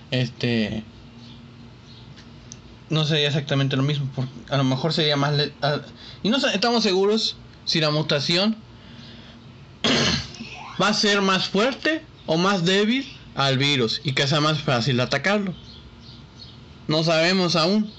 este 0.10 0.84
no 2.90 3.06
sería 3.06 3.28
exactamente 3.28 3.78
lo 3.78 3.84
mismo, 3.84 4.10
porque 4.16 4.32
a 4.50 4.58
lo 4.58 4.64
mejor 4.66 4.92
sería 4.92 5.16
más 5.16 5.34
le- 5.34 5.54
y 6.24 6.30
no 6.30 6.38
estamos 6.38 6.84
seguros 6.84 7.38
si 7.64 7.80
la 7.80 7.92
mutación 7.92 8.58
va 10.82 10.88
a 10.90 10.94
ser 10.94 11.22
más 11.22 11.48
fuerte 11.48 12.02
o 12.26 12.38
más 12.38 12.66
débil 12.66 13.08
al 13.36 13.60
virus 13.60 14.02
y 14.04 14.14
que 14.14 14.28
sea 14.28 14.42
más 14.42 14.60
fácil 14.60 15.00
atacarlo. 15.00 15.54
No 16.88 17.04
sabemos 17.04 17.56
aún. 17.56 17.90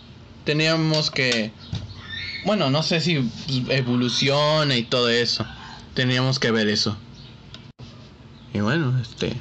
Teníamos 0.45 1.11
que 1.11 1.53
bueno, 2.45 2.70
no 2.70 2.82
sé 2.82 3.01
si 3.01 3.30
evoluciona 3.68 4.76
y 4.76 4.82
todo 4.82 5.09
eso. 5.09 5.47
Teníamos 5.95 6.38
que 6.38 6.51
ver 6.51 6.68
eso. 6.68 6.97
Y 8.53 8.61
bueno, 8.61 8.99
este 9.01 9.36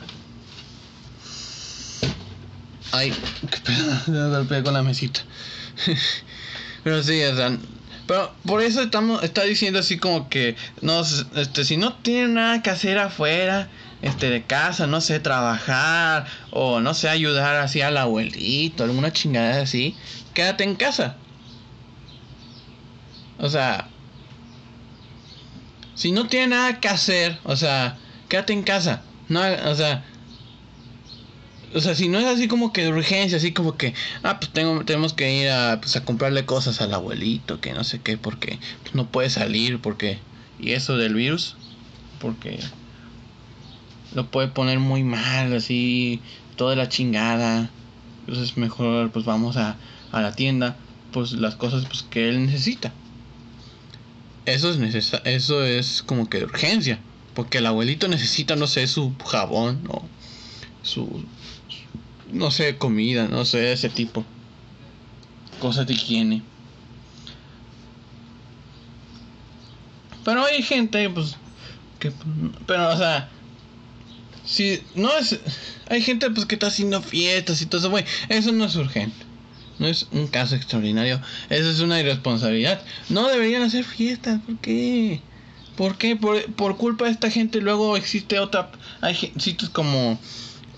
Ay, 2.91 3.13
qué 3.49 3.57
pedo, 3.59 4.29
golpeé 4.31 4.63
con 4.63 4.73
la 4.73 4.83
mesita. 4.83 5.21
pero 6.83 7.01
sí, 7.01 7.23
o 7.23 7.35
sea, 7.35 7.57
pero 8.05 8.33
por 8.45 8.61
eso 8.61 8.81
estamos, 8.81 9.23
está 9.23 9.43
diciendo 9.43 9.79
así 9.79 9.97
como 9.97 10.29
que, 10.29 10.57
no, 10.81 11.01
este, 11.35 11.63
si 11.63 11.77
no 11.77 11.93
tiene 11.93 12.27
nada 12.33 12.61
que 12.61 12.69
hacer 12.69 12.99
afuera, 12.99 13.69
este, 14.01 14.29
de 14.29 14.43
casa, 14.43 14.87
no 14.87 14.99
sé, 14.99 15.19
trabajar, 15.19 16.25
o 16.49 16.81
no 16.81 16.93
sé, 16.93 17.07
ayudar 17.07 17.55
así 17.57 17.81
al 17.81 17.97
abuelito, 17.97 18.83
alguna 18.83 19.13
chingada 19.13 19.61
así, 19.61 19.95
quédate 20.33 20.63
en 20.63 20.75
casa. 20.75 21.17
O 23.37 23.49
sea, 23.49 23.89
si 25.95 26.11
no 26.11 26.27
tiene 26.27 26.47
nada 26.47 26.79
que 26.79 26.87
hacer, 26.87 27.39
o 27.43 27.55
sea, 27.55 27.97
quédate 28.29 28.53
en 28.53 28.63
casa. 28.63 29.03
No, 29.29 29.41
o 29.41 29.75
sea, 29.75 30.03
o 31.73 31.79
sea, 31.79 31.95
si 31.95 32.09
no 32.09 32.19
es 32.19 32.25
así 32.25 32.47
como 32.47 32.73
que 32.73 32.83
de 32.83 32.89
urgencia, 32.89 33.37
así 33.37 33.53
como 33.53 33.77
que, 33.77 33.93
ah, 34.23 34.39
pues 34.39 34.51
tengo, 34.51 34.83
tenemos 34.83 35.13
que 35.13 35.43
ir 35.43 35.49
a, 35.49 35.79
pues, 35.79 35.95
a 35.95 36.03
comprarle 36.03 36.45
cosas 36.45 36.81
al 36.81 36.93
abuelito, 36.93 37.61
que 37.61 37.73
no 37.73 37.83
sé 37.83 38.01
qué, 38.01 38.17
porque 38.17 38.59
pues, 38.83 38.93
no 38.93 39.07
puede 39.07 39.29
salir, 39.29 39.79
porque, 39.79 40.19
y 40.59 40.71
eso 40.71 40.97
del 40.97 41.15
virus, 41.15 41.55
porque 42.19 42.59
lo 44.13 44.27
puede 44.27 44.49
poner 44.49 44.79
muy 44.79 45.03
mal, 45.03 45.53
así, 45.53 46.21
toda 46.57 46.75
la 46.75 46.89
chingada. 46.89 47.69
Entonces 48.27 48.57
mejor, 48.57 49.11
pues 49.11 49.25
vamos 49.25 49.57
a, 49.57 49.77
a 50.11 50.21
la 50.21 50.33
tienda, 50.33 50.75
pues 51.11 51.33
las 51.33 51.55
cosas 51.55 51.85
pues, 51.85 52.03
que 52.03 52.29
él 52.29 52.45
necesita. 52.45 52.93
Eso 54.45 54.71
es 54.71 54.77
necesa 54.77 55.17
eso 55.17 55.63
es 55.63 56.01
como 56.01 56.29
que 56.29 56.39
de 56.39 56.45
urgencia, 56.45 56.99
porque 57.35 57.59
el 57.59 57.67
abuelito 57.67 58.07
necesita, 58.07 58.55
no 58.55 58.67
sé, 58.67 58.87
su 58.87 59.15
jabón 59.25 59.81
o 59.87 60.03
su 60.81 61.23
no 62.31 62.51
sé, 62.51 62.77
comida, 62.77 63.27
no 63.27 63.45
sé, 63.45 63.71
ese 63.73 63.89
tipo. 63.89 64.25
Cosas 65.59 65.85
de 65.85 65.93
higiene. 65.93 66.41
Pero 70.23 70.45
hay 70.45 70.61
gente, 70.63 71.09
pues, 71.09 71.35
que, 71.99 72.11
pero, 72.65 72.89
o 72.89 72.97
sea, 72.97 73.29
si 74.45 74.81
no 74.95 75.15
es, 75.17 75.39
hay 75.89 76.01
gente, 76.01 76.29
pues, 76.29 76.45
que 76.45 76.55
está 76.55 76.67
haciendo 76.67 77.01
fiestas 77.01 77.61
y 77.61 77.65
todo 77.65 77.79
eso, 77.81 77.89
güey, 77.89 78.05
eso 78.29 78.51
no 78.51 78.65
es 78.65 78.75
urgente. 78.75 79.30
No 79.81 79.87
es 79.87 80.07
un 80.11 80.27
caso 80.27 80.55
extraordinario, 80.55 81.19
eso 81.49 81.71
es 81.71 81.79
una 81.79 81.99
irresponsabilidad. 81.99 82.83
No 83.09 83.27
deberían 83.27 83.63
hacer 83.63 83.83
fiestas, 83.83 84.39
¿por 84.45 84.59
qué? 84.59 85.21
¿Por 85.75 85.97
qué? 85.97 86.15
Por, 86.15 86.53
por 86.53 86.77
culpa 86.77 87.05
de 87.05 87.11
esta 87.11 87.31
gente 87.31 87.61
luego 87.61 87.97
existe 87.97 88.37
otra, 88.37 88.69
hay 89.01 89.15
sitios 89.15 89.71
como, 89.71 90.19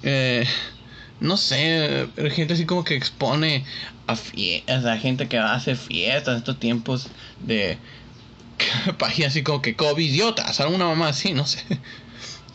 eh, 0.04 0.48
no 1.20 1.36
sé, 1.36 2.08
gente 2.32 2.54
así 2.54 2.66
como 2.66 2.86
que 2.86 2.96
expone 2.96 3.66
a 4.08 4.16
fiestas, 4.16 4.86
a 4.86 4.98
gente 4.98 5.28
que 5.28 5.38
hace 5.38 5.76
fiestas 5.76 6.38
estos 6.38 6.58
tiempos 6.58 7.08
de 7.42 7.78
páginas 8.98 9.32
así 9.32 9.44
como 9.44 9.62
que 9.62 9.76
covidiotas, 9.76 10.62
alguna 10.62 10.86
mamá 10.86 11.10
así, 11.10 11.34
no 11.34 11.46
sé. 11.46 11.62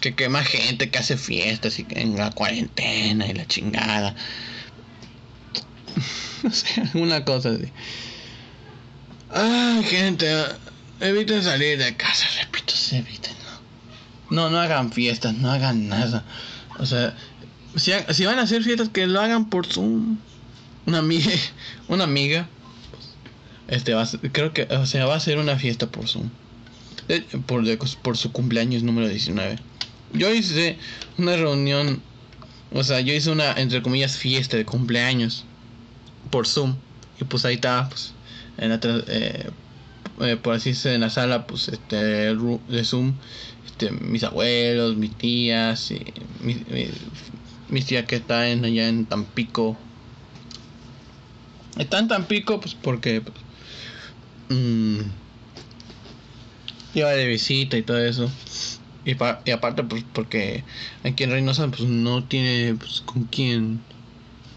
Que 0.01 0.15
quema 0.15 0.45
gente 0.45 0.91
que 0.91 0.99
hace 0.99 1.17
fiestas 1.19 1.81
y 1.81 1.85
que 1.85 2.01
en 2.01 2.17
la 2.17 2.31
cuarentena 2.31 3.27
y 3.27 3.35
la 3.35 3.47
chingada. 3.49 4.15
No 6.43 6.51
sé, 6.51 6.81
alguna 6.81 7.25
cosa 7.25 7.51
así. 7.51 7.67
Ay, 9.31 9.83
gente, 9.85 10.27
eviten 11.01 11.43
salir 11.43 11.79
de 11.79 11.97
casa, 11.97 12.27
repito, 12.41 12.75
se 12.75 12.99
eviten, 12.99 13.33
¿no? 14.31 14.37
No, 14.45 14.51
no 14.51 14.59
hagan 14.59 14.93
fiestas, 14.93 15.35
no 15.35 15.51
hagan 15.51 15.89
nada. 15.89 16.25
O 16.79 16.87
sea, 16.87 17.15
si, 17.77 17.93
si 18.11 18.25
van 18.25 18.39
a 18.39 18.43
hacer 18.43 18.63
fiestas, 18.63 18.89
que 18.89 19.07
lo 19.07 19.21
hagan 19.21 19.51
por 19.51 19.67
Zoom. 19.67 20.19
Una 20.87 20.99
amiga, 20.99 21.31
una 21.89 22.05
amiga, 22.05 22.49
este 23.69 23.93
va 23.95 24.03
a 24.03 24.07
ser- 24.07 24.21
creo 24.33 24.53
que, 24.55 24.63
o 24.63 24.87
sea, 24.87 25.05
va 25.07 25.17
a 25.17 25.21
ser 25.21 25.39
una 25.39 25.57
fiesta 25.59 25.87
por 25.89 26.09
Zoom. 26.09 26.31
Por, 27.47 27.65
por 28.03 28.17
su 28.19 28.33
cumpleaños 28.33 28.83
número 28.83 29.09
19. 29.09 29.59
Yo 30.13 30.33
hice 30.33 30.79
una 31.19 31.37
reunión, 31.37 32.03
o 32.73 32.83
sea, 32.83 33.01
yo 33.01 33.13
hice 33.15 33.31
una, 33.31 33.53
entre 33.53 33.83
comillas, 33.83 34.17
fiesta 34.17 34.57
de 34.57 34.65
cumpleaños 34.65 35.45
por 36.31 36.47
Zoom. 36.47 36.75
Y 37.21 37.25
pues 37.25 37.45
ahí 37.45 37.57
estaba, 37.57 37.89
pues, 37.89 38.13
en 38.59 38.71
la, 38.71 38.81
eh, 38.85 39.51
eh, 40.21 40.37
por 40.37 40.55
así 40.55 40.71
decirlo, 40.71 40.95
en 40.95 41.01
la 41.03 41.11
sala, 41.11 41.47
pues, 41.47 41.69
este, 41.69 41.97
de 41.97 42.85
Zoom, 42.85 43.15
este, 43.67 43.91
mis 43.91 44.25
abuelos, 44.25 44.97
mis 44.97 45.15
tías, 45.17 45.91
y 45.91 46.01
mi, 46.43 46.55
mi- 46.71 46.89
mis 47.69 47.87
tías 47.87 48.07
que 48.07 48.17
están 48.17 48.65
allá 48.65 48.89
en 48.89 49.07
Tampico. 49.07 49.77
Están 51.77 52.05
en 52.05 52.09
Tampico, 52.09 52.61
pues, 52.61 52.75
porque, 52.75 53.21
pues, 53.21 53.37
mm, 54.49 55.01
iba 56.95 57.11
de 57.11 57.27
visita 57.27 57.77
y 57.77 57.83
todo 57.83 57.99
eso. 57.99 58.31
Y, 59.05 59.15
pa- 59.15 59.41
y 59.45 59.51
aparte, 59.53 59.83
pues, 59.85 60.05
porque 60.13 60.65
aquí 61.05 61.25
en 61.25 61.31
Reynosa, 61.31 61.69
pues, 61.69 61.83
no 61.83 62.25
tiene, 62.25 62.75
pues, 62.75 63.01
con 63.03 63.25
quién 63.25 63.81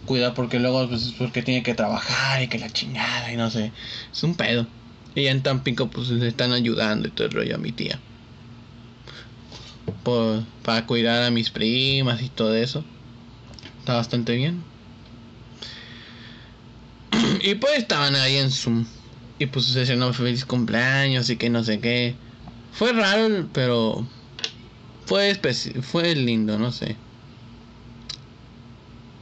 cuidar, 0.06 0.34
porque 0.34 0.60
luego, 0.60 0.88
pues, 0.88 1.08
es 1.08 1.14
porque 1.14 1.42
tiene 1.42 1.64
que 1.64 1.74
trabajar 1.74 2.42
y 2.44 2.48
que 2.48 2.60
la 2.60 2.70
chingada 2.70 3.32
y 3.32 3.38
no 3.38 3.50
sé. 3.50 3.72
Es 4.12 4.24
un 4.24 4.36
pedo. 4.36 4.68
Y 5.16 5.28
en 5.28 5.44
Tampico, 5.44 5.90
pues, 5.90 6.10
le 6.10 6.28
están 6.28 6.52
ayudando 6.54 7.08
y 7.08 7.12
todo 7.12 7.28
el 7.28 7.34
rollo 7.34 7.56
a 7.56 7.60
mi 7.60 7.72
tía. 7.72 8.00
Por, 10.04 10.44
para 10.64 10.86
cuidar 10.86 11.24
a 11.24 11.32
mis 11.32 11.50
primas 11.50 12.22
y 12.22 12.30
todo 12.30 12.56
eso. 12.56 12.84
Está 13.80 13.96
bastante 13.96 14.36
bien. 14.36 14.64
y 17.42 17.56
pues 17.56 17.78
estaban 17.78 18.16
ahí 18.16 18.38
en 18.38 18.52
Zoom. 18.52 18.86
Y 19.40 19.48
pues 19.48 19.66
se 19.66 19.86
feliz 20.14 20.46
cumpleaños 20.46 21.30
y 21.30 21.38
que 21.38 21.50
no 21.50 21.64
sé 21.64 21.80
qué. 21.80 22.16
Fue 22.74 22.94
raro, 22.94 23.48
pero 23.54 24.08
fue 25.08 25.34
fue 25.82 26.16
lindo, 26.16 26.60
no 26.60 26.72
sé. 26.72 26.96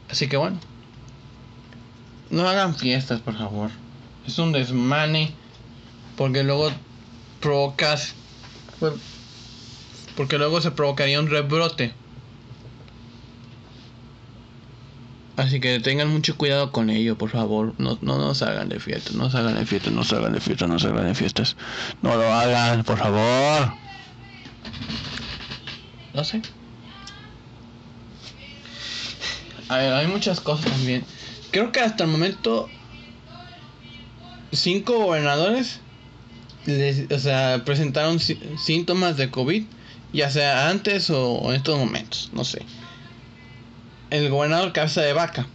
Así 0.09 0.27
que 0.27 0.37
bueno. 0.37 0.59
No 2.29 2.47
hagan 2.47 2.75
fiestas, 2.75 3.21
por 3.21 3.37
favor. 3.37 3.71
Es 4.27 4.37
un 4.37 4.51
desmane. 4.51 5.33
Porque 6.15 6.43
luego 6.43 6.71
provocas. 7.39 8.13
Porque 10.15 10.37
luego 10.37 10.61
se 10.61 10.71
provocaría 10.71 11.19
un 11.19 11.29
rebrote. 11.29 11.93
Así 15.37 15.61
que 15.61 15.79
tengan 15.79 16.09
mucho 16.09 16.35
cuidado 16.35 16.73
con 16.73 16.89
ello, 16.89 17.17
por 17.17 17.29
favor. 17.29 17.73
No, 17.77 17.97
no 18.01 18.17
nos 18.17 18.41
hagan 18.41 18.67
de 18.67 18.81
fiesta, 18.81 19.11
no 19.13 19.29
se 19.29 19.37
hagan 19.37 19.55
de 19.55 19.65
fiesta, 19.65 19.89
no 19.89 20.03
se 20.03 20.17
hagan 20.17 20.33
de 20.33 20.41
fiesta, 20.41 20.67
no 20.67 20.77
se 20.77 20.87
hagan 20.87 21.05
de 21.05 21.15
fiestas. 21.15 21.55
No 22.01 22.17
lo 22.17 22.33
hagan, 22.33 22.83
por 22.83 22.97
favor. 22.97 23.73
No 26.13 26.23
sé. 26.25 26.41
A 29.69 29.77
ver, 29.77 29.93
hay 29.93 30.07
muchas 30.07 30.41
cosas 30.41 30.69
también. 30.69 31.05
Creo 31.51 31.71
que 31.71 31.79
hasta 31.79 32.03
el 32.03 32.09
momento 32.09 32.69
cinco 34.51 34.99
gobernadores 34.99 35.79
o 37.11 37.19
sea, 37.19 37.63
presentaron 37.65 38.19
sí- 38.19 38.39
síntomas 38.57 39.17
de 39.17 39.31
COVID, 39.31 39.63
ya 40.13 40.29
sea 40.29 40.69
antes 40.69 41.09
o 41.09 41.49
en 41.49 41.55
estos 41.55 41.77
momentos, 41.77 42.29
no 42.33 42.43
sé. 42.43 42.61
El 44.09 44.29
gobernador 44.29 44.73
cabeza 44.73 45.01
de 45.01 45.13
vaca. 45.13 45.47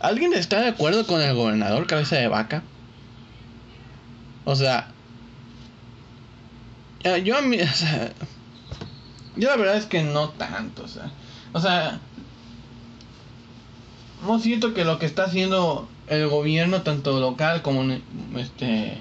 ¿Alguien 0.00 0.32
está 0.32 0.60
de 0.60 0.68
acuerdo 0.68 1.06
con 1.06 1.20
el 1.20 1.34
gobernador 1.34 1.86
cabeza 1.86 2.16
de 2.16 2.28
vaca? 2.28 2.62
O 4.44 4.56
sea, 4.56 4.92
yo 7.22 7.36
a 7.36 7.42
mí, 7.42 7.58
yo 9.36 9.48
la 9.48 9.56
verdad 9.56 9.76
es 9.76 9.86
que 9.86 10.02
no 10.02 10.30
tanto, 10.30 10.84
o 10.84 10.88
sea, 10.88 11.10
o 11.52 11.60
sea, 11.60 12.00
no 14.26 14.38
siento 14.38 14.74
que 14.74 14.84
lo 14.84 14.98
que 14.98 15.06
está 15.06 15.24
haciendo 15.24 15.88
el 16.08 16.28
gobierno, 16.28 16.82
tanto 16.82 17.20
local 17.20 17.62
como 17.62 17.84
este 18.36 18.98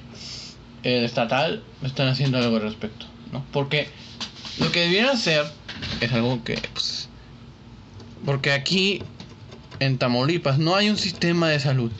estatal, 0.83 1.63
están 1.83 2.07
haciendo 2.07 2.37
algo 2.37 2.57
al 2.57 2.61
respecto, 2.63 3.05
¿no? 3.31 3.43
Porque 3.51 3.89
lo 4.59 4.71
que 4.71 4.81
debieran 4.81 5.11
hacer 5.11 5.45
es 6.01 6.11
algo 6.13 6.43
que, 6.43 6.57
pues, 6.73 7.09
porque 8.25 8.51
aquí 8.51 9.01
en 9.79 9.97
Tamaulipas 9.97 10.59
no 10.59 10.75
hay 10.75 10.89
un 10.89 10.97
sistema 10.97 11.49
de 11.49 11.59
salud, 11.59 11.91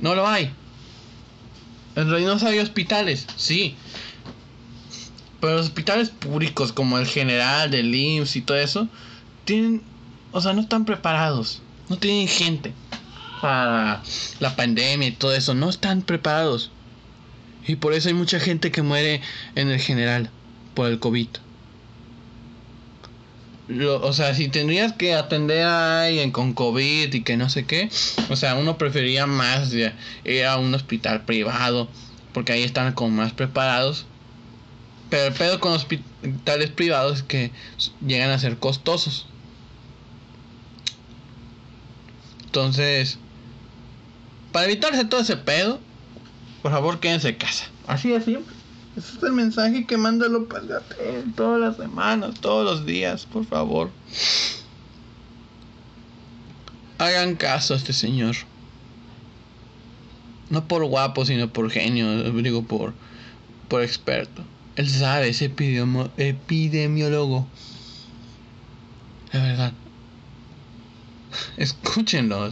no 0.00 0.14
lo 0.14 0.26
hay. 0.26 0.50
En 1.96 2.10
Reynosa 2.10 2.48
hay 2.48 2.58
hospitales, 2.58 3.26
sí. 3.36 3.74
Pero 5.40 5.56
los 5.56 5.66
hospitales 5.66 6.10
públicos 6.10 6.72
como 6.72 6.98
el 6.98 7.06
general, 7.06 7.70
del 7.70 7.94
IMSS 7.94 8.36
y 8.36 8.42
todo 8.42 8.58
eso, 8.58 8.88
tienen, 9.44 9.82
o 10.32 10.40
sea, 10.40 10.52
no 10.52 10.60
están 10.60 10.84
preparados. 10.84 11.62
No 11.88 11.98
tienen 11.98 12.28
gente 12.28 12.72
para 13.40 14.02
la 14.40 14.56
pandemia 14.56 15.08
y 15.08 15.12
todo 15.12 15.34
eso. 15.34 15.54
No 15.54 15.70
están 15.70 16.02
preparados. 16.02 16.70
Y 17.66 17.76
por 17.76 17.92
eso 17.92 18.08
hay 18.08 18.14
mucha 18.14 18.40
gente 18.40 18.70
que 18.70 18.82
muere 18.82 19.20
en 19.54 19.68
el 19.68 19.80
general 19.80 20.30
por 20.74 20.88
el 20.88 20.98
COVID. 20.98 21.28
O 24.00 24.12
sea, 24.12 24.32
si 24.34 24.48
tendrías 24.48 24.92
que 24.92 25.14
atender 25.14 25.64
a 25.64 26.04
alguien 26.04 26.30
con 26.30 26.52
COVID 26.54 27.12
y 27.12 27.22
que 27.22 27.36
no 27.36 27.50
sé 27.50 27.64
qué, 27.64 27.90
o 28.30 28.36
sea, 28.36 28.54
uno 28.54 28.78
preferiría 28.78 29.26
más 29.26 29.72
ir 29.72 29.92
a 30.44 30.56
un 30.56 30.72
hospital 30.72 31.24
privado 31.24 31.88
porque 32.32 32.52
ahí 32.52 32.62
están 32.62 32.92
como 32.92 33.10
más 33.10 33.32
preparados. 33.32 34.06
Pero 35.10 35.24
el 35.24 35.32
pedo 35.32 35.58
con 35.58 35.72
hospitales 35.72 36.70
privados 36.70 37.18
es 37.18 37.22
que 37.22 37.50
llegan 38.06 38.30
a 38.30 38.38
ser 38.38 38.58
costosos. 38.58 39.26
Entonces, 42.56 43.18
para 44.50 44.64
evitarse 44.64 45.04
todo 45.04 45.20
ese 45.20 45.36
pedo, 45.36 45.78
por 46.62 46.72
favor 46.72 47.00
quédense 47.00 47.28
en 47.28 47.34
casa. 47.34 47.66
Así 47.86 48.08
de 48.08 48.22
simple. 48.22 48.54
Ese 48.96 49.18
es 49.18 49.22
el 49.22 49.32
mensaje 49.32 49.84
que 49.84 49.98
manda 49.98 50.26
López 50.26 50.66
Gatell 50.66 51.34
todas 51.34 51.60
las 51.60 51.76
semanas, 51.76 52.40
todos 52.40 52.64
los 52.64 52.86
días, 52.86 53.26
por 53.26 53.44
favor. 53.44 53.90
Hagan 56.96 57.36
caso 57.36 57.74
a 57.74 57.76
este 57.76 57.92
señor. 57.92 58.36
No 60.48 60.66
por 60.66 60.82
guapo, 60.86 61.26
sino 61.26 61.52
por 61.52 61.70
genio, 61.70 62.32
digo 62.40 62.62
por, 62.62 62.94
por 63.68 63.82
experto. 63.82 64.42
Él 64.76 64.88
sabe, 64.88 65.28
es 65.28 65.42
epidemiólogo. 65.42 67.46
De 69.30 69.40
verdad. 69.40 69.74
Escúchenlo, 71.56 72.40
o. 72.40 72.50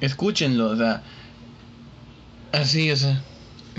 Escúchenlo, 0.00 0.70
o 0.70 0.76
sea. 0.76 1.02
Así, 2.52 2.90
o 2.90 2.96
sea. 2.96 3.22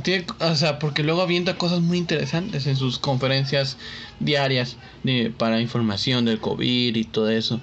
Tiene, 0.03 0.25
o 0.39 0.55
sea, 0.55 0.77
porque 0.77 1.01
luego 1.03 1.23
avienta 1.23 1.57
cosas 1.57 1.81
muy 1.81 1.97
interesantes 1.97 2.67
en 2.67 2.75
sus 2.75 2.99
conferencias 2.99 3.77
diarias 4.19 4.77
de, 5.03 5.31
para 5.35 5.59
información 5.59 6.25
del 6.25 6.39
COVID 6.39 6.95
y 6.95 7.03
todo 7.05 7.29
eso. 7.29 7.59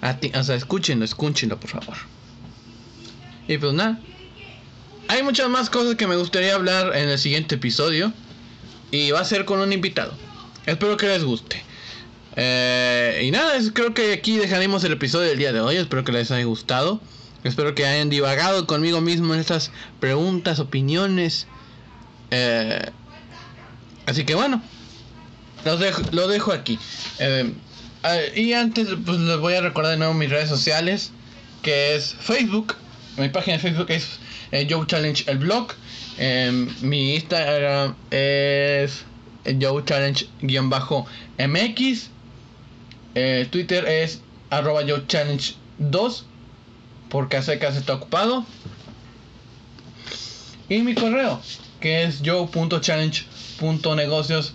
A 0.00 0.18
ti- 0.18 0.32
o 0.34 0.42
sea, 0.42 0.56
escúchenlo, 0.56 1.04
escúchenlo, 1.04 1.60
por 1.60 1.70
favor. 1.70 1.96
Y 3.46 3.58
pues 3.58 3.72
nada. 3.72 4.00
Hay 5.08 5.22
muchas 5.22 5.48
más 5.48 5.70
cosas 5.70 5.94
que 5.94 6.08
me 6.08 6.16
gustaría 6.16 6.56
hablar 6.56 6.96
en 6.96 7.08
el 7.08 7.18
siguiente 7.18 7.54
episodio. 7.54 8.12
Y 8.90 9.10
va 9.12 9.20
a 9.20 9.24
ser 9.24 9.44
con 9.44 9.60
un 9.60 9.72
invitado. 9.72 10.12
Espero 10.64 10.96
que 10.96 11.06
les 11.06 11.22
guste. 11.22 11.62
Eh, 12.36 13.22
y 13.24 13.30
nada, 13.30 13.56
es- 13.56 13.70
creo 13.72 13.94
que 13.94 14.12
aquí 14.12 14.36
dejaremos 14.36 14.84
el 14.84 14.92
episodio 14.92 15.28
del 15.28 15.38
día 15.38 15.52
de 15.52 15.60
hoy. 15.60 15.76
Espero 15.76 16.04
que 16.04 16.12
les 16.12 16.30
haya 16.30 16.44
gustado. 16.44 17.00
Espero 17.44 17.74
que 17.74 17.86
hayan 17.86 18.10
divagado 18.10 18.66
conmigo 18.66 19.00
mismo 19.00 19.34
en 19.34 19.40
estas 19.40 19.70
preguntas, 20.00 20.58
opiniones. 20.58 21.46
Eh, 22.30 22.90
así 24.06 24.24
que 24.24 24.34
bueno, 24.34 24.60
los 25.64 25.78
dejo, 25.80 26.02
lo 26.12 26.28
dejo 26.28 26.52
aquí. 26.52 26.78
Eh, 27.20 27.52
ah, 28.02 28.16
y 28.34 28.52
antes, 28.52 28.88
pues 29.04 29.18
les 29.18 29.38
voy 29.38 29.54
a 29.54 29.60
recordar 29.62 29.92
de 29.92 29.98
nuevo 29.98 30.12
mis 30.14 30.28
redes 30.28 30.48
sociales, 30.48 31.12
que 31.62 31.94
es 31.94 32.14
Facebook. 32.20 32.74
Mi 33.16 33.28
página 33.28 33.56
de 33.56 33.62
Facebook 33.62 33.90
es 33.90 34.18
eh, 34.52 34.66
Joe 34.68 34.86
Challenge 34.86 35.24
el 35.30 35.38
blog. 35.38 35.68
Eh, 36.18 36.68
mi 36.82 37.14
Instagram 37.14 37.94
es 38.10 39.04
Joe 39.60 39.84
Challenge-MX. 39.84 42.10
Eh, 43.16 43.48
Twitter 43.50 43.84
es 43.88 44.20
arroba 44.50 44.82
Joe 44.86 45.04
Challenge 45.06 45.54
2. 45.78 46.26
Porque 47.08 47.38
a 47.38 47.42
secas 47.42 47.76
está 47.76 47.94
ocupado. 47.94 48.44
Y 50.68 50.82
mi 50.82 50.94
correo, 50.94 51.40
que 51.80 52.02
es 52.02 52.20
joe.challenge.negocios 52.24 54.54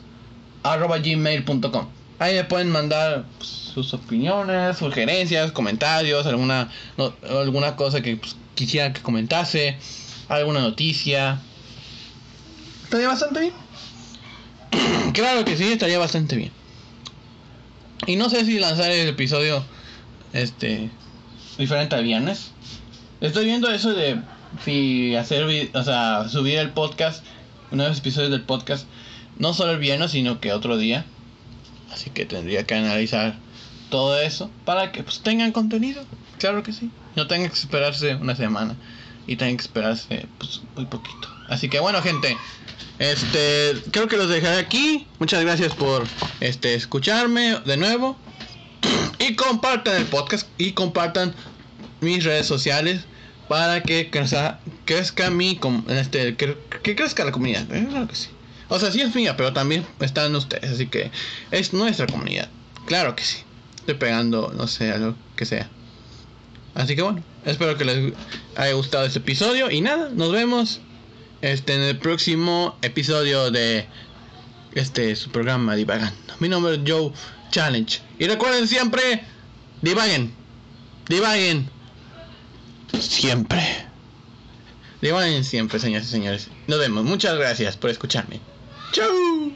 arroba 0.61 0.99
gmail.com. 0.99 1.87
Ahí 2.19 2.35
me 2.35 2.43
pueden 2.43 2.69
mandar 2.69 3.25
pues, 3.37 3.49
sus 3.49 3.95
opiniones, 3.95 4.77
sugerencias, 4.77 5.51
comentarios, 5.51 6.27
alguna, 6.27 6.69
alguna 7.27 7.75
cosa 7.75 8.01
que 8.01 8.17
pues, 8.17 8.35
quisiera 8.53 8.93
que 8.93 9.01
comentase, 9.01 9.75
alguna 10.29 10.59
noticia. 10.59 11.41
Estaría 12.83 13.07
bastante 13.07 13.39
bien. 13.39 13.53
claro 15.13 15.43
que 15.45 15.57
sí, 15.57 15.71
estaría 15.71 15.97
bastante 15.97 16.35
bien. 16.35 16.60
Y 18.07 18.15
no 18.15 18.29
sé 18.29 18.45
si 18.45 18.59
lanzar 18.59 18.91
el 18.91 19.07
episodio 19.07 19.63
este 20.33 20.89
diferente 21.57 21.95
al 21.95 22.03
viernes. 22.03 22.51
Estoy 23.19 23.45
viendo 23.45 23.69
eso 23.69 23.93
de 23.93 24.19
si 24.63 25.15
hacer, 25.15 25.69
o 25.73 25.83
sea, 25.83 26.27
subir 26.27 26.57
el 26.57 26.71
podcast, 26.71 27.23
nuevos 27.69 27.99
episodios 27.99 28.31
del 28.31 28.41
podcast, 28.41 28.87
no 29.37 29.53
solo 29.53 29.73
el 29.73 29.79
viernes, 29.79 30.11
sino 30.11 30.39
que 30.39 30.51
otro 30.51 30.77
día. 30.77 31.05
Así 31.93 32.09
que 32.09 32.25
tendría 32.25 32.65
que 32.65 32.73
analizar 32.73 33.35
todo 33.89 34.19
eso 34.19 34.49
para 34.65 34.91
que 34.91 35.03
pues, 35.03 35.19
tengan 35.19 35.51
contenido. 35.51 36.03
Claro 36.39 36.63
que 36.63 36.73
sí. 36.73 36.89
No 37.15 37.27
tengan 37.27 37.49
que 37.49 37.55
esperarse 37.55 38.15
una 38.15 38.35
semana 38.35 38.75
y 39.31 39.37
tengan 39.37 39.55
que 39.55 39.63
esperarse 39.63 40.27
pues, 40.37 40.61
muy 40.75 40.85
poquito. 40.85 41.29
Así 41.47 41.69
que 41.69 41.79
bueno, 41.79 42.01
gente, 42.01 42.37
este 42.99 43.75
creo 43.91 44.07
que 44.09 44.17
los 44.17 44.27
dejaré 44.27 44.59
aquí. 44.59 45.07
Muchas 45.19 45.41
gracias 45.41 45.73
por 45.73 46.05
este 46.41 46.75
escucharme 46.75 47.59
de 47.65 47.77
nuevo. 47.77 48.17
Y 49.19 49.35
compartan 49.35 49.95
el 49.95 50.05
podcast 50.05 50.47
y 50.57 50.73
compartan 50.73 51.33
mis 52.01 52.25
redes 52.25 52.45
sociales 52.45 53.01
para 53.47 53.81
que 53.83 54.09
crezca, 54.09 54.59
crezca 54.85 55.29
mi 55.29 55.59
este 55.87 56.35
que, 56.35 56.57
que 56.83 56.95
crezca 56.95 57.23
la 57.23 57.31
comunidad. 57.31 57.73
¿eh? 57.73 57.87
Claro 57.89 58.07
que 58.07 58.15
sí. 58.15 58.29
O 58.67 58.79
sea, 58.79 58.91
sí 58.91 58.99
es 58.99 59.15
mía, 59.15 59.37
pero 59.37 59.53
también 59.53 59.85
están 59.99 60.35
ustedes, 60.35 60.71
así 60.71 60.87
que 60.87 61.11
es 61.51 61.71
nuestra 61.71 62.07
comunidad. 62.07 62.49
Claro 62.85 63.15
que 63.15 63.23
sí. 63.23 63.43
Estoy 63.77 63.95
pegando, 63.95 64.51
no 64.55 64.67
sé, 64.67 64.91
algo 64.91 65.15
que 65.35 65.45
sea. 65.45 65.69
Así 66.73 66.95
que 66.95 67.01
bueno, 67.01 67.23
espero 67.45 67.77
que 67.77 67.85
les 67.85 68.13
haya 68.55 68.73
gustado 68.73 69.05
este 69.05 69.19
episodio 69.19 69.69
y 69.69 69.81
nada, 69.81 70.09
nos 70.13 70.31
vemos 70.31 70.79
este 71.41 71.75
en 71.75 71.81
el 71.81 71.97
próximo 71.97 72.77
episodio 72.81 73.51
de 73.51 73.85
este 74.73 75.15
su 75.15 75.29
programa 75.31 75.75
Divagando. 75.75 76.33
Mi 76.39 76.47
nombre 76.47 76.75
es 76.75 76.79
Joe 76.85 77.11
Challenge. 77.51 77.99
Y 78.19 78.27
recuerden 78.27 78.67
siempre, 78.67 79.23
divaguen. 79.81 80.33
Divaguen. 81.07 81.69
Siempre. 82.99 83.61
Divaguen 85.01 85.43
siempre, 85.43 85.79
señores 85.79 86.07
y 86.07 86.11
señores. 86.11 86.49
Nos 86.67 86.79
vemos. 86.79 87.03
Muchas 87.03 87.37
gracias 87.37 87.75
por 87.75 87.89
escucharme. 87.89 88.39
Chau. 88.91 89.51